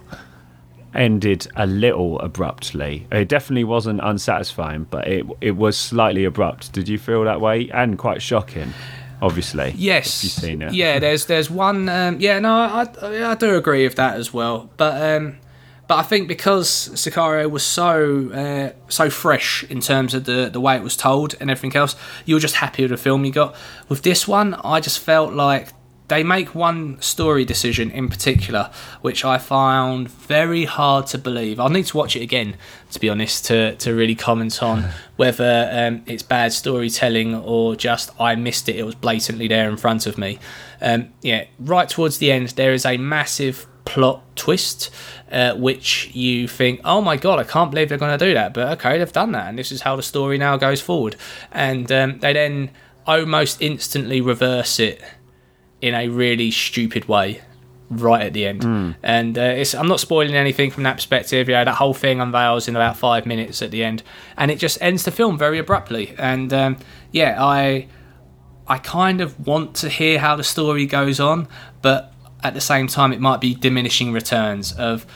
ended 0.94 1.46
a 1.56 1.66
little 1.66 2.20
abruptly. 2.20 3.06
It 3.10 3.28
definitely 3.28 3.64
wasn't 3.64 4.00
unsatisfying, 4.02 4.88
but 4.90 5.08
it 5.08 5.24
it 5.40 5.52
was 5.52 5.74
slightly 5.74 6.26
abrupt. 6.26 6.70
Did 6.72 6.86
you 6.86 6.98
feel 6.98 7.24
that 7.24 7.40
way? 7.40 7.70
And 7.70 7.96
quite 7.96 8.20
shocking, 8.20 8.74
obviously. 9.22 9.72
Yes, 9.74 10.22
you've 10.22 10.34
seen 10.34 10.60
it. 10.60 10.74
Yeah, 10.74 10.98
there's 10.98 11.24
there's 11.24 11.48
one. 11.48 11.88
Um, 11.88 12.20
yeah, 12.20 12.38
no, 12.40 12.52
I 12.52 13.30
I 13.30 13.34
do 13.34 13.56
agree 13.56 13.84
with 13.84 13.96
that 13.96 14.16
as 14.16 14.34
well. 14.34 14.68
But 14.76 15.00
um, 15.00 15.38
but 15.88 15.96
I 15.96 16.02
think 16.02 16.28
because 16.28 16.90
Sicario 16.90 17.50
was 17.50 17.62
so 17.62 18.30
uh, 18.32 18.78
so 18.88 19.08
fresh 19.08 19.64
in 19.64 19.80
terms 19.80 20.12
of 20.12 20.24
the 20.26 20.50
the 20.52 20.60
way 20.60 20.76
it 20.76 20.82
was 20.82 20.94
told 20.94 21.36
and 21.40 21.50
everything 21.50 21.74
else, 21.74 21.96
you 22.26 22.34
were 22.34 22.40
just 22.40 22.56
happy 22.56 22.82
with 22.82 22.90
the 22.90 22.98
film 22.98 23.24
you 23.24 23.32
got. 23.32 23.56
With 23.88 24.02
this 24.02 24.28
one, 24.28 24.52
I 24.62 24.80
just 24.80 24.98
felt 24.98 25.32
like 25.32 25.68
they 26.12 26.22
make 26.22 26.54
one 26.54 27.00
story 27.00 27.42
decision 27.42 27.90
in 27.90 28.06
particular, 28.06 28.70
which 29.00 29.24
I 29.24 29.38
found 29.38 30.10
very 30.10 30.66
hard 30.66 31.06
to 31.06 31.16
believe. 31.18 31.58
I'll 31.58 31.70
need 31.70 31.86
to 31.86 31.96
watch 31.96 32.16
it 32.16 32.20
again, 32.20 32.56
to 32.90 33.00
be 33.00 33.08
honest, 33.08 33.46
to, 33.46 33.76
to 33.76 33.94
really 33.94 34.14
comment 34.14 34.62
on 34.62 34.90
whether 35.16 35.70
um, 35.72 36.02
it's 36.04 36.22
bad 36.22 36.52
storytelling 36.52 37.34
or 37.34 37.76
just 37.76 38.10
I 38.20 38.34
missed 38.34 38.68
it. 38.68 38.76
It 38.76 38.82
was 38.82 38.94
blatantly 38.94 39.48
there 39.48 39.70
in 39.70 39.78
front 39.78 40.06
of 40.06 40.18
me. 40.18 40.38
Um, 40.82 41.14
yeah, 41.22 41.46
right 41.58 41.88
towards 41.88 42.18
the 42.18 42.30
end, 42.30 42.50
there 42.50 42.74
is 42.74 42.84
a 42.84 42.98
massive 42.98 43.66
plot 43.86 44.22
twist, 44.36 44.90
uh, 45.30 45.54
which 45.54 46.14
you 46.14 46.46
think, 46.46 46.82
oh 46.84 47.00
my 47.00 47.16
god, 47.16 47.38
I 47.38 47.44
can't 47.44 47.70
believe 47.70 47.88
they're 47.88 47.96
going 47.96 48.18
to 48.18 48.22
do 48.22 48.34
that. 48.34 48.52
But 48.52 48.78
okay, 48.78 48.98
they've 48.98 49.10
done 49.10 49.32
that, 49.32 49.48
and 49.48 49.58
this 49.58 49.72
is 49.72 49.80
how 49.80 49.96
the 49.96 50.02
story 50.02 50.36
now 50.36 50.58
goes 50.58 50.82
forward. 50.82 51.16
And 51.50 51.90
um, 51.90 52.18
they 52.18 52.34
then 52.34 52.70
almost 53.06 53.62
instantly 53.62 54.20
reverse 54.20 54.78
it 54.78 55.02
in 55.82 55.94
a 55.94 56.08
really 56.08 56.50
stupid 56.50 57.06
way 57.06 57.42
right 57.90 58.22
at 58.22 58.32
the 58.32 58.46
end. 58.46 58.62
Mm. 58.62 58.94
And 59.02 59.36
uh, 59.36 59.64
I'm 59.78 59.88
not 59.88 60.00
spoiling 60.00 60.34
anything 60.34 60.70
from 60.70 60.84
that 60.84 60.96
perspective. 60.96 61.48
Yeah, 61.48 61.64
that 61.64 61.74
whole 61.74 61.92
thing 61.92 62.20
unveils 62.20 62.68
in 62.68 62.76
about 62.76 62.96
five 62.96 63.26
minutes 63.26 63.60
at 63.60 63.70
the 63.70 63.84
end, 63.84 64.02
and 64.36 64.50
it 64.50 64.58
just 64.58 64.80
ends 64.80 65.04
the 65.04 65.10
film 65.10 65.36
very 65.36 65.58
abruptly. 65.58 66.14
And 66.18 66.52
um, 66.52 66.78
yeah, 67.10 67.36
I 67.38 67.88
I 68.66 68.78
kind 68.78 69.20
of 69.20 69.46
want 69.46 69.74
to 69.76 69.88
hear 69.88 70.18
how 70.18 70.36
the 70.36 70.44
story 70.44 70.86
goes 70.86 71.20
on, 71.20 71.48
but 71.82 72.14
at 72.42 72.54
the 72.54 72.60
same 72.60 72.86
time, 72.86 73.12
it 73.12 73.20
might 73.20 73.40
be 73.40 73.54
diminishing 73.54 74.12
returns 74.12 74.72
of 74.72 75.06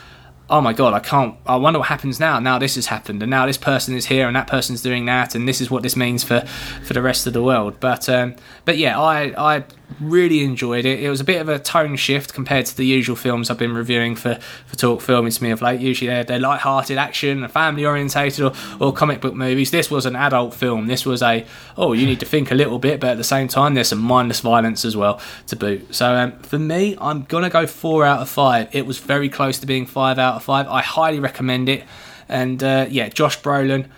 oh 0.49 0.61
my 0.61 0.73
god, 0.73 0.95
I 0.95 1.01
can't. 1.01 1.37
I 1.47 1.57
wonder 1.57 1.79
what 1.79 1.89
happens 1.89 2.21
now. 2.21 2.39
Now 2.39 2.59
this 2.59 2.77
has 2.77 2.87
happened, 2.87 3.23
and 3.23 3.31
now 3.31 3.47
this 3.47 3.59
person 3.59 3.95
is 3.95 4.07
here, 4.07 4.27
and 4.27 4.37
that 4.37 4.47
person's 4.47 4.83
doing 4.83 5.07
that, 5.07 5.35
and 5.35 5.49
this 5.49 5.61
is 5.61 5.71
what 5.71 5.83
this 5.83 5.97
means 5.97 6.23
for 6.25 6.41
for 6.85 6.93
the 6.93 7.03
rest 7.03 7.27
of 7.27 7.33
the 7.33 7.43
world. 7.43 7.81
But 7.81 8.09
um, 8.09 8.37
but 8.65 8.79
yeah, 8.79 8.99
I 9.01 9.57
I 9.57 9.65
really 10.01 10.43
enjoyed 10.43 10.85
it. 10.85 11.01
It 11.01 11.09
was 11.09 11.21
a 11.21 11.25
bit 11.25 11.41
of 11.41 11.49
a 11.49 11.59
tone 11.59 11.97
shift 11.97 12.35
compared 12.35 12.67
to 12.67 12.77
the 12.77 12.85
usual 12.85 13.17
films 13.17 13.51
I've 13.51 13.59
been 13.59 13.73
reviewing 13.73 14.17
for, 14.17 14.35
for 14.67 14.77
Talk 14.77 15.01
Filmy 15.01 15.31
to 15.31 15.43
me 15.43 15.51
of 15.51 15.63
late. 15.63 15.81
Usually 15.81 16.09
they're, 16.09 16.25
they're 16.25 16.39
light-hearted 16.41 16.99
action, 16.99 17.47
family 17.49 17.87
orientated, 17.87 18.45
or, 18.45 18.53
or 18.81 18.93
comic 18.93 19.21
book 19.21 19.35
movies. 19.35 19.71
This 19.71 19.91
was 19.91 20.05
an 20.05 20.17
adult 20.17 20.55
film. 20.55 20.87
This 20.87 21.07
was 21.07 21.23
a 21.23 21.47
oh, 21.77 21.93
you 21.93 22.07
need 22.07 22.21
to 22.21 22.27
think 22.27 22.51
a 22.51 22.55
little 22.55 22.79
bit, 22.79 23.01
but 23.01 23.11
at 23.11 23.17
the 23.17 23.25
same 23.25 23.49
time, 23.49 23.75
there's 23.75 23.89
some 23.89 24.01
mindless 24.01 24.41
violence 24.41 24.85
as 24.85 24.97
well 24.97 25.21
to 25.47 25.57
boot. 25.57 25.95
So 25.95 26.15
um, 26.15 26.39
for 26.41 26.59
me, 26.59 26.97
I'm 27.01 27.23
gonna 27.23 27.51
go 27.51 27.67
four 27.67 28.05
out 28.05 28.21
of 28.21 28.29
five. 28.29 28.69
It 28.75 28.87
was 28.87 28.99
very 28.99 29.29
close 29.29 29.59
to 29.61 29.67
being 29.67 29.87
five 29.87 30.19
out 30.19 30.37
of 30.37 30.43
five. 30.43 30.67
I 30.69 30.83
highly 30.83 31.21
recommend 31.21 31.69
it. 31.69 31.85
And 32.29 32.63
uh, 32.63 32.87
yeah, 32.91 33.09
Josh 33.09 33.41
Brolin 33.41 33.89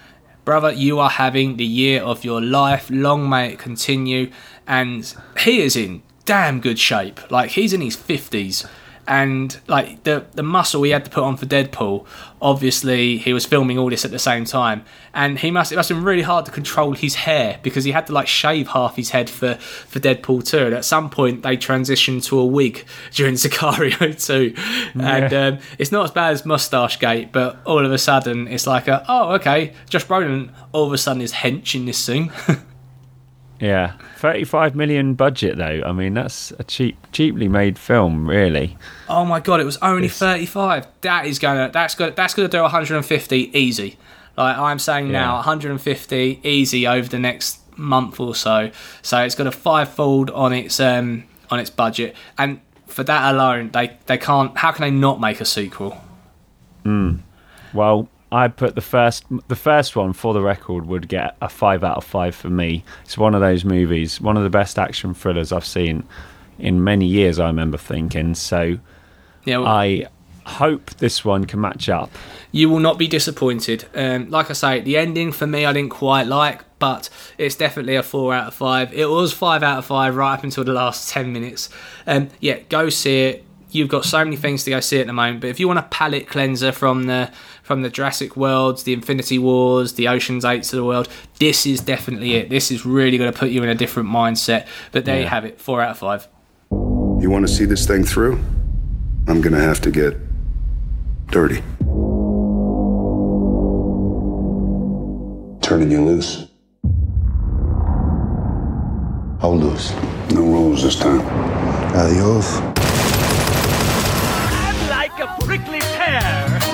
brother, 0.49 0.73
you 0.73 0.99
are 0.99 1.11
having 1.11 1.59
the 1.59 1.65
year 1.67 2.01
of 2.01 2.25
your 2.25 2.41
life. 2.41 2.89
Long 2.89 3.29
may 3.29 3.53
it 3.53 3.59
continue 3.59 4.31
and 4.69 5.15
he 5.41 5.63
is 5.63 5.75
in 5.75 6.03
damn 6.27 6.61
good 6.61 6.79
shape. 6.79 7.31
Like 7.31 7.53
he's 7.53 7.73
in 7.73 7.81
his 7.81 7.97
fifties, 7.97 8.65
and 9.09 9.59
like 9.67 10.05
the 10.05 10.27
the 10.35 10.43
muscle 10.43 10.83
he 10.83 10.91
had 10.91 11.07
to 11.07 11.11
put 11.11 11.25
on 11.25 11.39
for 11.39 11.47
Deadpool. 11.47 12.07
Obviously, 12.41 13.17
he 13.17 13.33
was 13.33 13.47
filming 13.47 13.79
all 13.79 13.89
this 13.89 14.05
at 14.05 14.11
the 14.11 14.19
same 14.19 14.45
time, 14.45 14.85
and 15.15 15.39
he 15.39 15.51
must 15.51 15.73
it 15.73 15.77
must 15.77 15.89
have 15.89 15.97
been 15.97 16.05
really 16.05 16.23
hard 16.23 16.45
to 16.45 16.53
control 16.53 16.93
his 16.93 17.15
hair 17.15 17.59
because 17.63 17.85
he 17.85 17.93
had 17.93 18.07
to 18.09 18.13
like 18.13 18.29
shave 18.29 18.69
half 18.69 18.97
his 18.97 19.11
head 19.11 19.31
for 19.31 19.55
for 19.55 19.99
Deadpool 19.99 20.45
two. 20.45 20.67
And 20.67 20.75
at 20.75 20.85
some 20.85 21.09
point, 21.09 21.43
they 21.43 21.57
transitioned 21.57 22.25
to 22.27 22.39
a 22.39 22.45
wig 22.45 22.85
during 23.13 23.35
Sicario 23.35 24.25
two, 24.27 24.55
yeah. 24.95 25.17
and 25.17 25.35
um, 25.35 25.59
it's 25.79 25.91
not 25.91 26.05
as 26.05 26.11
bad 26.11 26.33
as 26.35 26.45
Mustache 26.45 26.99
Gate, 26.99 27.33
but 27.33 27.59
all 27.65 27.85
of 27.85 27.91
a 27.91 27.99
sudden 27.99 28.47
it's 28.47 28.67
like 28.67 28.87
a 28.87 29.03
oh 29.09 29.33
okay, 29.37 29.73
Josh 29.89 30.05
Brolin 30.05 30.53
all 30.73 30.87
of 30.87 30.93
a 30.93 30.99
sudden 30.99 31.23
is 31.23 31.33
hench 31.33 31.75
in 31.75 31.87
this 31.87 31.97
scene. 31.97 32.31
Yeah, 33.61 33.95
thirty-five 34.17 34.77
million 34.77 35.15
budget 35.15 35.57
though. 35.57 35.83
I 35.85 35.93
mean, 35.93 36.15
that's 36.15 36.53
a 36.61 36.65
cheap, 36.65 36.97
cheaply 37.11 37.49
made 37.49 37.77
film, 37.77 38.29
really. 38.29 38.77
Oh 39.09 39.25
my 39.25 39.41
god, 39.41 39.61
it 39.61 39.65
was 39.65 39.79
only 39.79 40.07
it's... 40.07 40.19
thirty-five. 40.19 40.87
That 41.01 41.27
is 41.27 41.41
gonna, 41.41 41.71
that's 41.73 41.97
gonna, 41.97 42.13
that's 42.13 42.35
gonna 42.35 42.49
do 42.49 42.63
one 42.63 42.71
hundred 42.71 42.97
and 42.97 43.05
fifty 43.05 43.51
easy. 43.59 43.99
Like 44.37 44.57
I'm 44.57 44.79
saying 44.79 45.07
yeah. 45.07 45.13
now, 45.13 45.35
one 45.35 45.45
hundred 45.45 45.73
and 45.73 45.81
fifty 45.81 46.41
easy 46.45 46.87
over 46.87 47.09
the 47.09 47.19
next 47.19 47.61
month 47.77 48.21
or 48.21 48.37
so. 48.37 48.71
So 49.03 49.23
it's 49.23 49.35
got 49.35 49.49
a 49.49 49.53
fivefold 49.53 50.31
on 50.31 50.53
its 50.53 50.79
um 50.79 51.25
on 51.51 51.59
its 51.59 51.71
budget, 51.71 52.15
and 52.37 52.61
for 52.87 53.03
that 53.03 53.35
alone, 53.35 53.71
they 53.71 53.97
they 54.07 54.19
can't. 54.19 54.57
How 54.57 54.71
can 54.71 54.83
they 54.83 54.93
not 54.93 55.21
make 55.21 55.41
a 55.41 55.45
sequel? 55.45 56.01
Hmm. 56.85 57.17
Well, 57.75 58.09
I 58.31 58.49
put 58.49 58.75
the 58.75 58.81
first 58.81 59.25
the 59.49 59.57
first 59.57 59.97
one 59.97 60.13
for 60.13 60.35
the 60.35 60.43
record 60.43 60.87
would 60.87 61.09
get 61.09 61.37
a 61.41 61.49
five 61.49 61.83
out 61.83 61.97
of 61.97 62.05
five 62.05 62.35
for 62.35 62.51
me. 62.51 62.85
It's 63.05 63.17
one 63.17 63.35
of 63.35 63.41
those 63.41 63.65
movies, 63.65 64.21
one 64.21 64.37
of 64.37 64.43
the 64.43 64.51
best 64.51 64.79
action 64.79 65.15
thrillers 65.15 65.51
I've 65.51 65.65
seen 65.65 66.05
in 66.59 66.85
many 66.85 67.07
years. 67.07 67.39
I 67.39 67.47
remember 67.47 67.79
thinking 67.79 68.35
so. 68.35 68.79
Yeah, 69.45 69.59
well, 69.59 69.69
I 69.69 70.07
hope 70.45 70.91
this 70.97 71.25
one 71.25 71.47
can 71.47 71.61
match 71.61 71.89
up. 71.89 72.11
You 72.53 72.69
will 72.69 72.81
not 72.81 72.99
be 72.99 73.09
disappointed. 73.09 73.87
Um, 73.95 74.29
like 74.31 74.51
I 74.51 74.55
say, 74.55 74.81
the 74.81 74.99
ending 74.99 75.33
for 75.33 75.47
me 75.47 75.65
I 75.65 75.73
didn't 75.73 75.91
quite 75.91 76.27
like, 76.27 76.65
but 76.79 77.09
it's 77.39 77.55
definitely 77.55 77.97
a 77.97 78.03
four 78.03 78.35
out 78.35 78.49
of 78.49 78.55
five. 78.55 78.93
It 78.93 79.09
was 79.09 79.33
five 79.33 79.63
out 79.63 79.79
of 79.79 79.87
five 79.87 80.17
right 80.17 80.35
up 80.35 80.45
until 80.45 80.65
the 80.65 80.75
last 80.75 81.09
ten 81.09 81.33
minutes. 81.33 81.71
Um, 82.07 82.29
yeah, 82.41 82.59
go 82.69 82.91
see 82.91 83.21
it 83.23 83.45
you've 83.71 83.89
got 83.89 84.05
so 84.05 84.25
many 84.25 84.37
things 84.37 84.65
to 84.65 84.71
go 84.71 84.81
see 84.81 85.01
at 85.01 85.07
the 85.07 85.13
moment. 85.13 85.41
But 85.41 85.51
if 85.51 85.61
you 85.61 85.67
want 85.67 85.79
a 85.79 85.83
palate 85.83 86.29
cleanser 86.29 86.73
from 86.73 87.05
the 87.05 87.31
from 87.69 87.83
the 87.83 87.91
Jurassic 87.91 88.35
worlds, 88.35 88.85
the 88.85 88.95
Infinity 88.95 89.39
Wars, 89.39 89.93
the 89.93 90.09
Ocean's 90.09 90.43
Eights 90.43 90.73
of 90.73 90.79
the 90.79 90.85
world, 90.85 91.07
this 91.39 91.67
is 91.67 91.83
definitely 91.83 92.33
it. 92.33 92.49
This 92.49 92.71
is 92.71 92.87
really 92.87 93.19
going 93.19 93.31
to 93.31 93.39
put 93.39 93.51
you 93.51 93.63
in 93.63 93.69
a 93.69 93.75
different 93.75 94.09
mindset. 94.09 94.67
But 94.91 95.05
there 95.05 95.17
yeah. 95.17 95.23
you 95.25 95.29
have 95.29 95.45
it, 95.45 95.61
four 95.61 95.83
out 95.83 95.91
of 95.91 95.99
five. 95.99 96.27
You 96.71 97.29
want 97.29 97.47
to 97.47 97.53
see 97.53 97.67
this 97.67 97.87
thing 97.87 98.05
through? 98.05 98.43
I'm 99.27 99.43
going 99.43 99.53
to 99.53 99.61
have 99.61 99.83
to 99.83 99.91
get 99.91 100.17
dirty. 101.27 101.63
turning 105.61 105.91
you 105.91 106.03
loose. 106.03 106.49
How 109.43 109.51
loose? 109.51 109.93
No 110.31 110.41
rules 110.41 110.83
this 110.83 110.99
time. 110.99 111.21
Adios. 111.95 112.88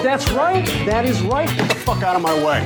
That's 0.05 0.31
right. 0.33 0.67
That 0.85 1.07
is 1.07 1.23
right. 1.23 1.49
Get 1.57 1.67
the 1.67 1.77
fuck 1.77 2.03
out 2.03 2.15
of 2.15 2.21
my 2.21 2.35
way. 2.45 2.63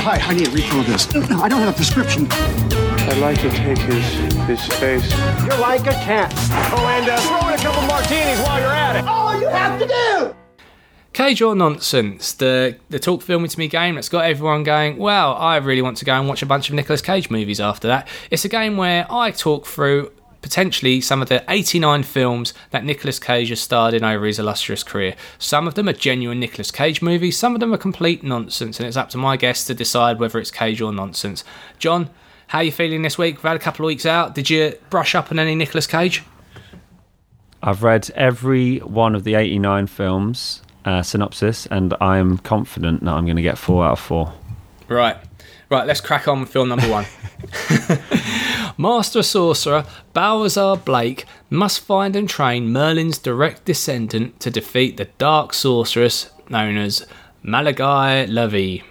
Hi, 0.00 0.16
I 0.16 0.32
need 0.32 0.48
a 0.48 0.50
refill 0.50 0.80
of 0.80 0.86
this. 0.86 1.06
I 1.14 1.50
don't 1.50 1.60
have 1.60 1.74
a 1.74 1.76
prescription. 1.76 2.26
I'd 2.30 3.18
like 3.18 3.38
to 3.42 3.50
take 3.50 3.76
his 3.76 4.04
his 4.46 4.66
face. 4.78 5.12
You're 5.44 5.58
like 5.58 5.82
a 5.82 5.92
cat. 5.92 6.32
Oh, 6.72 6.86
and 6.86 7.10
uh, 7.10 7.18
throw 7.18 7.48
in 7.48 7.54
a 7.54 7.58
couple 7.58 7.82
martinis 7.82 8.40
while 8.40 8.58
you're 8.58 8.70
at 8.70 8.96
it. 8.96 9.04
All 9.06 9.38
you 9.38 9.48
have 9.48 9.78
to 9.80 9.86
do. 9.86 10.34
Cage 11.12 11.42
or 11.42 11.54
Nonsense, 11.54 12.32
the 12.32 12.78
the 12.88 12.98
talk 12.98 13.20
filmy 13.20 13.48
to 13.48 13.58
me 13.58 13.68
game 13.68 13.96
that's 13.96 14.08
got 14.08 14.24
everyone 14.24 14.62
going, 14.62 14.96
well, 14.96 15.34
I 15.34 15.58
really 15.58 15.82
want 15.82 15.98
to 15.98 16.06
go 16.06 16.14
and 16.14 16.26
watch 16.26 16.40
a 16.40 16.46
bunch 16.46 16.70
of 16.70 16.74
Nicolas 16.74 17.02
Cage 17.02 17.28
movies 17.28 17.60
after 17.60 17.86
that. 17.86 18.08
It's 18.30 18.46
a 18.46 18.48
game 18.48 18.78
where 18.78 19.06
I 19.12 19.30
talk 19.30 19.66
through 19.66 20.12
potentially 20.42 21.00
some 21.00 21.22
of 21.22 21.28
the 21.28 21.44
89 21.48 22.02
films 22.02 22.54
that 22.70 22.84
Nicolas 22.84 23.18
Cage 23.18 23.48
has 23.48 23.60
starred 23.60 23.94
in 23.94 24.04
over 24.04 24.26
his 24.26 24.38
illustrious 24.38 24.82
career. 24.82 25.14
Some 25.38 25.66
of 25.66 25.74
them 25.74 25.88
are 25.88 25.92
genuine 25.92 26.40
Nicolas 26.40 26.70
Cage 26.70 27.02
movies, 27.02 27.36
some 27.36 27.54
of 27.54 27.60
them 27.60 27.74
are 27.74 27.78
complete 27.78 28.22
nonsense, 28.22 28.78
and 28.78 28.86
it's 28.86 28.96
up 28.96 29.10
to 29.10 29.18
my 29.18 29.36
guests 29.36 29.66
to 29.66 29.74
decide 29.74 30.18
whether 30.18 30.38
it's 30.38 30.50
Cage 30.50 30.80
or 30.80 30.92
nonsense. 30.92 31.44
John, 31.78 32.10
how 32.48 32.58
are 32.58 32.64
you 32.64 32.72
feeling 32.72 33.02
this 33.02 33.18
week? 33.18 33.36
We've 33.36 33.42
had 33.48 33.56
a 33.56 33.60
couple 33.60 33.84
of 33.84 33.88
weeks 33.88 34.06
out. 34.06 34.34
Did 34.34 34.48
you 34.48 34.74
brush 34.90 35.14
up 35.14 35.30
on 35.30 35.38
any 35.38 35.54
Nicolas 35.54 35.86
Cage? 35.86 36.22
I've 37.62 37.82
read 37.82 38.10
every 38.14 38.78
one 38.78 39.14
of 39.14 39.24
the 39.24 39.34
89 39.34 39.88
films 39.88 40.62
uh, 40.84 41.02
synopsis, 41.02 41.66
and 41.66 41.94
I 42.00 42.18
am 42.18 42.38
confident 42.38 43.04
that 43.04 43.10
I'm 43.10 43.24
going 43.24 43.36
to 43.36 43.42
get 43.42 43.58
four 43.58 43.84
out 43.84 43.92
of 43.92 44.00
four. 44.00 44.32
Right. 44.86 45.16
Right, 45.70 45.86
let's 45.86 46.00
crack 46.00 46.26
on 46.28 46.40
with 46.40 46.48
film 46.48 46.70
number 46.70 46.88
one. 46.88 47.04
Master 48.80 49.24
Sorcerer 49.24 49.84
Balthazar 50.12 50.76
Blake 50.76 51.24
must 51.50 51.80
find 51.80 52.14
and 52.14 52.28
train 52.28 52.72
Merlin's 52.72 53.18
direct 53.18 53.64
descendant 53.64 54.38
to 54.38 54.52
defeat 54.52 54.96
the 54.96 55.06
dark 55.18 55.52
sorceress 55.52 56.30
known 56.48 56.76
as 56.76 57.04
Malagai 57.44 58.32
Levy. 58.32 58.84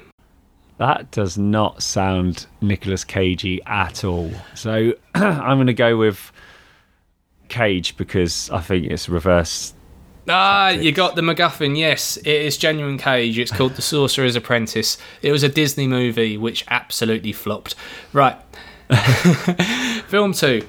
That 0.77 1.09
does 1.11 1.38
not 1.38 1.81
sound 1.81 2.47
Nicolas 2.59 3.05
Cagey 3.05 3.61
at 3.65 4.03
all. 4.03 4.29
So 4.55 4.91
I'm 5.15 5.57
going 5.57 5.67
to 5.67 5.73
go 5.73 5.95
with 5.95 6.33
Cage 7.47 7.95
because 7.95 8.49
I 8.49 8.59
think 8.59 8.88
it's 8.88 9.07
reverse. 9.07 9.73
Ah, 10.27 10.69
you 10.69 10.91
got 10.91 11.15
the 11.15 11.21
MacGuffin. 11.21 11.77
Yes, 11.77 12.17
it 12.17 12.27
is 12.27 12.57
genuine 12.57 12.97
Cage. 12.97 13.39
It's 13.39 13.51
called 13.51 13.75
The 13.75 13.81
Sorcerer's 13.81 14.35
Apprentice. 14.35 14.97
It 15.21 15.31
was 15.31 15.43
a 15.43 15.49
Disney 15.49 15.88
movie 15.88 16.38
which 16.38 16.65
absolutely 16.67 17.31
flopped. 17.31 17.73
Right. 18.11 18.35
Film 20.07 20.33
two. 20.33 20.65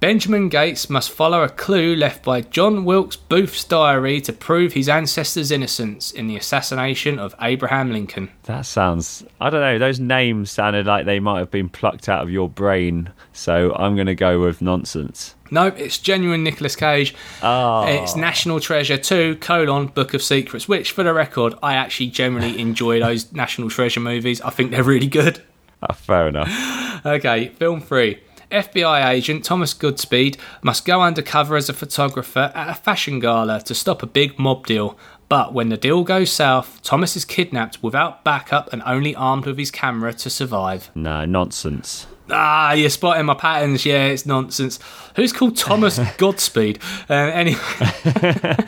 Benjamin 0.00 0.48
Gates 0.48 0.88
must 0.88 1.10
follow 1.10 1.42
a 1.42 1.48
clue 1.48 1.96
left 1.96 2.24
by 2.24 2.40
John 2.40 2.84
Wilkes 2.84 3.16
Booth's 3.16 3.64
diary 3.64 4.20
to 4.20 4.32
prove 4.32 4.74
his 4.74 4.88
ancestors' 4.88 5.50
innocence 5.50 6.12
in 6.12 6.28
the 6.28 6.36
assassination 6.36 7.18
of 7.18 7.34
Abraham 7.40 7.90
Lincoln. 7.90 8.30
That 8.44 8.64
sounds. 8.64 9.24
I 9.40 9.50
don't 9.50 9.60
know. 9.60 9.76
Those 9.76 9.98
names 9.98 10.52
sounded 10.52 10.86
like 10.86 11.04
they 11.04 11.18
might 11.18 11.40
have 11.40 11.50
been 11.50 11.68
plucked 11.68 12.08
out 12.08 12.22
of 12.22 12.30
your 12.30 12.48
brain. 12.48 13.10
So 13.32 13.74
I'm 13.74 13.96
going 13.96 14.06
to 14.06 14.14
go 14.14 14.38
with 14.38 14.62
nonsense. 14.62 15.34
Nope, 15.50 15.74
it's 15.78 15.98
genuine 15.98 16.44
Nicolas 16.44 16.76
Cage. 16.76 17.12
Oh. 17.42 17.84
It's 17.88 18.14
National 18.14 18.60
Treasure 18.60 18.98
2, 18.98 19.36
colon, 19.36 19.88
Book 19.88 20.14
of 20.14 20.22
Secrets, 20.22 20.68
which, 20.68 20.92
for 20.92 21.02
the 21.02 21.12
record, 21.12 21.54
I 21.60 21.74
actually 21.74 22.10
generally 22.10 22.60
enjoy 22.60 23.00
those 23.00 23.32
National 23.32 23.68
Treasure 23.68 24.00
movies. 24.00 24.40
I 24.42 24.50
think 24.50 24.70
they're 24.70 24.84
really 24.84 25.08
good. 25.08 25.42
Ah, 25.82 25.92
fair 25.92 26.28
enough. 26.28 26.48
Okay, 27.06 27.48
film 27.50 27.80
three. 27.80 28.20
FBI 28.50 29.08
agent 29.10 29.44
Thomas 29.44 29.72
Goodspeed 29.72 30.36
must 30.62 30.84
go 30.84 31.00
undercover 31.00 31.54
as 31.56 31.68
a 31.68 31.72
photographer 31.72 32.50
at 32.56 32.68
a 32.70 32.74
fashion 32.74 33.20
gala 33.20 33.60
to 33.62 33.74
stop 33.74 34.02
a 34.02 34.06
big 34.06 34.36
mob 34.38 34.66
deal. 34.66 34.98
But 35.28 35.52
when 35.54 35.68
the 35.68 35.76
deal 35.76 36.02
goes 36.02 36.32
south, 36.32 36.80
Thomas 36.82 37.14
is 37.14 37.24
kidnapped 37.24 37.82
without 37.82 38.24
backup 38.24 38.72
and 38.72 38.82
only 38.84 39.14
armed 39.14 39.46
with 39.46 39.58
his 39.58 39.70
camera 39.70 40.12
to 40.14 40.28
survive. 40.30 40.90
No, 40.94 41.24
nonsense. 41.24 42.06
Ah, 42.30 42.72
you're 42.72 42.90
spotting 42.90 43.26
my 43.26 43.34
patterns. 43.34 43.86
Yeah, 43.86 44.06
it's 44.06 44.26
nonsense. 44.26 44.78
Who's 45.16 45.32
called 45.32 45.56
Thomas 45.56 45.98
Godspeed? 46.18 46.78
Uh, 47.08 47.14
anyway. 47.14 47.60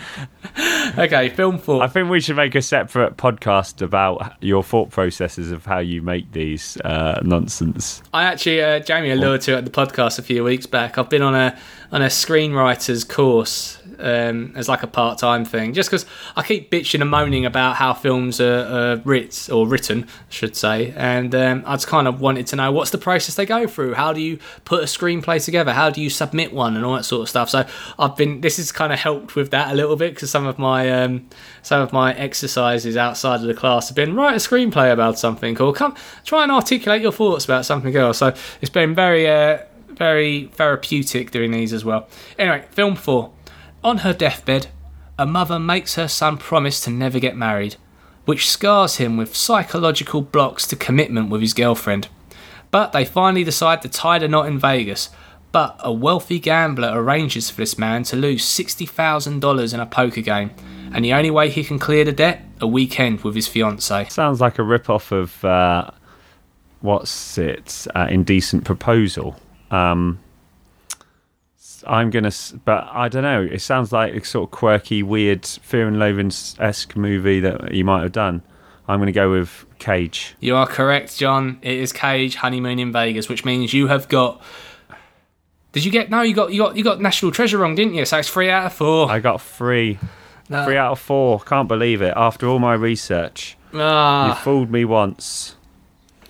okay, 0.98 1.28
film 1.28 1.58
four. 1.58 1.82
I 1.82 1.86
think 1.86 2.08
we 2.10 2.20
should 2.20 2.36
make 2.36 2.54
a 2.54 2.62
separate 2.62 3.16
podcast 3.16 3.82
about 3.82 4.34
your 4.40 4.62
thought 4.62 4.90
processes 4.90 5.50
of 5.50 5.64
how 5.64 5.78
you 5.78 6.02
make 6.02 6.32
these 6.32 6.80
uh, 6.82 7.20
nonsense. 7.22 8.02
I 8.12 8.24
actually, 8.24 8.62
uh, 8.62 8.80
Jamie 8.80 9.10
alluded 9.10 9.42
to 9.42 9.52
it 9.54 9.58
at 9.58 9.64
the 9.64 9.70
podcast 9.70 10.18
a 10.18 10.22
few 10.22 10.44
weeks 10.44 10.66
back. 10.66 10.98
I've 10.98 11.10
been 11.10 11.22
on 11.22 11.34
a 11.34 11.58
on 11.92 12.02
a 12.02 12.06
screenwriter's 12.06 13.04
course 13.04 13.79
um, 14.00 14.52
as 14.56 14.68
like 14.68 14.82
a 14.82 14.86
part 14.86 15.18
time 15.18 15.44
thing, 15.44 15.72
just 15.72 15.90
because 15.90 16.06
I 16.36 16.42
keep 16.42 16.70
bitching 16.70 17.00
and 17.00 17.10
moaning 17.10 17.46
about 17.46 17.76
how 17.76 17.94
films 17.94 18.40
are, 18.40 18.64
are 18.66 18.96
writ 19.04 19.48
or 19.52 19.66
written, 19.66 20.04
I 20.04 20.30
should 20.30 20.56
say, 20.56 20.92
and 20.96 21.34
um, 21.34 21.62
I 21.66 21.74
just 21.76 21.86
kind 21.86 22.08
of 22.08 22.20
wanted 22.20 22.46
to 22.48 22.56
know 22.56 22.72
what's 22.72 22.90
the 22.90 22.98
process 22.98 23.34
they 23.34 23.46
go 23.46 23.66
through. 23.66 23.94
How 23.94 24.12
do 24.12 24.20
you 24.20 24.38
put 24.64 24.82
a 24.82 24.86
screenplay 24.86 25.44
together? 25.44 25.72
How 25.72 25.90
do 25.90 26.00
you 26.00 26.10
submit 26.10 26.52
one 26.52 26.76
and 26.76 26.84
all 26.84 26.96
that 26.96 27.04
sort 27.04 27.22
of 27.22 27.28
stuff? 27.28 27.50
So 27.50 27.66
I've 27.98 28.16
been. 28.16 28.40
This 28.40 28.56
has 28.56 28.72
kind 28.72 28.92
of 28.92 28.98
helped 28.98 29.34
with 29.34 29.50
that 29.50 29.72
a 29.72 29.74
little 29.74 29.96
bit 29.96 30.14
because 30.14 30.30
some 30.30 30.46
of 30.46 30.58
my 30.58 30.90
um, 30.90 31.28
some 31.62 31.80
of 31.80 31.92
my 31.92 32.14
exercises 32.14 32.96
outside 32.96 33.40
of 33.40 33.46
the 33.46 33.54
class 33.54 33.88
have 33.88 33.96
been 33.96 34.14
write 34.14 34.34
a 34.34 34.36
screenplay 34.36 34.92
about 34.92 35.18
something 35.18 35.58
or 35.58 35.72
come 35.72 35.94
try 36.24 36.42
and 36.42 36.52
articulate 36.52 37.02
your 37.02 37.12
thoughts 37.12 37.44
about 37.44 37.64
something 37.64 37.94
else. 37.96 38.18
So 38.18 38.34
it's 38.60 38.70
been 38.70 38.94
very. 38.94 39.28
Uh, 39.28 39.58
very 40.00 40.46
therapeutic 40.54 41.30
doing 41.30 41.50
these 41.50 41.74
as 41.74 41.84
well. 41.84 42.08
Anyway, 42.38 42.64
film 42.70 42.96
four. 42.96 43.32
On 43.82 43.98
her 43.98 44.12
deathbed, 44.12 44.66
a 45.18 45.24
mother 45.24 45.58
makes 45.58 45.94
her 45.94 46.08
son 46.08 46.36
promise 46.36 46.80
to 46.82 46.90
never 46.90 47.18
get 47.18 47.36
married, 47.36 47.76
which 48.26 48.48
scars 48.48 48.96
him 48.96 49.16
with 49.16 49.34
psychological 49.34 50.20
blocks 50.20 50.66
to 50.66 50.76
commitment 50.76 51.30
with 51.30 51.40
his 51.40 51.54
girlfriend. 51.54 52.08
But 52.70 52.92
they 52.92 53.04
finally 53.04 53.42
decide 53.42 53.82
to 53.82 53.88
tie 53.88 54.18
the 54.18 54.28
knot 54.28 54.46
in 54.46 54.58
Vegas. 54.58 55.08
But 55.52 55.76
a 55.80 55.92
wealthy 55.92 56.38
gambler 56.38 56.92
arranges 56.94 57.50
for 57.50 57.56
this 57.56 57.76
man 57.76 58.04
to 58.04 58.16
lose 58.16 58.44
$60,000 58.44 59.74
in 59.74 59.80
a 59.80 59.86
poker 59.86 60.20
game, 60.20 60.52
and 60.92 61.04
the 61.04 61.12
only 61.12 61.30
way 61.30 61.48
he 61.48 61.64
can 61.64 61.78
clear 61.78 62.04
the 62.04 62.12
debt, 62.12 62.44
a 62.60 62.66
weekend 62.66 63.22
with 63.22 63.34
his 63.34 63.48
fiancee. 63.48 64.08
Sounds 64.10 64.40
like 64.40 64.58
a 64.58 64.62
rip-off 64.62 65.10
of 65.10 65.44
uh, 65.44 65.90
what's 66.82 67.36
it? 67.38 67.86
Uh, 67.94 68.06
Indecent 68.10 68.64
Proposal. 68.64 69.36
Um, 69.70 70.20
I'm 71.86 72.10
gonna, 72.10 72.30
but 72.64 72.88
I 72.92 73.08
don't 73.08 73.22
know. 73.22 73.42
It 73.42 73.60
sounds 73.60 73.92
like 73.92 74.14
a 74.14 74.24
sort 74.24 74.48
of 74.48 74.50
quirky, 74.50 75.02
weird, 75.02 75.44
Fear 75.46 75.88
and 75.88 75.98
Loathing 75.98 76.32
esque 76.58 76.96
movie 76.96 77.40
that 77.40 77.72
you 77.74 77.84
might 77.84 78.02
have 78.02 78.12
done. 78.12 78.42
I'm 78.88 78.98
gonna 78.98 79.12
go 79.12 79.30
with 79.30 79.64
Cage. 79.78 80.34
You 80.40 80.56
are 80.56 80.66
correct, 80.66 81.16
John. 81.16 81.58
It 81.62 81.78
is 81.78 81.92
Cage 81.92 82.34
Honeymoon 82.36 82.78
in 82.78 82.92
Vegas, 82.92 83.28
which 83.28 83.44
means 83.44 83.72
you 83.72 83.86
have 83.86 84.08
got. 84.08 84.42
Did 85.72 85.84
you 85.84 85.90
get 85.92 86.10
no? 86.10 86.22
You 86.22 86.34
got 86.34 86.52
you 86.52 86.60
got 86.62 86.76
you 86.76 86.82
got 86.82 87.00
National 87.00 87.30
Treasure 87.30 87.58
wrong, 87.58 87.74
didn't 87.76 87.94
you? 87.94 88.04
So 88.04 88.18
it's 88.18 88.28
three 88.28 88.50
out 88.50 88.66
of 88.66 88.72
four. 88.72 89.08
I 89.10 89.20
got 89.20 89.40
three, 89.40 89.98
No. 90.48 90.64
three 90.64 90.76
out 90.76 90.92
of 90.92 90.98
four. 90.98 91.38
Can't 91.40 91.68
believe 91.68 92.02
it. 92.02 92.12
After 92.16 92.48
all 92.48 92.58
my 92.58 92.74
research, 92.74 93.56
you 93.72 93.80
Ah, 93.80 94.40
fooled 94.42 94.70
me 94.70 94.84
once. 94.84 95.54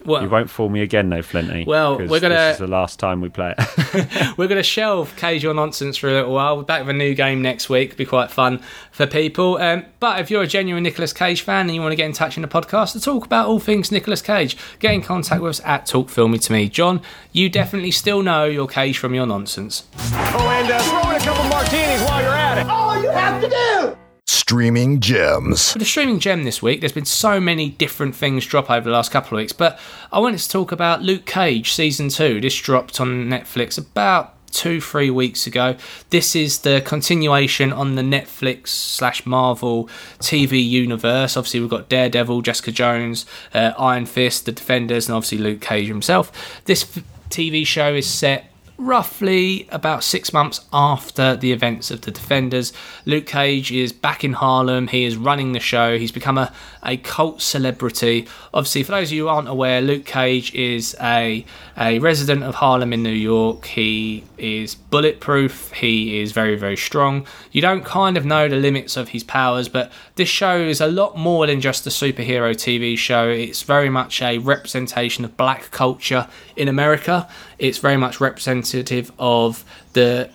Well, 0.05 0.23
You 0.23 0.29
won't 0.31 0.49
fool 0.51 0.69
me 0.69 0.81
again, 0.83 1.11
though, 1.11 1.23
Flinty. 1.23 1.65
Well, 1.67 1.99
we're 1.99 2.21
gonna- 2.21 2.35
This 2.35 2.55
is 2.55 2.59
the 2.61 2.67
last 2.67 2.99
time 2.99 3.21
we 3.21 3.29
play 3.29 3.55
it. 3.59 4.35
we're 4.39 4.47
going 4.49 4.59
to 4.59 4.63
shelve 4.63 5.15
Cage 5.17 5.45
or 5.45 5.53
Nonsense 5.55 5.97
for 5.97 6.09
a 6.09 6.13
little 6.13 6.33
while. 6.33 6.57
We're 6.57 6.63
back 6.63 6.81
with 6.83 6.91
a 6.91 6.99
new 6.99 7.15
game 7.15 7.43
next 7.43 7.69
week. 7.69 7.97
Be 7.97 8.05
quite 8.07 8.31
fun 8.31 8.61
for 8.93 9.07
people. 9.07 9.59
Um, 9.59 9.85
but 10.01 10.21
if 10.21 10.31
you're 10.31 10.43
a 10.43 10.47
genuine 10.47 10.83
Nicolas 10.83 11.13
Cage 11.13 11.43
fan 11.43 11.67
and 11.67 11.75
you 11.75 11.81
want 11.83 11.93
to 11.93 11.97
get 11.97 12.07
in 12.07 12.13
touch 12.13 12.37
in 12.37 12.43
the 12.43 12.49
podcast 12.49 12.93
to 12.93 13.01
talk 13.01 13.27
about 13.27 13.47
all 13.47 13.59
things 13.61 13.93
Nicolas 13.93 14.23
Cage, 14.23 14.57
get 14.79 14.95
in 14.95 15.03
contact 15.03 15.43
with 15.43 15.51
us 15.51 15.61
at 15.65 15.87
Talk 15.87 16.09
Filmy 16.09 16.39
to 16.39 16.53
Me. 16.53 16.69
John, 16.69 17.03
you 17.33 17.49
definitely 17.49 17.91
still 17.91 18.23
know 18.23 18.45
your 18.47 18.67
Cage 18.67 18.97
from 18.99 19.15
your 19.15 19.27
nonsense. 19.27 19.85
Oh, 20.13 20.49
and 20.51 20.71
uh, 20.71 20.79
throw 20.81 21.11
in 21.11 21.17
a 21.17 21.21
couple 21.21 21.45
martinis 21.51 22.01
while 22.03 22.23
you're 22.23 22.33
at 22.33 22.59
it. 22.59 22.67
All 22.69 23.01
you 23.03 23.11
have 23.11 23.43
to 23.43 23.49
do. 23.49 24.00
Streaming 24.33 25.01
gems. 25.01 25.73
For 25.73 25.81
the 25.81 25.85
streaming 25.85 26.21
gem 26.21 26.45
this 26.45 26.63
week, 26.63 26.79
there's 26.79 26.93
been 26.93 27.05
so 27.05 27.41
many 27.41 27.71
different 27.71 28.15
things 28.15 28.47
drop 28.47 28.71
over 28.71 28.89
the 28.89 28.95
last 28.95 29.11
couple 29.11 29.37
of 29.37 29.43
weeks, 29.43 29.53
but 29.53 29.77
I 30.13 30.21
wanted 30.21 30.39
to 30.39 30.49
talk 30.49 30.71
about 30.71 31.03
Luke 31.03 31.27
Cage 31.27 31.73
season 31.73 32.11
two. 32.11 32.41
This 32.41 32.57
dropped 32.57 33.01
on 33.01 33.27
Netflix 33.27 33.77
about 33.77 34.37
two, 34.53 34.81
three 34.81 35.11
weeks 35.11 35.49
ago. 35.49 35.75
This 36.11 36.37
is 36.37 36.61
the 36.61 36.81
continuation 36.81 37.73
on 37.73 37.97
the 37.97 38.03
Netflix 38.03 38.69
slash 38.69 39.27
Marvel 39.27 39.89
TV 40.21 40.65
universe. 40.65 41.37
Obviously, 41.37 41.59
we've 41.59 41.69
got 41.69 41.89
Daredevil, 41.89 42.43
Jessica 42.43 42.71
Jones, 42.71 43.27
uh, 43.53 43.73
Iron 43.79 44.07
Fist, 44.07 44.47
The 44.47 44.53
Defenders, 44.53 45.09
and 45.09 45.17
obviously 45.17 45.39
Luke 45.39 45.61
Cage 45.61 45.89
himself. 45.89 46.63
This 46.67 46.85
f- 46.85 47.03
TV 47.31 47.67
show 47.67 47.95
is 47.95 48.07
set 48.09 48.50
roughly 48.81 49.69
about 49.71 50.03
six 50.03 50.33
months 50.33 50.65
after 50.73 51.37
the 51.37 51.53
events 51.53 51.91
of 51.91 52.01
the 52.01 52.11
Defenders. 52.11 52.73
Luke 53.05 53.27
Cage 53.27 53.71
is 53.71 53.93
back 53.93 54.25
in 54.25 54.33
Harlem. 54.33 54.89
He 54.89 55.05
is 55.05 55.17
running 55.17 55.53
the 55.53 55.61
show. 55.61 55.99
He's 55.99 56.13
become 56.13 56.39
a, 56.39 56.53
a 56.83 56.97
cult 56.97 57.43
celebrity. 57.43 58.27
Obviously, 58.55 58.83
for 58.83 58.93
those 58.93 59.09
of 59.09 59.13
you 59.13 59.25
who 59.25 59.29
aren't 59.29 59.49
aware, 59.49 59.81
Luke 59.81 60.05
Cage 60.05 60.55
is 60.55 60.97
a, 61.01 61.45
a 61.79 61.99
resident 61.99 62.43
of 62.43 62.57
Harlem 62.57 62.93
in 62.93 63.03
New 63.03 63.11
York. 63.11 63.67
He 63.67 64.25
is 64.39 64.75
bulletproof. 64.75 65.73
He 65.73 66.21
is 66.21 66.33
very, 66.33 66.57
very 66.57 66.77
strong. 66.77 67.27
You 67.53 67.61
don't 67.61 67.85
kind 67.85 68.17
of 68.17 68.25
know 68.25 68.49
the 68.49 68.57
limits 68.57 68.97
of 68.97 69.11
his 69.11 69.25
powers, 69.25 69.69
but 69.69 69.93
this 70.17 70.29
show 70.29 70.59
is 70.59 70.81
a 70.81 70.87
lot 70.87 71.17
more 71.17 71.47
than 71.47 71.61
just 71.61 71.87
a 71.87 71.91
superhero 71.91 72.55
TV 72.55 72.97
show. 72.97 73.29
It's 73.29 73.63
very 73.63 73.91
much 73.91 74.23
a 74.23 74.39
representation 74.39 75.25
of 75.25 75.37
black 75.37 75.71
culture 75.71 76.29
in 76.57 76.69
America. 76.69 77.29
It's 77.59 77.79
very 77.79 77.97
much 77.97 78.21
representative 78.21 79.13
of 79.19 79.65
the 79.93 80.31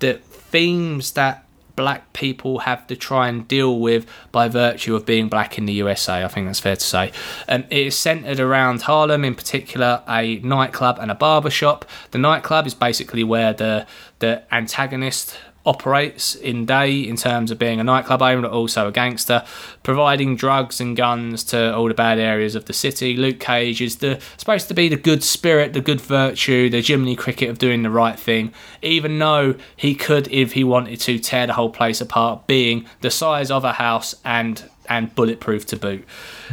the 0.00 0.14
themes 0.14 1.12
that 1.12 1.47
black 1.78 2.12
people 2.12 2.58
have 2.58 2.84
to 2.88 2.96
try 2.96 3.28
and 3.28 3.46
deal 3.46 3.78
with 3.78 4.04
by 4.32 4.48
virtue 4.48 4.96
of 4.96 5.06
being 5.06 5.28
black 5.28 5.56
in 5.58 5.64
the 5.64 5.72
USA. 5.74 6.24
I 6.24 6.28
think 6.28 6.46
that's 6.48 6.58
fair 6.58 6.74
to 6.74 6.84
say. 6.84 7.12
Um, 7.48 7.66
it 7.70 7.86
is 7.86 7.96
centered 7.96 8.40
around 8.40 8.82
Harlem, 8.82 9.24
in 9.24 9.36
particular, 9.36 10.02
a 10.08 10.40
nightclub 10.40 10.98
and 11.00 11.08
a 11.08 11.14
barber 11.14 11.50
shop. 11.50 11.84
The 12.10 12.18
nightclub 12.18 12.66
is 12.66 12.74
basically 12.74 13.22
where 13.22 13.52
the 13.52 13.86
the 14.18 14.42
antagonist 14.52 15.38
operates 15.66 16.34
in 16.34 16.64
day 16.64 17.00
in 17.00 17.16
terms 17.16 17.50
of 17.50 17.58
being 17.58 17.78
a 17.80 17.84
nightclub 17.84 18.22
owner, 18.22 18.42
but 18.42 18.50
also 18.50 18.88
a 18.88 18.92
gangster, 18.92 19.44
providing 19.82 20.36
drugs 20.36 20.80
and 20.80 20.96
guns 20.96 21.44
to 21.44 21.74
all 21.74 21.88
the 21.88 21.94
bad 21.94 22.18
areas 22.18 22.54
of 22.54 22.64
the 22.64 22.72
city. 22.72 23.16
Luke 23.16 23.38
Cage 23.38 23.80
is 23.80 23.96
the 23.96 24.20
supposed 24.36 24.68
to 24.68 24.74
be 24.74 24.88
the 24.88 24.96
good 24.96 25.22
spirit, 25.22 25.72
the 25.72 25.80
good 25.80 26.00
virtue, 26.00 26.70
the 26.70 26.80
Jiminy 26.80 27.16
Cricket 27.16 27.50
of 27.50 27.58
doing 27.58 27.82
the 27.82 27.90
right 27.90 28.18
thing, 28.18 28.52
even 28.82 29.18
though 29.18 29.54
he 29.76 29.94
could, 29.94 30.28
if 30.28 30.52
he 30.52 30.64
wanted 30.64 31.00
to, 31.00 31.18
tear 31.18 31.46
the 31.46 31.54
whole 31.54 31.70
place 31.70 32.00
apart, 32.00 32.46
being 32.46 32.86
the 33.00 33.10
size 33.10 33.50
of 33.50 33.64
a 33.64 33.74
house 33.74 34.14
and 34.24 34.64
and 34.88 35.14
bulletproof 35.14 35.66
to 35.66 35.76
boot. 35.76 36.04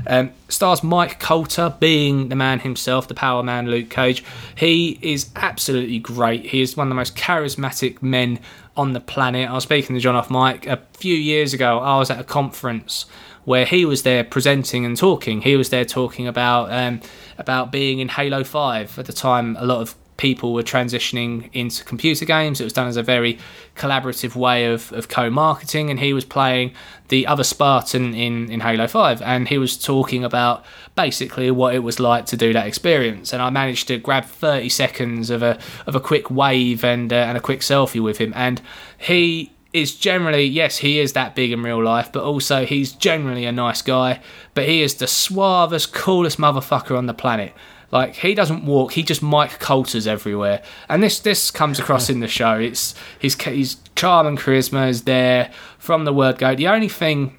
Um, 0.05 0.31
stars 0.49 0.83
Mike 0.83 1.19
Colter 1.19 1.73
being 1.79 2.29
the 2.29 2.35
man 2.35 2.59
himself, 2.59 3.07
the 3.07 3.13
power 3.13 3.41
man 3.41 3.67
Luke 3.67 3.89
Cage. 3.89 4.23
He 4.55 4.99
is 5.01 5.31
absolutely 5.35 5.99
great. 5.99 6.47
He 6.47 6.61
is 6.61 6.75
one 6.77 6.87
of 6.87 6.89
the 6.89 6.95
most 6.95 7.15
charismatic 7.15 8.01
men 8.01 8.39
on 8.77 8.93
the 8.93 8.99
planet. 8.99 9.49
I 9.49 9.53
was 9.53 9.63
speaking 9.63 9.95
to 9.95 9.99
John 9.99 10.15
off 10.15 10.29
mic 10.29 10.65
a 10.67 10.81
few 10.93 11.15
years 11.15 11.53
ago. 11.53 11.79
I 11.79 11.97
was 11.97 12.09
at 12.09 12.19
a 12.19 12.23
conference 12.23 13.05
where 13.45 13.65
he 13.65 13.85
was 13.85 14.03
there 14.03 14.23
presenting 14.23 14.85
and 14.85 14.97
talking. 14.97 15.41
He 15.41 15.55
was 15.55 15.69
there 15.69 15.85
talking 15.85 16.27
about 16.27 16.71
um, 16.71 17.01
about 17.37 17.71
being 17.71 17.99
in 17.99 18.09
Halo 18.09 18.43
Five 18.43 18.97
at 18.99 19.05
the 19.05 19.13
time. 19.13 19.55
A 19.57 19.65
lot 19.65 19.81
of 19.81 19.95
people 20.17 20.53
were 20.53 20.63
transitioning 20.63 21.49
into 21.53 21.83
computer 21.83 22.25
games. 22.25 22.61
It 22.61 22.63
was 22.63 22.73
done 22.73 22.87
as 22.87 22.97
a 22.97 23.03
very 23.03 23.37
collaborative 23.75 24.35
way 24.35 24.65
of, 24.65 24.91
of 24.93 25.09
co 25.09 25.29
marketing, 25.29 25.89
and 25.89 25.99
he 25.99 26.13
was 26.13 26.25
playing 26.25 26.73
the 27.09 27.27
other 27.27 27.43
Spartan 27.43 28.13
in, 28.13 28.49
in 28.49 28.61
Halo 28.61 28.87
5, 28.87 29.21
and 29.21 29.47
he 29.47 29.57
was 29.57 29.77
talking 29.77 30.23
about 30.23 30.63
basically 30.95 31.51
what 31.51 31.75
it 31.75 31.79
was 31.79 31.99
like 31.99 32.25
to 32.27 32.37
do 32.37 32.53
that 32.53 32.65
experience. 32.65 33.33
And 33.33 33.41
I 33.41 33.49
managed 33.49 33.87
to 33.89 33.97
grab 33.97 34.25
30 34.25 34.69
seconds 34.69 35.29
of 35.29 35.43
a, 35.43 35.59
of 35.85 35.95
a 35.95 35.99
quick 35.99 36.31
wave 36.31 36.83
and, 36.83 37.11
uh, 37.11 37.17
and 37.17 37.37
a 37.37 37.41
quick 37.41 37.59
selfie 37.59 38.01
with 38.01 38.17
him, 38.17 38.33
and 38.35 38.61
he 38.97 39.51
is 39.73 39.93
generally 39.93 40.45
yes 40.45 40.77
he 40.77 40.99
is 40.99 41.11
that 41.11 41.35
big 41.35 41.51
in 41.51 41.61
real 41.61 41.83
life 41.83 42.09
but 42.13 42.23
also 42.23 42.65
he's 42.65 42.93
generally 42.93 43.43
a 43.43 43.51
nice 43.51 43.81
guy 43.81 44.21
but 44.53 44.65
he 44.65 44.81
is 44.81 44.95
the 44.95 45.07
suavest 45.07 45.91
coolest 45.91 46.37
motherfucker 46.37 46.97
on 46.97 47.07
the 47.07 47.13
planet 47.13 47.53
like 47.91 48.15
he 48.15 48.33
doesn't 48.33 48.65
walk, 48.65 48.93
he 48.93 49.03
just 49.03 49.21
Mike 49.21 49.59
Colters 49.59 50.07
everywhere, 50.07 50.61
and 50.89 51.01
this 51.03 51.19
this 51.19 51.51
comes 51.51 51.79
across 51.79 52.09
in 52.09 52.19
the 52.19 52.27
show. 52.27 52.57
It's 52.57 52.95
his 53.19 53.35
his 53.41 53.77
charm 53.95 54.27
and 54.27 54.37
charisma 54.37 54.89
is 54.89 55.03
there 55.03 55.51
from 55.77 56.05
the 56.05 56.13
word 56.13 56.37
go. 56.37 56.55
The 56.55 56.67
only 56.67 56.89
thing 56.89 57.37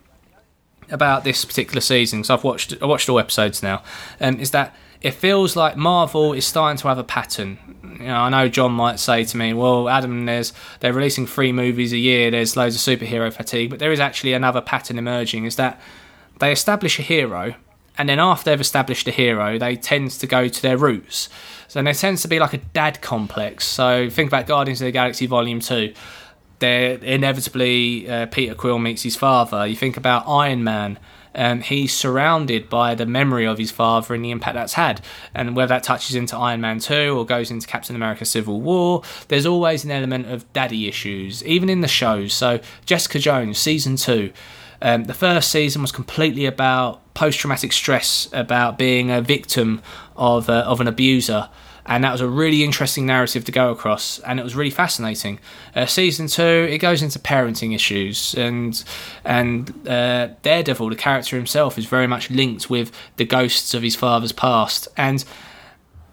about 0.90 1.24
this 1.24 1.44
particular 1.44 1.80
season, 1.80 2.20
because 2.20 2.30
I've 2.30 2.44
watched 2.44 2.74
I 2.80 2.86
watched 2.86 3.08
all 3.08 3.18
episodes 3.18 3.62
now, 3.62 3.82
um, 4.20 4.38
is 4.38 4.52
that 4.52 4.74
it 5.00 5.12
feels 5.12 5.56
like 5.56 5.76
Marvel 5.76 6.32
is 6.32 6.46
starting 6.46 6.78
to 6.78 6.88
have 6.88 6.98
a 6.98 7.04
pattern. 7.04 7.58
You 8.00 8.06
know, 8.06 8.16
I 8.16 8.28
know 8.28 8.48
John 8.48 8.72
might 8.72 8.98
say 8.98 9.24
to 9.24 9.36
me, 9.36 9.52
"Well, 9.52 9.88
Adam, 9.88 10.26
there's 10.26 10.52
they're 10.80 10.92
releasing 10.92 11.26
three 11.26 11.52
movies 11.52 11.92
a 11.92 11.98
year. 11.98 12.30
There's 12.30 12.56
loads 12.56 12.74
of 12.76 12.80
superhero 12.80 13.32
fatigue," 13.32 13.70
but 13.70 13.78
there 13.78 13.92
is 13.92 14.00
actually 14.00 14.32
another 14.32 14.60
pattern 14.60 14.98
emerging. 14.98 15.44
Is 15.44 15.56
that 15.56 15.80
they 16.38 16.52
establish 16.52 16.98
a 16.98 17.02
hero 17.02 17.54
and 17.98 18.08
then 18.08 18.18
after 18.18 18.50
they've 18.50 18.60
established 18.60 19.08
a 19.08 19.10
hero, 19.10 19.58
they 19.58 19.76
tend 19.76 20.10
to 20.12 20.26
go 20.26 20.48
to 20.48 20.62
their 20.62 20.76
roots. 20.76 21.28
So 21.68 21.82
there 21.82 21.94
tends 21.94 22.22
to 22.22 22.28
be 22.28 22.38
like 22.38 22.52
a 22.52 22.58
dad 22.58 23.00
complex. 23.00 23.66
So 23.66 24.08
think 24.10 24.28
about 24.28 24.46
Guardians 24.46 24.80
of 24.80 24.86
the 24.86 24.92
Galaxy 24.92 25.26
Volume 25.26 25.60
Two. 25.60 25.94
There 26.58 26.92
inevitably 26.98 28.08
uh, 28.08 28.26
Peter 28.26 28.54
Quill 28.54 28.78
meets 28.78 29.02
his 29.02 29.16
father. 29.16 29.66
You 29.66 29.76
think 29.76 29.96
about 29.96 30.26
Iron 30.26 30.64
Man. 30.64 30.98
Um, 31.34 31.60
he's 31.60 31.92
surrounded 31.92 32.70
by 32.70 32.94
the 32.94 33.04
memory 33.04 33.46
of 33.46 33.58
his 33.58 33.70
father 33.70 34.14
and 34.14 34.24
the 34.24 34.30
impact 34.30 34.54
that's 34.54 34.72
had. 34.72 35.02
And 35.34 35.54
whether 35.54 35.68
that 35.68 35.82
touches 35.82 36.16
into 36.16 36.34
Iron 36.34 36.62
Man 36.62 36.78
2 36.78 37.14
or 37.16 37.26
goes 37.26 37.50
into 37.50 37.66
Captain 37.66 37.94
America 37.94 38.24
Civil 38.24 38.62
War, 38.62 39.02
there's 39.28 39.44
always 39.44 39.84
an 39.84 39.90
element 39.90 40.28
of 40.28 40.50
daddy 40.54 40.88
issues, 40.88 41.44
even 41.44 41.68
in 41.68 41.82
the 41.82 41.88
shows. 41.88 42.32
So, 42.32 42.58
Jessica 42.86 43.18
Jones, 43.18 43.58
season 43.58 43.96
2, 43.96 44.32
um, 44.82 45.04
the 45.04 45.14
first 45.14 45.50
season 45.50 45.82
was 45.82 45.92
completely 45.92 46.46
about 46.46 47.14
post 47.14 47.38
traumatic 47.38 47.72
stress, 47.72 48.28
about 48.32 48.78
being 48.78 49.10
a 49.10 49.20
victim 49.22 49.82
of, 50.16 50.48
uh, 50.48 50.64
of 50.66 50.80
an 50.80 50.88
abuser. 50.88 51.48
And 51.88 52.02
that 52.02 52.10
was 52.10 52.20
a 52.20 52.28
really 52.28 52.64
interesting 52.64 53.06
narrative 53.06 53.44
to 53.44 53.52
go 53.52 53.70
across, 53.70 54.18
and 54.20 54.40
it 54.40 54.42
was 54.42 54.56
really 54.56 54.70
fascinating. 54.70 55.38
Uh, 55.72 55.86
season 55.86 56.26
two, 56.26 56.66
it 56.68 56.78
goes 56.78 57.00
into 57.00 57.20
parenting 57.20 57.76
issues, 57.76 58.34
and 58.34 58.82
and 59.24 59.86
uh, 59.86 60.30
Daredevil, 60.42 60.88
the 60.88 60.96
character 60.96 61.36
himself, 61.36 61.78
is 61.78 61.86
very 61.86 62.08
much 62.08 62.28
linked 62.28 62.68
with 62.68 62.90
the 63.18 63.24
ghosts 63.24 63.72
of 63.72 63.84
his 63.84 63.94
father's 63.94 64.32
past. 64.32 64.88
And 64.96 65.24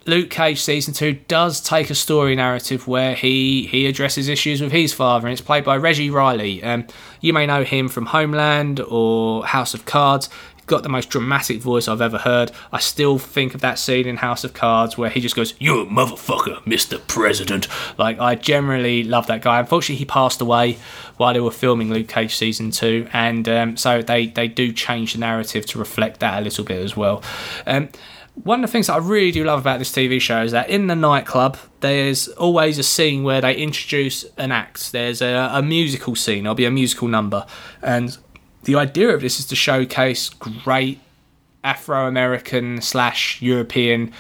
Luke 0.05 0.29
Cage 0.29 0.61
season 0.61 0.93
two 0.93 1.13
does 1.27 1.61
take 1.61 1.89
a 1.89 1.95
story 1.95 2.35
narrative 2.35 2.87
where 2.87 3.15
he 3.15 3.67
he 3.67 3.87
addresses 3.87 4.27
issues 4.27 4.61
with 4.61 4.71
his 4.71 4.93
father, 4.93 5.27
and 5.27 5.33
it's 5.33 5.41
played 5.41 5.63
by 5.63 5.77
Reggie 5.77 6.09
Riley. 6.09 6.61
Um, 6.63 6.85
you 7.21 7.31
may 7.33 7.45
know 7.45 7.63
him 7.63 7.87
from 7.87 8.07
Homeland 8.07 8.81
or 8.81 9.45
House 9.45 9.73
of 9.73 9.85
Cards. 9.85 10.29
He's 10.55 10.65
got 10.65 10.83
the 10.83 10.89
most 10.89 11.09
dramatic 11.09 11.61
voice 11.61 11.87
I've 11.87 12.01
ever 12.01 12.17
heard. 12.17 12.51
I 12.71 12.79
still 12.79 13.17
think 13.17 13.53
of 13.53 13.61
that 13.61 13.79
scene 13.79 14.07
in 14.07 14.17
House 14.17 14.43
of 14.43 14.53
Cards 14.53 14.97
where 14.97 15.09
he 15.09 15.21
just 15.21 15.35
goes, 15.35 15.53
"You 15.57 15.85
motherfucker, 15.85 16.65
Mister 16.67 16.99
President." 16.99 17.67
Like 17.97 18.19
I 18.19 18.35
generally 18.35 19.03
love 19.03 19.27
that 19.27 19.41
guy. 19.41 19.59
Unfortunately, 19.59 19.99
he 19.99 20.05
passed 20.05 20.41
away 20.41 20.79
while 21.15 21.33
they 21.33 21.39
were 21.39 21.51
filming 21.51 21.93
Luke 21.93 22.09
Cage 22.09 22.35
season 22.35 22.71
two, 22.71 23.07
and 23.13 23.47
um, 23.47 23.77
so 23.77 24.01
they 24.01 24.27
they 24.27 24.49
do 24.49 24.73
change 24.73 25.13
the 25.13 25.19
narrative 25.19 25.65
to 25.67 25.79
reflect 25.79 26.19
that 26.19 26.41
a 26.41 26.43
little 26.43 26.65
bit 26.65 26.79
as 26.79 26.97
well. 26.97 27.23
Um, 27.65 27.87
one 28.35 28.63
of 28.63 28.69
the 28.69 28.71
things 28.71 28.87
that 28.87 28.93
I 28.93 28.97
really 28.97 29.31
do 29.31 29.43
love 29.43 29.59
about 29.59 29.79
this 29.79 29.91
TV 29.91 30.19
show 30.19 30.41
is 30.41 30.51
that 30.51 30.69
in 30.69 30.87
the 30.87 30.95
nightclub, 30.95 31.57
there's 31.81 32.27
always 32.29 32.79
a 32.79 32.83
scene 32.83 33.23
where 33.23 33.41
they 33.41 33.55
introduce 33.55 34.23
an 34.37 34.51
act. 34.51 34.91
There's 34.91 35.21
a, 35.21 35.49
a 35.53 35.61
musical 35.61 36.15
scene, 36.15 36.43
there'll 36.43 36.55
be 36.55 36.65
a 36.65 36.71
musical 36.71 37.07
number. 37.07 37.45
And 37.81 38.17
the 38.63 38.75
idea 38.75 39.09
of 39.09 39.21
this 39.21 39.39
is 39.39 39.45
to 39.47 39.55
showcase 39.55 40.29
great 40.29 40.99
Afro 41.63 42.07
American 42.07 42.81
slash 42.81 43.41
European 43.41 44.11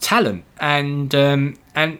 talent. 0.00 0.44
And, 0.58 1.14
um, 1.14 1.56
and 1.74 1.98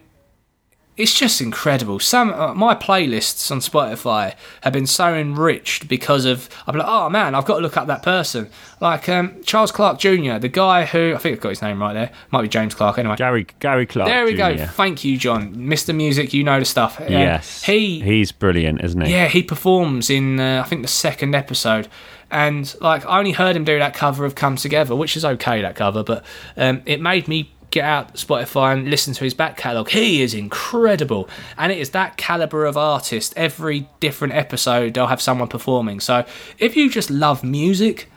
it's 0.97 1.13
just 1.19 1.41
incredible. 1.41 1.99
Some 1.99 2.33
uh, 2.33 2.55
my 2.55 2.75
playlists 2.75 3.51
on 3.51 3.59
Spotify 3.59 4.35
have 4.63 4.73
been 4.73 4.87
so 4.87 5.13
enriched 5.15 5.89
because 5.89 6.25
of 6.25 6.49
I'm 6.67 6.77
like, 6.77 6.87
oh 6.89 7.11
man, 7.11 7.35
I've 7.35 7.45
got 7.45 7.57
to 7.57 7.61
look 7.63 7.77
up 7.77 7.87
that 7.89 8.03
person. 8.03 8.49
Like 8.81 9.09
um, 9.09 9.43
Charles 9.43 9.73
Clark 9.73 9.99
Jr., 9.99 10.39
the 10.39 10.49
guy 10.49 10.85
who 10.85 11.15
I 11.15 11.19
think 11.19 11.37
I've 11.37 11.41
got 11.43 11.49
his 11.51 11.63
name 11.63 11.81
right 11.81 11.95
there. 11.95 12.11
Might 12.31 12.43
be 12.43 12.49
James 12.49 12.75
Clark 12.75 12.99
anyway. 12.99 13.17
Gary 13.17 13.47
Gary 13.59 13.87
Clark. 13.87 14.09
There 14.09 14.25
we 14.25 14.33
Jr. 14.33 14.37
go. 14.37 14.67
Thank 14.67 15.05
you, 15.05 15.17
John. 15.17 15.55
Mr. 15.55 15.95
Music, 15.95 16.33
you 16.33 16.45
know 16.45 16.59
the 16.59 16.65
stuff. 16.65 17.01
Um, 17.01 17.09
Yes, 17.09 17.65
he 17.65 18.01
he's 18.01 18.31
brilliant, 18.33 18.85
isn't 18.85 19.01
he? 19.01 19.11
yeah 19.13 19.27
he 19.29 19.43
performs 19.43 20.11
in 20.11 20.39
uh, 20.39 20.63
I 20.65 20.69
think 20.69 20.83
the 20.83 20.89
second 20.89 21.35
episode. 21.35 21.89
And 22.31 22.75
like 22.81 23.07
I 23.07 23.19
only 23.19 23.33
heard 23.33 23.55
him 23.55 23.65
do 23.65 23.79
that 23.79 23.95
cover 23.95 24.25
of 24.25 24.35
"Come 24.35 24.57
Together," 24.57 24.97
which 24.97 25.17
is 25.17 25.25
okay 25.25 25.61
that 25.63 25.77
cover, 25.77 26.03
but 26.03 26.25
um, 26.57 26.83
it 26.85 27.01
made 27.01 27.29
me 27.29 27.54
get 27.75 27.85
out 27.85 28.15
Spotify 28.15 28.73
and 28.73 28.89
listen 28.89 29.13
to 29.15 29.25
his 29.25 29.35
back 29.35 29.57
catalogue. 29.57 29.91
He 29.91 30.23
is 30.23 30.33
incredible. 30.33 31.29
And 31.59 31.73
it 31.73 31.79
is 31.79 31.91
that 31.91 32.17
caliber 32.17 32.65
of 32.67 32.77
artist. 32.77 33.35
Every 33.37 33.89
different 33.99 34.35
episode, 34.35 34.95
they'll 34.95 35.09
have 35.09 35.21
someone 35.21 35.49
performing. 35.49 35.99
So 35.99 36.25
if 36.59 36.77
you 36.77 36.89
just 36.89 37.11
love 37.11 37.43
music, 37.43 38.09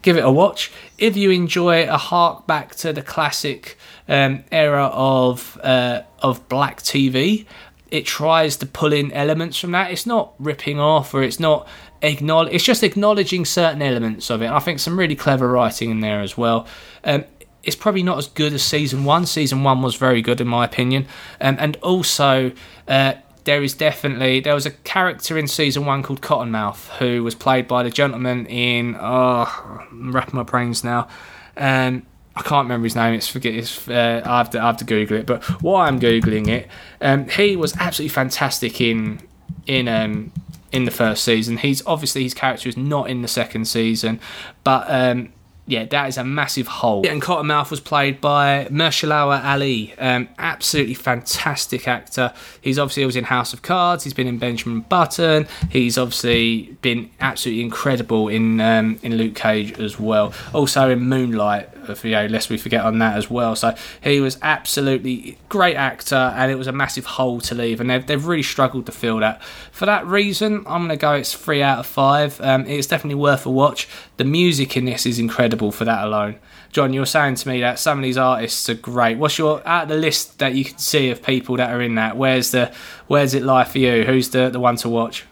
give 0.00 0.16
it 0.16 0.24
a 0.24 0.30
watch. 0.30 0.72
If 0.96 1.14
you 1.14 1.30
enjoy 1.30 1.86
a 1.86 1.98
hark 1.98 2.46
back 2.46 2.74
to 2.76 2.94
the 2.94 3.02
classic 3.02 3.76
um, 4.08 4.44
era 4.50 4.86
of 4.86 5.60
uh, 5.62 6.02
of 6.20 6.48
black 6.48 6.80
TV, 6.80 7.44
it 7.90 8.06
tries 8.06 8.56
to 8.56 8.66
pull 8.66 8.94
in 8.94 9.12
elements 9.12 9.58
from 9.58 9.72
that. 9.72 9.90
It's 9.90 10.06
not 10.06 10.32
ripping 10.38 10.80
off 10.80 11.12
or 11.12 11.22
it's 11.22 11.38
not 11.38 11.68
acknowledge. 12.00 12.54
It's 12.54 12.64
just 12.64 12.82
acknowledging 12.82 13.44
certain 13.44 13.82
elements 13.82 14.30
of 14.30 14.40
it. 14.40 14.50
I 14.50 14.60
think 14.60 14.78
some 14.78 14.98
really 14.98 15.14
clever 15.14 15.48
writing 15.48 15.90
in 15.90 16.00
there 16.00 16.22
as 16.22 16.36
well. 16.36 16.66
Um, 17.04 17.24
it's 17.62 17.76
probably 17.76 18.02
not 18.02 18.18
as 18.18 18.28
good 18.28 18.52
as 18.52 18.62
season 18.62 19.04
one. 19.04 19.26
Season 19.26 19.62
one 19.62 19.82
was 19.82 19.96
very 19.96 20.22
good 20.22 20.40
in 20.40 20.48
my 20.48 20.64
opinion, 20.64 21.06
um, 21.40 21.56
and 21.58 21.76
also 21.82 22.52
uh, 22.88 23.14
there 23.44 23.62
is 23.62 23.74
definitely 23.74 24.40
there 24.40 24.54
was 24.54 24.66
a 24.66 24.70
character 24.70 25.36
in 25.38 25.46
season 25.46 25.84
one 25.84 26.02
called 26.02 26.20
Cottonmouth 26.20 26.88
who 26.98 27.22
was 27.22 27.34
played 27.34 27.66
by 27.68 27.82
the 27.82 27.90
gentleman 27.90 28.46
in 28.46 28.96
oh 28.98 29.86
I'm 29.90 30.12
wrapping 30.12 30.36
my 30.36 30.42
brains 30.42 30.84
now. 30.84 31.08
Um, 31.56 32.04
I 32.34 32.40
can't 32.42 32.64
remember 32.64 32.84
his 32.84 32.96
name. 32.96 33.12
It's 33.14 33.28
forget. 33.28 33.54
It's, 33.54 33.86
uh, 33.88 34.22
I 34.24 34.38
have 34.38 34.50
to 34.50 34.60
I 34.60 34.66
have 34.66 34.78
to 34.78 34.84
Google 34.84 35.18
it. 35.18 35.26
But 35.26 35.44
while 35.62 35.86
I'm 35.86 36.00
googling 36.00 36.48
it, 36.48 36.68
um, 37.00 37.28
he 37.28 37.56
was 37.56 37.76
absolutely 37.76 38.14
fantastic 38.14 38.80
in 38.80 39.20
in 39.66 39.86
um, 39.88 40.32
in 40.72 40.84
the 40.84 40.90
first 40.90 41.24
season. 41.24 41.58
He's 41.58 41.86
obviously 41.86 42.22
his 42.22 42.34
character 42.34 42.68
is 42.68 42.76
not 42.76 43.10
in 43.10 43.22
the 43.22 43.28
second 43.28 43.66
season, 43.66 44.18
but 44.64 44.86
um, 44.88 45.32
yeah, 45.66 45.84
that 45.84 46.08
is 46.08 46.18
a 46.18 46.24
massive 46.24 46.66
hole. 46.66 47.06
And 47.06 47.22
Cottonmouth 47.22 47.70
was 47.70 47.78
played 47.78 48.20
by 48.20 48.66
Mahershala 48.68 49.44
Ali, 49.44 49.94
um, 49.96 50.28
absolutely 50.36 50.94
fantastic 50.94 51.86
actor. 51.86 52.32
He's 52.60 52.80
obviously 52.80 53.06
was 53.06 53.14
in 53.14 53.24
House 53.24 53.52
of 53.52 53.62
Cards. 53.62 54.02
He's 54.02 54.12
been 54.12 54.26
in 54.26 54.38
Benjamin 54.38 54.80
Button. 54.80 55.46
He's 55.70 55.96
obviously 55.96 56.76
been 56.82 57.10
absolutely 57.20 57.62
incredible 57.62 58.28
in 58.28 58.60
um, 58.60 58.98
in 59.02 59.16
Luke 59.16 59.36
Cage 59.36 59.78
as 59.78 60.00
well. 60.00 60.34
Also 60.52 60.90
in 60.90 61.00
Moonlight, 61.00 61.68
if, 61.88 62.04
you 62.04 62.10
know, 62.10 62.26
lest 62.26 62.50
we 62.50 62.58
forget 62.58 62.84
on 62.84 62.98
that 62.98 63.16
as 63.16 63.30
well. 63.30 63.54
So 63.54 63.74
he 64.02 64.20
was 64.20 64.38
absolutely 64.42 65.38
great 65.48 65.76
actor, 65.76 66.34
and 66.36 66.50
it 66.50 66.56
was 66.56 66.66
a 66.66 66.72
massive 66.72 67.04
hole 67.04 67.40
to 67.42 67.54
leave, 67.54 67.80
and 67.80 67.88
they've, 67.88 68.04
they've 68.04 68.26
really 68.26 68.42
struggled 68.42 68.86
to 68.86 68.92
fill 68.92 69.18
that. 69.18 69.42
For 69.70 69.86
that 69.86 70.06
reason, 70.06 70.64
I'm 70.66 70.86
going 70.86 70.88
to 70.88 70.96
go 70.96 71.12
it's 71.12 71.34
three 71.34 71.62
out 71.62 71.78
of 71.78 71.86
five. 71.86 72.40
Um, 72.40 72.66
it's 72.66 72.88
definitely 72.88 73.20
worth 73.20 73.46
a 73.46 73.50
watch. 73.50 73.88
The 74.16 74.24
music 74.24 74.76
in 74.76 74.86
this 74.86 75.06
is 75.06 75.18
incredible 75.18 75.51
for 75.72 75.84
that 75.84 76.04
alone. 76.04 76.36
John, 76.70 76.92
you're 76.92 77.04
saying 77.04 77.34
to 77.36 77.48
me 77.48 77.60
that 77.60 77.78
some 77.78 77.98
of 77.98 78.02
these 78.02 78.16
artists 78.16 78.68
are 78.70 78.74
great. 78.74 79.18
What's 79.18 79.36
your 79.36 79.66
out 79.66 79.88
the 79.88 79.96
list 79.96 80.38
that 80.38 80.54
you 80.54 80.64
can 80.64 80.78
see 80.78 81.10
of 81.10 81.22
people 81.22 81.56
that 81.56 81.70
are 81.70 81.82
in 81.82 81.96
that? 81.96 82.16
Where's 82.16 82.50
the 82.50 82.72
where's 83.08 83.34
it 83.34 83.42
lie 83.42 83.64
for 83.64 83.78
you? 83.78 84.04
Who's 84.04 84.30
the 84.30 84.48
the 84.48 84.60
one 84.60 84.76
to 84.76 84.88
watch? 84.88 85.26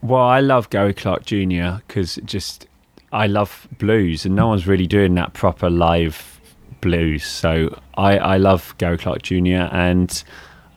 Well, 0.00 0.22
I 0.22 0.40
love 0.40 0.70
Gary 0.70 0.94
Clark 0.94 1.26
Jr. 1.26 1.82
because 1.86 2.18
just 2.24 2.66
I 3.12 3.26
love 3.26 3.68
blues, 3.78 4.24
and 4.24 4.34
no 4.34 4.48
one's 4.48 4.66
really 4.66 4.86
doing 4.86 5.14
that 5.14 5.34
proper 5.34 5.68
live 5.68 6.40
blues. 6.80 7.24
So 7.24 7.78
I, 7.94 8.18
I 8.18 8.36
love 8.38 8.74
Gary 8.78 8.98
Clark 8.98 9.22
Jr. 9.22 9.68
and 9.70 10.24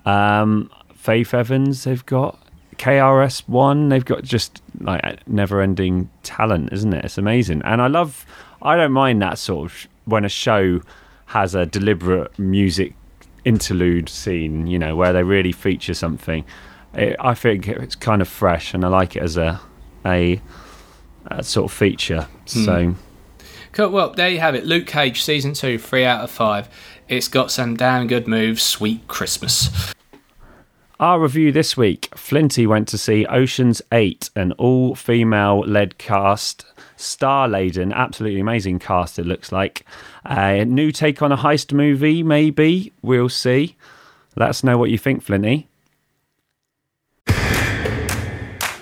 um, 0.05 0.69
Faith 0.93 1.33
Evans. 1.33 1.85
They've 1.85 2.05
got 2.05 2.39
KRS 2.77 3.47
One. 3.47 3.89
They've 3.89 4.03
got 4.05 4.23
just 4.23 4.61
like 4.79 5.27
never-ending 5.27 6.09
talent, 6.23 6.73
isn't 6.73 6.93
it? 6.93 7.05
It's 7.05 7.17
amazing, 7.17 7.61
and 7.63 7.81
I 7.81 7.87
love. 7.87 8.25
I 8.61 8.75
don't 8.75 8.91
mind 8.91 9.21
that 9.21 9.37
sort 9.37 9.71
of 9.71 9.87
when 10.05 10.25
a 10.25 10.29
show 10.29 10.81
has 11.27 11.55
a 11.55 11.65
deliberate 11.65 12.37
music 12.39 12.93
interlude 13.43 14.09
scene. 14.09 14.67
You 14.67 14.79
know, 14.79 14.95
where 14.95 15.13
they 15.13 15.23
really 15.23 15.51
feature 15.51 15.93
something. 15.93 16.45
It, 16.93 17.15
I 17.19 17.33
think 17.33 17.67
it's 17.67 17.95
kind 17.95 18.21
of 18.21 18.27
fresh, 18.27 18.73
and 18.73 18.83
I 18.85 18.87
like 18.87 19.15
it 19.15 19.23
as 19.23 19.37
a 19.37 19.59
a 20.05 20.41
uh, 21.29 21.41
sort 21.41 21.71
of 21.71 21.77
feature. 21.77 22.27
So, 22.45 22.95
Cool. 23.75 23.89
Well, 23.89 24.13
there 24.13 24.29
you 24.29 24.39
have 24.39 24.55
it. 24.55 24.65
Luke 24.65 24.87
Cage 24.87 25.21
season 25.21 25.53
two, 25.53 25.77
three 25.77 26.05
out 26.05 26.23
of 26.23 26.31
five. 26.31 26.69
It's 27.09 27.27
got 27.27 27.51
some 27.51 27.75
damn 27.75 28.07
good 28.07 28.25
moves. 28.25 28.63
Sweet 28.63 29.05
Christmas. 29.07 29.93
Our 30.99 31.19
review 31.19 31.51
this 31.51 31.75
week 31.75 32.09
Flinty 32.15 32.65
went 32.65 32.87
to 32.89 32.97
see 32.97 33.25
Ocean's 33.25 33.81
8, 33.91 34.29
an 34.35 34.53
all 34.53 34.95
female 34.95 35.59
led 35.59 35.97
cast, 35.97 36.65
star 36.95 37.47
laden, 37.47 37.91
absolutely 37.91 38.39
amazing 38.39 38.79
cast, 38.79 39.19
it 39.19 39.25
looks 39.25 39.51
like. 39.51 39.85
A 40.25 40.63
new 40.63 40.91
take 40.91 41.21
on 41.21 41.31
a 41.31 41.37
heist 41.37 41.73
movie, 41.73 42.23
maybe. 42.23 42.93
We'll 43.01 43.29
see. 43.29 43.75
Let 44.35 44.49
us 44.49 44.63
know 44.63 44.77
what 44.77 44.89
you 44.89 44.97
think, 44.97 45.23
Flinty. 45.23 45.67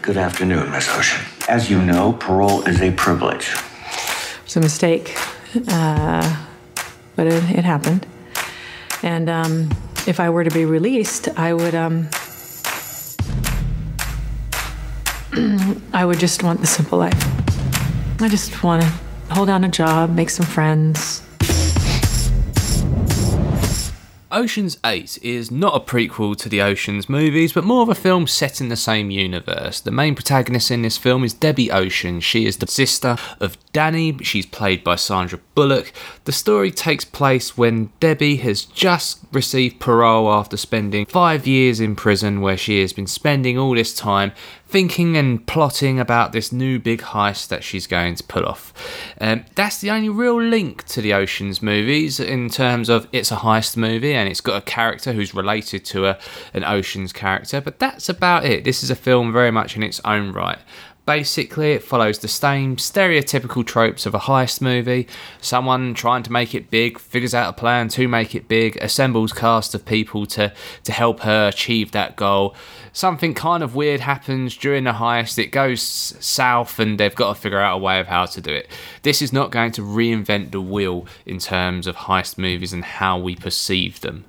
Good 0.04 0.18
afternoon, 0.18 0.70
Miss 0.72 0.90
Ocean. 0.90 1.24
As 1.48 1.70
you 1.70 1.82
know, 1.82 2.14
parole 2.14 2.62
is 2.68 2.82
a 2.82 2.92
privilege. 2.92 3.56
It's 4.44 4.56
a 4.56 4.60
mistake, 4.60 5.18
uh, 5.70 6.46
but 7.16 7.28
it, 7.28 7.44
it 7.58 7.64
happened. 7.64 8.06
And 9.02 9.30
um, 9.30 9.70
if 10.08 10.20
I 10.20 10.30
were 10.30 10.44
to 10.44 10.52
be 10.52 10.66
released, 10.66 11.30
I 11.38 11.54
would 11.54 11.76
um, 11.76 12.10
I 15.94 16.06
would 16.06 16.20
just 16.20 16.44
want 16.44 16.62
the 16.62 16.68
simple 16.68 16.98
life. 17.00 18.22
I 18.22 18.28
just 18.28 18.64
want 18.64 18.84
to 18.84 18.88
hold 19.34 19.48
down 19.48 19.64
a 19.64 19.70
job, 19.70 20.14
make 20.14 20.30
some 20.30 20.46
friends, 20.46 21.24
Ocean's 24.34 24.80
8 24.84 25.20
is 25.22 25.52
not 25.52 25.76
a 25.76 25.80
prequel 25.80 26.36
to 26.38 26.50
the 26.50 26.60
Ocean's 26.60 27.08
movies, 27.08 27.54
but 27.54 27.64
more 27.64 27.84
of 27.84 27.90
a 27.90 27.94
film 27.94 28.26
set 28.26 28.60
in 28.60 28.70
the 28.70 28.76
same 28.76 29.12
universe. 29.12 29.80
The 29.80 29.92
main 29.92 30.16
protagonist 30.16 30.72
in 30.72 30.82
this 30.82 30.98
film 30.98 31.24
is 31.24 31.34
Debbie 31.34 31.70
Ocean. 31.70 32.20
She 32.20 32.48
is 32.48 32.58
the 32.58 32.66
sister 32.66 33.16
of 33.40 33.58
Danny, 33.74 34.18
she's 34.24 34.48
played 34.48 34.84
by 34.84 34.96
Sandra 34.96 35.40
Bullock. 35.54 35.94
The 36.26 36.32
story 36.32 36.72
takes 36.72 37.06
place 37.06 37.56
when 37.56 37.92
Debbie 38.00 38.38
has 38.38 38.66
just 38.66 39.20
received 39.32 39.80
parole 39.80 40.34
after 40.34 40.58
spending 40.58 41.06
five 41.06 41.46
years 41.46 41.80
in 41.80 41.96
prison, 41.96 42.42
where 42.42 42.58
she 42.58 42.82
has 42.82 42.92
been 42.92 43.08
spending 43.08 43.60
all 43.60 43.76
this 43.76 43.96
time 43.96 44.32
thinking 44.74 45.16
and 45.16 45.46
plotting 45.46 46.00
about 46.00 46.32
this 46.32 46.52
new 46.52 46.80
big 46.80 47.00
heist 47.00 47.50
that 47.50 47.64
she's 47.64 47.86
going 47.86 48.16
to 48.16 48.24
pull 48.24 48.44
off. 48.44 48.74
Um, 49.22 49.46
that's 49.54 49.78
the 49.82 49.92
only 49.92 50.10
real 50.10 50.42
link 50.42 50.84
to 50.86 51.00
the 51.00 51.14
Oceans 51.14 51.62
movies 51.62 52.20
in 52.20 52.50
terms 52.50 52.90
of 52.90 53.08
it's 53.12 53.32
a 53.32 53.36
heist 53.36 53.78
movie 53.78 54.16
and 54.16 54.28
it's 54.28 54.42
got 54.42 54.58
a 54.58 54.66
character 54.66 55.14
who's 55.14 55.36
related 55.36 55.86
to 55.86 56.08
a, 56.08 56.18
an 56.56 56.64
Oceans 56.64 57.14
character, 57.14 57.62
but 57.62 57.78
that's 57.78 58.10
about 58.10 58.46
it. 58.46 58.64
This 58.64 58.82
is 58.82 58.90
a 58.90 58.96
film 58.96 59.32
very 59.32 59.52
much 59.52 59.76
in 59.76 59.84
its 59.84 60.02
own 60.06 60.32
right. 60.32 60.58
Basically, 61.06 61.74
it 61.74 61.84
follows 61.84 62.20
the 62.20 62.30
same 62.30 62.78
stereotypical 62.78 63.64
tropes 63.68 64.06
of 64.06 64.16
a 64.16 64.20
heist 64.20 64.62
movie. 64.62 65.08
Someone 65.42 65.94
trying 65.94 66.24
to 66.24 66.32
make 66.32 66.56
it 66.56 66.72
big 66.72 66.98
figures 66.98 67.34
out 67.34 67.50
a 67.50 67.54
plan 67.54 67.90
to 67.90 68.08
make 68.08 68.34
it 68.34 68.48
big, 68.48 68.78
assembles 68.78 69.34
cast 69.34 69.76
of 69.76 69.86
people 69.86 70.26
to, 70.28 70.54
to 70.86 70.92
help 70.94 71.20
her 71.20 71.50
achieve 71.50 71.92
that 71.92 72.16
goal. 72.16 72.56
Something 72.96 73.34
kind 73.34 73.64
of 73.64 73.74
weird 73.74 74.02
happens 74.02 74.56
during 74.56 74.84
the 74.84 74.92
heist, 74.92 75.40
it 75.40 75.48
goes 75.48 75.82
south, 75.82 76.78
and 76.80 77.00
they've 77.00 77.16
got 77.16 77.36
to 77.36 77.42
figure 77.42 77.60
out 77.60 77.78
a 77.78 77.80
way 77.80 78.00
of 78.00 78.06
how 78.06 78.28
to 78.28 78.40
do 78.40 78.54
it. 78.54 78.70
This 79.02 79.20
is 79.20 79.34
not 79.34 79.50
going 79.50 79.72
to 79.72 79.82
reinvent 79.82 80.52
the 80.52 80.62
wheel 80.62 81.08
in 81.26 81.40
terms 81.40 81.88
of 81.88 81.96
heist 81.96 82.38
movies 82.38 82.72
and 82.72 82.86
how 82.86 83.18
we 83.18 83.36
perceive 83.36 84.02
them. 84.02 84.26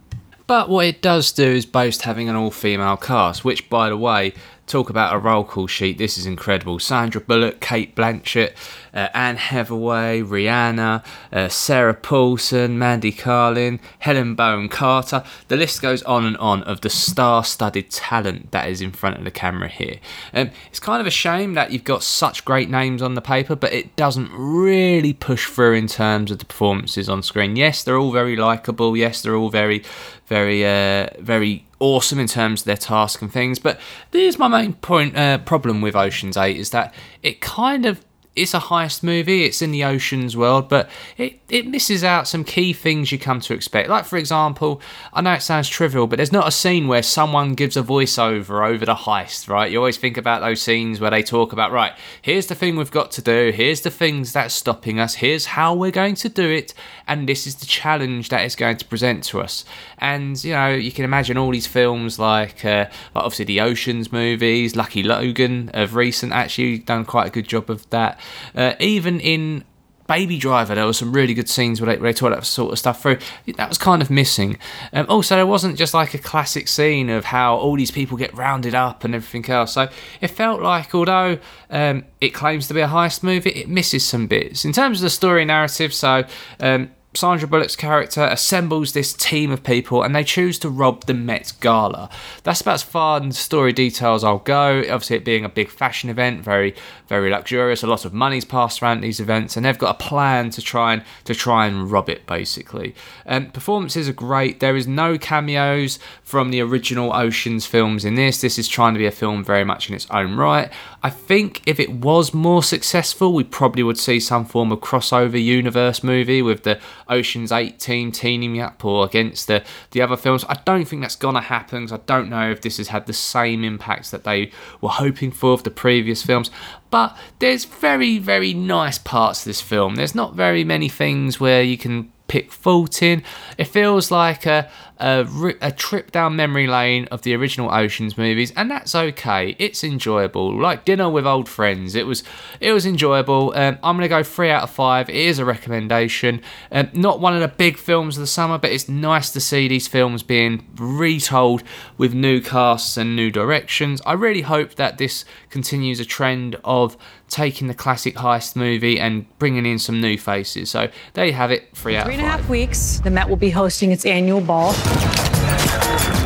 But 0.46 0.70
what 0.70 0.86
it 0.86 1.02
does 1.02 1.30
do 1.30 1.44
is 1.44 1.66
boast 1.66 2.02
having 2.02 2.28
an 2.30 2.36
all 2.36 2.50
female 2.50 2.96
cast, 2.96 3.44
which, 3.44 3.68
by 3.68 3.90
the 3.90 3.98
way, 3.98 4.32
talk 4.66 4.88
about 4.88 5.14
a 5.14 5.18
roll 5.18 5.44
call 5.44 5.66
sheet. 5.66 5.98
This 5.98 6.16
is 6.16 6.24
incredible. 6.24 6.78
Sandra 6.78 7.20
Bullock, 7.20 7.60
Kate 7.60 7.94
Blanchett, 7.94 8.54
uh, 8.94 9.08
Anne 9.12 9.36
Hathaway, 9.36 10.22
Rihanna, 10.22 11.04
uh, 11.32 11.48
Sarah 11.48 11.94
Paulson, 11.94 12.78
Mindy 12.78 13.12
Kaling, 13.12 13.80
Helena 13.98 14.34
Bonham 14.34 14.68
Carter. 14.68 15.24
The 15.48 15.56
list 15.56 15.82
goes 15.82 16.02
on 16.04 16.24
and 16.24 16.36
on 16.38 16.62
of 16.62 16.80
the 16.82 16.90
star 16.90 17.44
studded 17.44 17.90
talent 17.90 18.52
that 18.52 18.68
is 18.68 18.80
in 18.80 18.92
front 18.92 19.18
of 19.18 19.24
the 19.24 19.30
camera 19.30 19.68
here. 19.68 19.98
Um, 20.32 20.50
it's 20.68 20.80
kind 20.80 21.00
of 21.00 21.06
a 21.06 21.10
shame 21.10 21.54
that 21.54 21.72
you've 21.72 21.84
got 21.84 22.02
such 22.02 22.44
great 22.44 22.70
names 22.70 23.02
on 23.02 23.14
the 23.14 23.20
paper, 23.20 23.56
but 23.56 23.72
it 23.72 23.96
doesn't 23.96 24.30
really 24.32 25.12
push 25.12 25.46
through 25.46 25.74
in 25.74 25.86
terms 25.86 26.30
of 26.30 26.38
the 26.38 26.44
performances 26.44 27.08
on 27.08 27.22
screen. 27.22 27.56
Yes, 27.56 27.82
they're 27.82 27.98
all 27.98 28.12
very 28.12 28.36
likable. 28.36 28.96
Yes, 28.96 29.22
they're 29.22 29.36
all 29.36 29.50
very, 29.50 29.82
very, 30.26 30.64
uh, 30.64 31.08
very 31.18 31.64
awesome 31.80 32.18
in 32.18 32.26
terms 32.26 32.62
of 32.62 32.66
their 32.66 32.76
task 32.76 33.20
and 33.22 33.32
things. 33.32 33.58
But 33.58 33.80
there's 34.10 34.38
my 34.38 34.48
main 34.48 34.74
point 34.74 35.16
uh, 35.16 35.38
problem 35.38 35.80
with 35.80 35.96
Ocean's 35.96 36.36
Eight 36.36 36.56
is 36.56 36.70
that 36.70 36.94
it 37.22 37.40
kind 37.40 37.86
of 37.86 38.03
it's 38.36 38.54
a 38.54 38.58
heist 38.58 39.02
movie. 39.02 39.44
It's 39.44 39.62
in 39.62 39.70
the 39.70 39.84
oceans 39.84 40.36
world, 40.36 40.68
but 40.68 40.88
it, 41.16 41.40
it 41.48 41.66
misses 41.66 42.02
out 42.02 42.26
some 42.26 42.42
key 42.44 42.72
things 42.72 43.12
you 43.12 43.18
come 43.18 43.40
to 43.40 43.54
expect. 43.54 43.88
Like, 43.88 44.04
for 44.04 44.16
example, 44.16 44.80
I 45.12 45.20
know 45.20 45.34
it 45.34 45.42
sounds 45.42 45.68
trivial, 45.68 46.06
but 46.06 46.16
there's 46.16 46.32
not 46.32 46.48
a 46.48 46.50
scene 46.50 46.88
where 46.88 47.02
someone 47.02 47.54
gives 47.54 47.76
a 47.76 47.82
voiceover 47.82 48.68
over 48.68 48.84
the 48.84 48.94
heist, 48.94 49.48
right? 49.48 49.70
You 49.70 49.78
always 49.78 49.96
think 49.96 50.16
about 50.16 50.40
those 50.40 50.60
scenes 50.60 51.00
where 51.00 51.10
they 51.10 51.22
talk 51.22 51.52
about, 51.52 51.70
right, 51.70 51.92
here's 52.22 52.46
the 52.46 52.54
thing 52.54 52.76
we've 52.76 52.90
got 52.90 53.10
to 53.12 53.22
do, 53.22 53.52
here's 53.54 53.82
the 53.82 53.90
things 53.90 54.32
that's 54.32 54.54
stopping 54.54 54.98
us, 54.98 55.14
here's 55.14 55.46
how 55.46 55.74
we're 55.74 55.90
going 55.90 56.16
to 56.16 56.28
do 56.28 56.50
it, 56.50 56.74
and 57.06 57.28
this 57.28 57.46
is 57.46 57.56
the 57.56 57.66
challenge 57.66 58.30
that 58.30 58.44
it's 58.44 58.56
going 58.56 58.76
to 58.78 58.84
present 58.84 59.22
to 59.24 59.40
us. 59.40 59.64
And, 59.98 60.42
you 60.42 60.52
know, 60.52 60.70
you 60.70 60.90
can 60.90 61.04
imagine 61.04 61.38
all 61.38 61.52
these 61.52 61.66
films 61.66 62.18
like, 62.18 62.64
uh, 62.64 62.86
like 63.14 63.24
obviously 63.24 63.44
the 63.44 63.60
Oceans 63.60 64.10
movies, 64.10 64.74
Lucky 64.74 65.02
Logan 65.02 65.70
of 65.72 65.94
recent 65.94 66.32
actually 66.32 66.78
done 66.78 67.04
quite 67.04 67.28
a 67.28 67.30
good 67.30 67.48
job 67.48 67.70
of 67.70 67.88
that. 67.90 68.18
Uh, 68.54 68.74
even 68.80 69.20
in 69.20 69.64
Baby 70.06 70.36
Driver, 70.38 70.74
there 70.74 70.84
were 70.84 70.92
some 70.92 71.12
really 71.12 71.32
good 71.32 71.48
scenes 71.48 71.80
where 71.80 71.94
they, 71.94 72.00
where 72.00 72.12
they 72.12 72.28
that 72.28 72.44
sort 72.44 72.72
of 72.72 72.78
stuff 72.78 73.00
through. 73.00 73.18
That 73.56 73.68
was 73.68 73.78
kind 73.78 74.02
of 74.02 74.10
missing. 74.10 74.58
Um, 74.92 75.06
also, 75.08 75.36
there 75.36 75.46
wasn't 75.46 75.78
just 75.78 75.94
like 75.94 76.12
a 76.12 76.18
classic 76.18 76.68
scene 76.68 77.08
of 77.08 77.24
how 77.26 77.56
all 77.56 77.76
these 77.76 77.90
people 77.90 78.18
get 78.18 78.34
rounded 78.34 78.74
up 78.74 79.04
and 79.04 79.14
everything 79.14 79.50
else. 79.50 79.72
So 79.72 79.88
it 80.20 80.28
felt 80.28 80.60
like, 80.60 80.94
although 80.94 81.38
um, 81.70 82.04
it 82.20 82.30
claims 82.30 82.68
to 82.68 82.74
be 82.74 82.80
a 82.80 82.88
heist 82.88 83.22
movie, 83.22 83.50
it 83.50 83.68
misses 83.68 84.04
some 84.04 84.26
bits. 84.26 84.64
In 84.64 84.72
terms 84.72 84.98
of 84.98 85.04
the 85.04 85.10
story 85.10 85.44
narrative, 85.46 85.94
so 85.94 86.24
um, 86.60 86.90
Sandra 87.16 87.46
Bullock's 87.46 87.76
character 87.76 88.24
assembles 88.24 88.92
this 88.92 89.12
team 89.12 89.52
of 89.52 89.62
people 89.62 90.02
and 90.02 90.14
they 90.14 90.24
choose 90.24 90.58
to 90.58 90.68
rob 90.68 91.04
the 91.04 91.14
Met 91.14 91.52
Gala. 91.60 92.10
That's 92.42 92.60
about 92.60 92.74
as 92.74 92.82
far 92.82 93.22
in 93.22 93.30
story 93.30 93.72
details 93.72 94.24
I'll 94.24 94.38
go. 94.38 94.80
Obviously, 94.80 95.16
it 95.16 95.24
being 95.24 95.44
a 95.44 95.48
big 95.48 95.70
fashion 95.70 96.10
event, 96.10 96.42
very, 96.42 96.74
very 97.06 97.30
luxurious. 97.30 97.84
A 97.84 97.86
lot 97.86 98.04
of 98.04 98.12
money's 98.12 98.44
passed 98.44 98.82
around 98.82 99.00
these 99.00 99.20
events, 99.20 99.56
and 99.56 99.64
they've 99.64 99.78
got 99.78 99.94
a 99.94 99.98
plan 99.98 100.50
to 100.50 100.60
try 100.60 100.92
and 100.94 101.04
to 101.24 101.34
try 101.34 101.66
and 101.66 101.90
rob 101.90 102.08
it. 102.08 102.26
Basically, 102.26 102.94
um, 103.26 103.50
performances 103.50 104.08
are 104.08 104.12
great. 104.12 104.60
There 104.60 104.76
is 104.76 104.86
no 104.86 105.16
cameos 105.16 105.98
from 106.22 106.50
the 106.50 106.60
original 106.60 107.12
Ocean's 107.14 107.66
films 107.66 108.04
in 108.04 108.16
this. 108.16 108.40
This 108.40 108.58
is 108.58 108.68
trying 108.68 108.94
to 108.94 108.98
be 108.98 109.06
a 109.06 109.12
film 109.12 109.44
very 109.44 109.64
much 109.64 109.88
in 109.88 109.94
its 109.94 110.06
own 110.10 110.36
right. 110.36 110.72
I 111.02 111.10
think 111.10 111.62
if 111.66 111.78
it 111.78 111.92
was 111.92 112.34
more 112.34 112.62
successful, 112.62 113.32
we 113.32 113.44
probably 113.44 113.82
would 113.82 113.98
see 113.98 114.18
some 114.18 114.44
form 114.44 114.72
of 114.72 114.80
crossover 114.80 115.42
universe 115.42 116.02
movie 116.02 116.42
with 116.42 116.64
the 116.64 116.80
Ocean's 117.08 117.52
8 117.52 117.78
team 117.78 118.12
teaming 118.12 118.60
up 118.60 118.84
or 118.84 119.04
against 119.04 119.46
the, 119.46 119.64
the 119.90 120.02
other 120.02 120.16
films. 120.16 120.44
I 120.48 120.60
don't 120.64 120.84
think 120.84 121.02
that's 121.02 121.16
going 121.16 121.34
to 121.34 121.40
happen 121.40 121.84
because 121.84 121.98
I 121.98 122.02
don't 122.06 122.28
know 122.28 122.50
if 122.50 122.60
this 122.62 122.78
has 122.78 122.88
had 122.88 123.06
the 123.06 123.12
same 123.12 123.64
impacts 123.64 124.10
that 124.10 124.24
they 124.24 124.50
were 124.80 124.88
hoping 124.88 125.30
for 125.30 125.52
of 125.52 125.64
the 125.64 125.70
previous 125.70 126.22
films. 126.22 126.50
But 126.90 127.16
there's 127.38 127.64
very, 127.64 128.18
very 128.18 128.54
nice 128.54 128.98
parts 128.98 129.40
of 129.40 129.46
this 129.46 129.60
film. 129.60 129.96
There's 129.96 130.14
not 130.14 130.34
very 130.34 130.64
many 130.64 130.88
things 130.88 131.40
where 131.40 131.62
you 131.62 131.76
can 131.76 132.12
pick 132.28 132.50
fault 132.50 133.02
in. 133.02 133.22
It 133.58 133.64
feels 133.64 134.10
like 134.10 134.46
a, 134.46 134.70
a, 134.98 135.26
a, 135.60 135.72
trip 135.72 136.12
down 136.12 136.36
memory 136.36 136.68
lane 136.68 137.08
of 137.10 137.22
the 137.22 137.34
original 137.34 137.72
Ocean's 137.72 138.16
movies, 138.16 138.52
and 138.56 138.70
that's 138.70 138.94
okay. 138.94 139.56
It's 139.58 139.82
enjoyable, 139.82 140.56
like 140.56 140.84
dinner 140.84 141.08
with 141.10 141.26
old 141.26 141.48
friends. 141.48 141.96
It 141.96 142.06
was 142.06 142.22
it 142.60 142.72
was 142.72 142.86
enjoyable. 142.86 143.52
Um, 143.56 143.78
I'm 143.82 143.96
gonna 143.96 144.08
go 144.08 144.22
three 144.22 144.50
out 144.50 144.62
of 144.62 144.70
five. 144.70 145.10
It 145.10 145.16
is 145.16 145.40
a 145.40 145.44
recommendation. 145.44 146.40
Um, 146.70 146.90
not 146.92 147.18
one 147.18 147.34
of 147.34 147.40
the 147.40 147.48
big 147.48 147.76
films 147.76 148.16
of 148.16 148.20
the 148.20 148.28
summer, 148.28 148.56
but 148.56 148.70
it's 148.70 148.88
nice 148.88 149.30
to 149.32 149.40
see 149.40 149.66
these 149.66 149.88
films 149.88 150.22
being 150.22 150.64
retold 150.76 151.64
with 151.98 152.14
new 152.14 152.40
casts 152.40 152.96
and 152.96 153.16
new 153.16 153.32
directions. 153.32 154.00
I 154.06 154.12
really 154.12 154.42
hope 154.42 154.76
that 154.76 154.98
this 154.98 155.24
continues 155.50 155.98
a 155.98 156.04
trend 156.04 156.56
of 156.64 156.96
taking 157.28 157.66
the 157.66 157.74
classic 157.74 158.14
heist 158.14 158.54
movie 158.54 159.00
and 159.00 159.26
bringing 159.38 159.66
in 159.66 159.78
some 159.78 160.00
new 160.00 160.16
faces. 160.16 160.70
So 160.70 160.88
there 161.14 161.26
you 161.26 161.32
have 161.32 161.50
it. 161.50 161.74
Three 161.74 161.96
out. 161.96 162.04
Three 162.04 162.14
and 162.14 162.22
a 162.22 162.28
half 162.28 162.48
weeks. 162.48 163.00
The 163.00 163.10
Met 163.10 163.28
will 163.28 163.36
be 163.36 163.50
hosting 163.50 163.90
its 163.90 164.06
annual 164.06 164.40
ball 164.40 164.72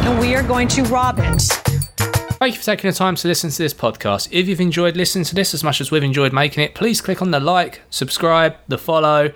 and 0.06 0.18
we 0.18 0.34
are 0.34 0.42
going 0.42 0.68
to 0.68 0.82
rob 0.84 1.18
it. 1.18 1.42
Thank 2.38 2.54
you 2.54 2.60
for 2.60 2.66
taking 2.66 2.88
the 2.88 2.96
time 2.96 3.16
to 3.16 3.28
listen 3.28 3.50
to 3.50 3.58
this 3.58 3.74
podcast. 3.74 4.28
If 4.30 4.46
you've 4.46 4.60
enjoyed 4.60 4.96
listening 4.96 5.24
to 5.24 5.34
this 5.34 5.54
as 5.54 5.64
much 5.64 5.80
as 5.80 5.90
we've 5.90 6.04
enjoyed 6.04 6.32
making 6.32 6.62
it, 6.62 6.74
please 6.74 7.00
click 7.00 7.20
on 7.20 7.30
the 7.32 7.40
like, 7.40 7.82
subscribe, 7.90 8.56
the 8.68 8.78
follow. 8.78 9.32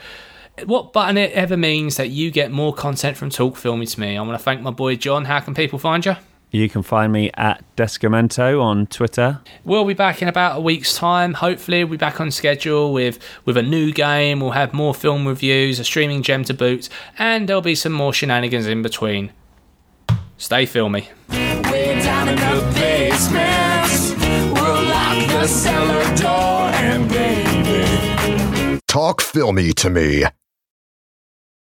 What 0.66 0.92
button 0.92 1.18
it 1.18 1.32
ever 1.32 1.56
means 1.56 1.96
that 1.96 2.10
you 2.10 2.30
get 2.30 2.52
more 2.52 2.72
content 2.72 3.16
from 3.16 3.30
Talk 3.30 3.56
Filmy 3.56 3.86
to 3.86 4.00
me. 4.00 4.16
I 4.16 4.22
want 4.22 4.38
to 4.38 4.44
thank 4.44 4.60
my 4.60 4.70
boy 4.70 4.96
John. 4.96 5.24
How 5.24 5.40
can 5.40 5.54
people 5.54 5.78
find 5.78 6.04
you? 6.06 6.14
You 6.53 6.68
can 6.68 6.82
find 6.82 7.11
me 7.11 7.30
at 7.32 7.64
Descamento 7.76 8.62
on 8.62 8.86
Twitter. 8.86 9.40
We'll 9.64 9.86
be 9.86 9.94
back 9.94 10.20
in 10.20 10.28
about 10.28 10.59
a 10.59 10.61
week's 10.61 10.94
time. 10.94 11.32
Hopefully, 11.32 11.82
we'll 11.82 11.92
be 11.92 11.96
back 11.96 12.20
on 12.20 12.30
schedule 12.30 12.92
with, 12.92 13.18
with 13.46 13.57
a 13.57 13.62
new 13.62 13.90
game. 13.90 14.40
We'll 14.40 14.50
have 14.50 14.74
more 14.74 14.94
film 14.94 15.26
reviews, 15.26 15.80
a 15.80 15.84
streaming 15.84 16.22
gem 16.22 16.44
to 16.44 16.53
boot, 16.53 16.90
and 17.18 17.48
there'll 17.48 17.62
be 17.62 17.74
some 17.74 17.92
more 17.92 18.12
shenanigans 18.12 18.66
in 18.66 18.82
between. 18.82 19.32
Stay 20.36 20.66
filmy. 20.66 21.09
Way 21.30 21.98
down 22.03 22.28
in 22.28 22.36
the 22.36 22.72
basement, 22.74 24.53
we'll 24.53 24.82
lock 24.84 25.26
the 25.28 25.46
cellar 25.46 26.16
door 26.16 26.68
and 26.74 27.09
baby. 27.09 28.78
Talk 28.88 29.22
filmy 29.22 29.72
to 29.72 29.88
me 29.88 30.24